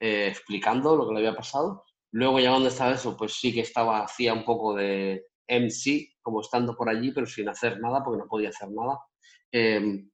[0.00, 1.84] eh, explicando lo que le había pasado.
[2.12, 6.40] Luego ya cuando estaba eso, pues sí que estaba, hacía un poco de, MC, como
[6.40, 8.98] estando por allí, pero sin hacer nada, porque no podía hacer nada.
[9.52, 10.04] Eh,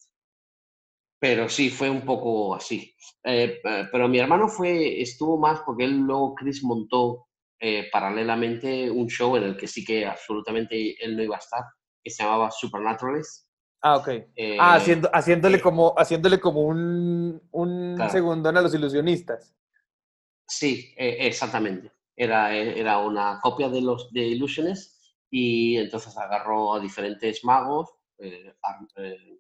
[1.23, 2.97] pero sí, fue un poco así.
[3.23, 3.61] Eh,
[3.93, 7.28] pero mi hermano fue, estuvo más porque él luego, Chris montó
[7.61, 11.62] eh, paralelamente un show en el que sí que absolutamente él no iba a estar,
[12.03, 13.47] que se llamaba Supernaturalist.
[13.82, 14.09] Ah, ok.
[14.35, 18.11] Eh, ah, haciendo, haciéndole, eh, como, haciéndole como un, un Claro.
[18.11, 19.55] segundón a los ilusionistas.
[20.49, 21.93] Sí, eh, exactamente.
[22.16, 25.01] Era, eh, era una copia de los de Illusionist
[25.31, 28.53] y entonces agarró a diferentes magos, eh,
[28.97, 29.39] eh,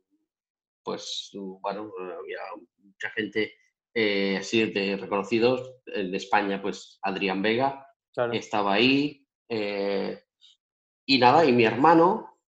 [0.84, 2.38] pues bueno, había
[2.78, 3.52] mucha gente
[3.94, 5.74] eh, así de reconocidos.
[5.86, 8.32] En España, pues Adrián Vega Claro.
[8.34, 9.26] estaba ahí.
[9.48, 10.22] eh,
[11.06, 12.38] y nada, y mi hermano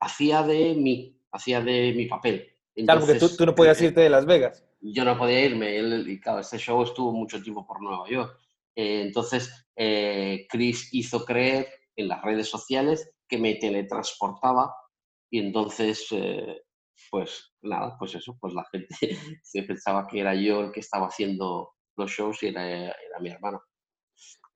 [0.00, 2.48] hacía de mí, hacía de mi papel.
[2.74, 4.64] Claro, porque tú, Entonces, tú no podías eh, irte de Las Vegas.
[4.80, 5.76] yo no podía irme.
[5.76, 8.38] Él, y claro, este show estuvo mucho tiempo por Nueva York.
[8.76, 14.72] Eh, entonces, eh, Chris hizo creer en las redes sociales que me teletransportaba
[15.30, 16.62] y entonces, eh,
[17.10, 18.88] pues nada, pues eso, pues la gente
[19.42, 23.30] se pensaba que era yo el que estaba haciendo los shows y era, era mi
[23.30, 23.62] hermano.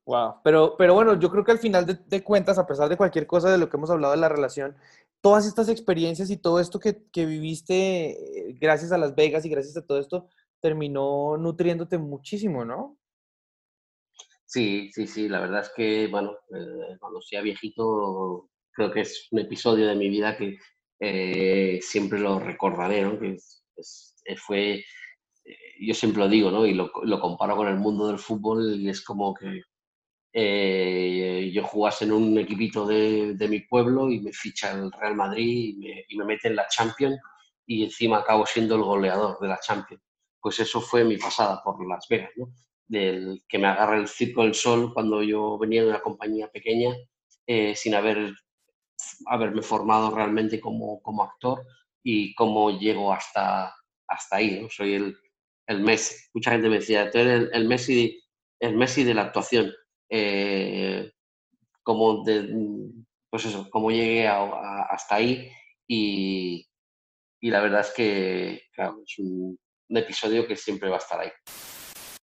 [0.04, 0.40] Wow.
[0.42, 3.26] Pero, pero bueno, yo creo que al final de, de cuentas, a pesar de cualquier
[3.26, 4.76] cosa de lo que hemos hablado de la relación,
[5.20, 9.48] todas estas experiencias y todo esto que, que viviste eh, gracias a Las Vegas y
[9.48, 10.28] gracias a todo esto,
[10.60, 12.98] terminó nutriéndote muchísimo, ¿no?
[14.44, 19.28] Sí, sí, sí, la verdad es que, bueno, eh, cuando sea viejito, creo que es
[19.30, 20.58] un episodio de mi vida que
[21.00, 23.18] eh, siempre lo recordaré, ¿no?
[23.18, 24.84] Que es- es- eh, fue,
[25.44, 26.66] eh, yo siempre lo digo, ¿no?
[26.66, 29.62] Y lo, lo comparo con el mundo del fútbol y es como que
[30.34, 35.14] eh, yo jugase en un equipito de, de mi pueblo y me ficha el Real
[35.16, 37.18] Madrid y me, y me mete en la Champions
[37.66, 40.02] y encima acabo siendo el goleador de la Champions.
[40.40, 42.52] Pues eso fue mi pasada por Las Vegas, ¿no?
[42.86, 46.94] Del que me agarra el Circo del Sol cuando yo venía de una compañía pequeña
[47.46, 48.32] eh, sin haber
[49.26, 51.64] haberme formado realmente como, como actor
[52.02, 53.74] y cómo llego hasta,
[54.08, 54.68] hasta ahí, ¿no?
[54.70, 55.16] Soy el,
[55.66, 56.16] el Messi.
[56.34, 58.20] Mucha gente me decía, tú eres el, el Messi,
[58.60, 59.72] el Messi de la actuación.
[60.10, 61.10] Eh,
[61.82, 62.48] como de,
[63.30, 65.50] pues eso, cómo llegué a- a- hasta ahí
[65.88, 66.66] y,
[67.40, 69.58] y la verdad es que claro, es un,
[69.88, 71.30] un episodio que siempre va a estar ahí.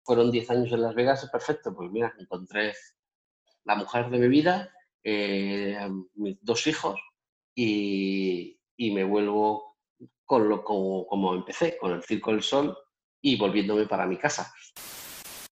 [0.05, 2.73] Fueron 10 años en Las Vegas, perfecto, pues mira, encontré
[3.65, 4.73] la mujer de mi vida,
[5.05, 5.79] eh,
[6.15, 7.01] mis dos hijos
[7.55, 9.77] y, y me vuelvo
[10.25, 12.77] con lo como, como empecé, con el Circo del Sol
[13.23, 14.53] y volviéndome para mi casa.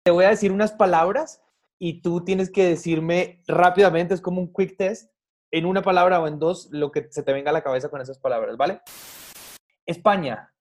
[0.04, 1.42] Te voy a decir unas palabras
[1.80, 5.12] y tú tienes que decirme rápidamente, es como un quick test,
[5.52, 8.02] en una palabra o en dos, lo que se te venga a la cabeza con
[8.02, 8.82] esas palabras, ¿vale?
[9.86, 10.54] España,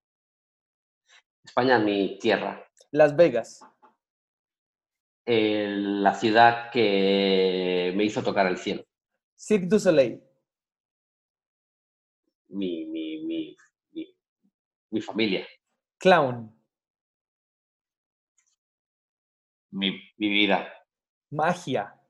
[1.45, 3.61] España, mi tierra, Las Vegas,
[5.27, 8.85] eh, la ciudad que me hizo tocar el cielo,
[9.35, 10.23] Cirque du Soleil,
[12.49, 13.57] mi, mi, mi,
[13.93, 14.17] mi,
[14.91, 15.47] mi familia,
[15.99, 16.55] Clown,
[19.71, 20.73] mi, mi vida,
[21.31, 22.01] Magia,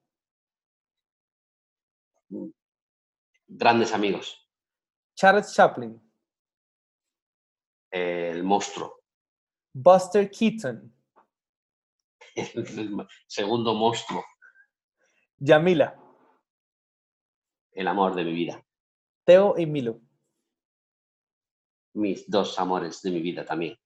[3.46, 4.48] grandes amigos,
[5.14, 6.00] Charles Chaplin,
[7.90, 9.00] el monstruo,
[9.72, 10.93] Buster Keaton,
[12.77, 14.24] el segundo monstruo,
[15.39, 16.01] Yamila,
[17.73, 18.65] el amor de mi vida,
[19.24, 20.01] Teo y Milo,
[21.94, 23.77] mis dos amores de mi vida también.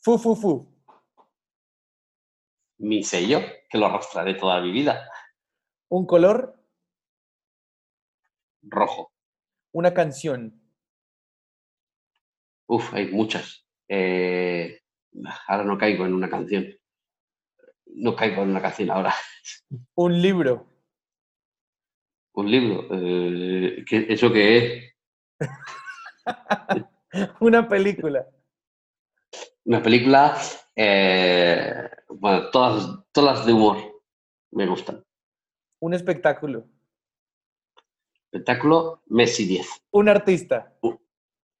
[0.00, 0.68] Fu Fu Fu,
[2.78, 5.08] Mi sello, que lo arrastraré toda mi vida,
[5.88, 6.58] un color,
[8.62, 9.12] rojo.
[9.72, 10.58] una canción,
[12.66, 13.66] Uf, hay muchas.
[13.86, 14.80] Eh,
[15.46, 16.66] ahora no caigo en una canción.
[17.94, 19.14] No caigo en una canción ahora.
[19.94, 20.66] un libro,
[22.34, 22.86] Un libro.
[22.92, 24.94] eh, ¿qué- ¿Eso qué es?
[27.40, 28.26] una película,
[29.64, 30.36] Una película.
[30.76, 33.76] eh, bueno, todas, todas las de humor
[34.52, 35.04] me gustan.
[35.80, 36.64] un espectáculo,
[38.30, 39.68] Espectáculo, Messi 10.
[39.90, 40.74] un artista,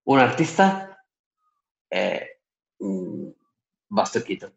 [0.04, 1.04] Un artista,
[1.90, 2.40] eh,
[2.78, 3.28] mm,
[3.90, 4.52] Buster Keaton.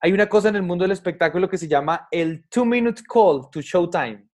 [0.00, 3.48] Hay una cosa en el mundo del espectáculo que se llama el two minute call
[3.50, 4.28] to showtime.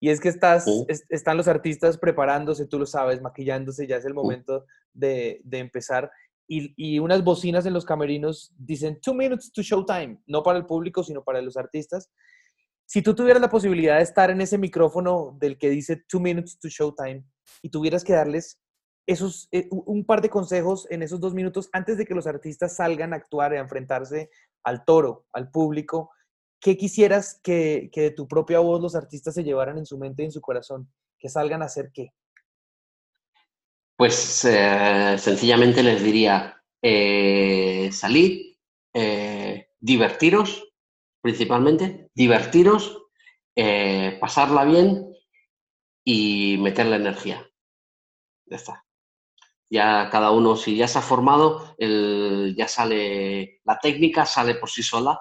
[0.00, 4.04] Y es que estás, es- están los artistas preparándose, tú lo sabes, maquillándose, ya es
[4.04, 6.10] el momento de, de empezar.
[6.46, 10.66] Y, y unas bocinas en los camerinos dicen two minutes to showtime, no para el
[10.66, 12.10] público, sino para los artistas.
[12.86, 16.58] Si tú tuvieras la posibilidad de estar en ese micrófono del que dice two minutes
[16.58, 17.22] to showtime
[17.60, 18.58] y tuvieras que darles
[19.08, 22.76] esos, eh, un- par de consejos en esos dos minutos antes de que los artistas
[22.76, 24.30] salgan a actuar y a enfrentarse
[24.62, 26.10] al toro, al público,
[26.60, 30.22] ¿qué quisieras que, que de tu propia voz los artistas se llevaran en su mente
[30.22, 30.92] y en su corazón?
[31.18, 32.12] Que salgan a hacer qué?
[33.96, 38.56] Pues eh, sencillamente les diría, eh, salid,
[38.94, 40.70] eh, divertiros,
[41.22, 43.04] principalmente, divertiros,
[44.20, 45.12] pasarla bien
[46.04, 47.44] y meterle energía.
[48.46, 48.84] ya está.
[49.70, 54.70] Ya cada uno, si ya se ha formado, el, ya sale, la técnica sale por
[54.70, 55.20] sí sola,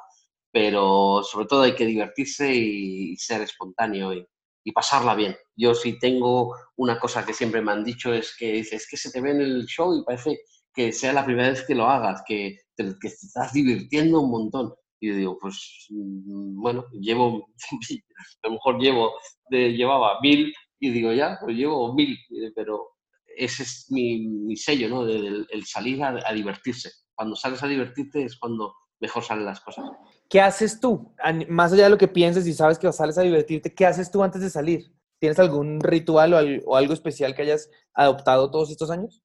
[0.51, 4.25] pero sobre todo hay que divertirse y, ser espontáneo y,
[4.73, 5.35] pasarla bien.
[5.55, 9.11] Yo si tengo una cosa que siempre me han dicho es que dices que se
[9.11, 10.41] te ve en el show y parece
[10.73, 14.29] que sea la primera vez que lo hagas, que te, que te estás divirtiendo un
[14.29, 14.73] montón.
[14.99, 17.47] Y digo, pues mm, bueno, llevo,
[18.43, 19.13] a lo mejor llevo,
[19.49, 22.17] llevaba mil y digo, ya, pues llevo mil,
[22.53, 22.96] pero
[23.37, 25.07] ese es mi, sello, ¿no?
[25.07, 26.91] El, salir a, divertirse.
[27.15, 29.85] Cuando sales a divertirte es cuando mejor salen las cosas.
[30.29, 31.13] ¿Qué haces tú?
[31.49, 34.23] Más allá de lo que pienses y sabes que sales a divertirte, ¿qué haces tú
[34.23, 34.91] antes de salir?
[35.19, 36.33] ¿Tienes algún ritual
[36.65, 39.23] o, algo especial que hayas adoptado todos estos años?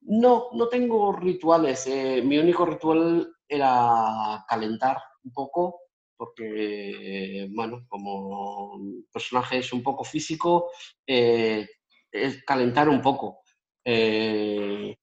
[0.00, 1.86] No, no tengo rituales.
[1.86, 5.80] Eh, mi único ritual era calentar un poco,
[6.16, 8.78] porque, bueno, como
[9.12, 10.70] personaje es un poco físico,
[11.06, 11.66] eh,
[12.12, 13.40] es calentar un poco.
[13.84, 14.96] Eh,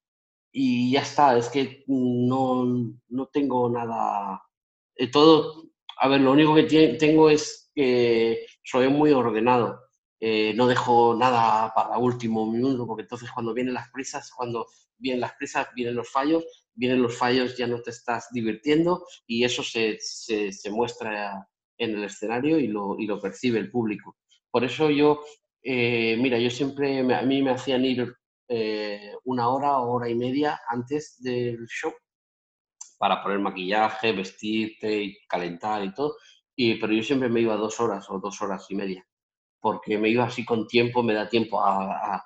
[0.52, 2.66] y ya está, es que no,
[3.10, 4.42] no tengo nada.
[4.96, 5.66] Eh, todo,
[6.00, 6.64] a ver, lo único que
[7.00, 9.82] tengo es que soy muy ordenado.
[10.20, 14.66] Eh, no dejo nada para último minuto, porque entonces cuando vienen las prisas, cuando
[14.98, 16.44] vienen las prisas, vienen los fallos,
[16.74, 21.48] vienen los fallos, ya no te estás divirtiendo y eso se, se, se muestra
[21.78, 24.18] en el escenario y lo, y lo percibe el público.
[24.50, 25.22] Por eso yo
[25.70, 28.16] eh, mira, yo siempre, a mí me hacían ir
[28.48, 31.94] eh, una hora o hora y media antes del show
[32.98, 36.16] para poner maquillaje, vestirte y calentar y todo.
[36.56, 39.06] Y, pero yo siempre me iba dos horas o dos horas y media,
[39.60, 42.24] porque me iba así con tiempo, me da tiempo a,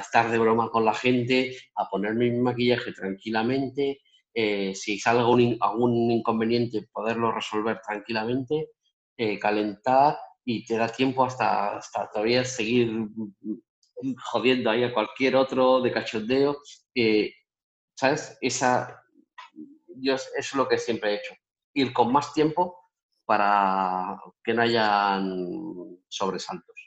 [0.00, 4.00] estar de broma con la gente, a ponerme mi maquillaje tranquilamente,
[4.34, 8.70] eh, si sale algún, inconveniente, poderlo resolver tranquilamente,
[9.40, 13.08] calentar y te da tiempo hasta, hasta todavía seguir
[14.24, 16.58] jodiendo ahí a cualquier otro de cachondeo.
[17.94, 18.36] ¿Sabes?
[18.40, 19.02] Esa,
[19.96, 21.34] yo, eso es lo que siempre he hecho.
[21.74, 22.76] Ir con más tiempo
[23.24, 26.81] para que no hayan sobresaltos.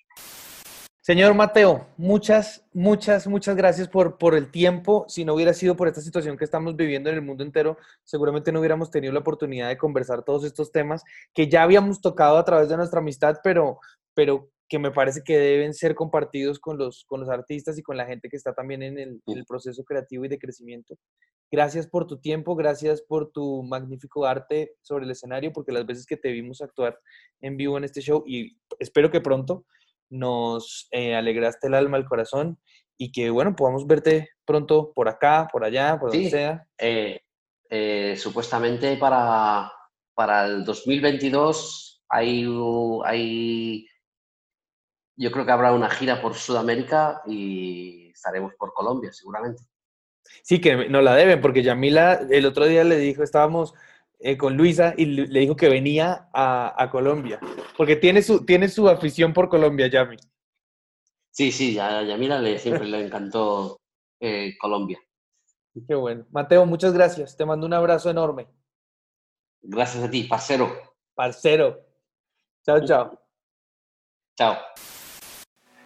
[1.06, 5.06] Señor Mateo, muchas, muchas, muchas gracias por, por el tiempo.
[5.08, 8.52] Si no hubiera sido por esta situación que estamos viviendo en el mundo entero, seguramente
[8.52, 12.44] no hubiéramos tenido la oportunidad de conversar todos estos temas que ya habíamos tocado a
[12.44, 13.78] través de nuestra amistad, pero,
[14.16, 17.98] pero que me parece que deben ser compartidos con los, con los artistas y con
[17.98, 20.98] la gente que está también en el, en el proceso creativo y de crecimiento.
[21.52, 26.08] Gracias por tu tiempo, gracias por tu magnífico arte sobre el escenario, porque las veces
[26.08, 27.00] que te vimos actuar
[27.42, 29.68] en vivo en este show, y espero que pronto,
[30.10, 32.60] nos eh, alegraste el alma, el corazón
[32.98, 36.68] y que, bueno, podamos verte pronto por acá, por allá, por donde sea.
[36.78, 37.22] Eh,
[37.70, 39.72] eh, supuestamente para,
[40.14, 42.48] para el 2022 hay,
[43.06, 43.88] hay,
[45.18, 49.64] yo creo que habrá una gira por Sudamérica y estaremos por Colombia, seguramente.
[50.44, 53.74] Sí, que no la deben, porque Yamila el otro día le dijo, estábamos
[54.20, 57.40] eh, con Luisa y le dijo que venía a, Colombia,
[57.78, 60.18] porque tiene su, tiene su afición por Colombia, Yami.
[61.32, 63.82] Sí, sí, a Yamila le, siempre le encantó
[64.20, 65.00] eh, Colombia.
[65.88, 66.26] Qué bueno.
[66.32, 67.36] Mateo, muchas gracias.
[67.36, 68.48] Te mando un abrazo enorme.
[69.62, 70.72] Gracias a ti, parcero.
[71.14, 71.86] Parcero.
[72.66, 73.20] Chao, chao.
[74.38, 74.58] Chao.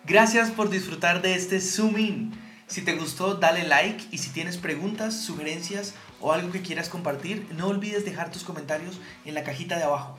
[0.06, 2.32] Gracias por disfrutar de este Zoom In.
[2.68, 7.48] Si te gustó, dale like y si tienes preguntas, sugerencias o algo que quieras compartir,
[7.56, 10.18] no olvides dejar tus comentarios en la cajita de abajo.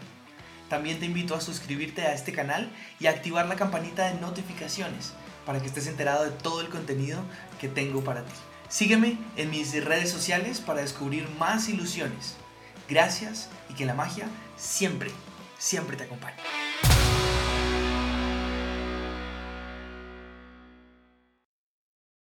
[0.68, 2.70] También te invito a suscribirte a este canal
[3.00, 5.12] y a activar la campanita de notificaciones
[5.44, 7.20] para que estés enterado de todo el contenido
[7.60, 8.32] que tengo para ti.
[8.68, 12.36] Sígueme en mis redes sociales para descubrir más ilusiones.
[12.88, 15.10] Gracias y que la magia siempre,
[15.58, 16.36] siempre te acompañe.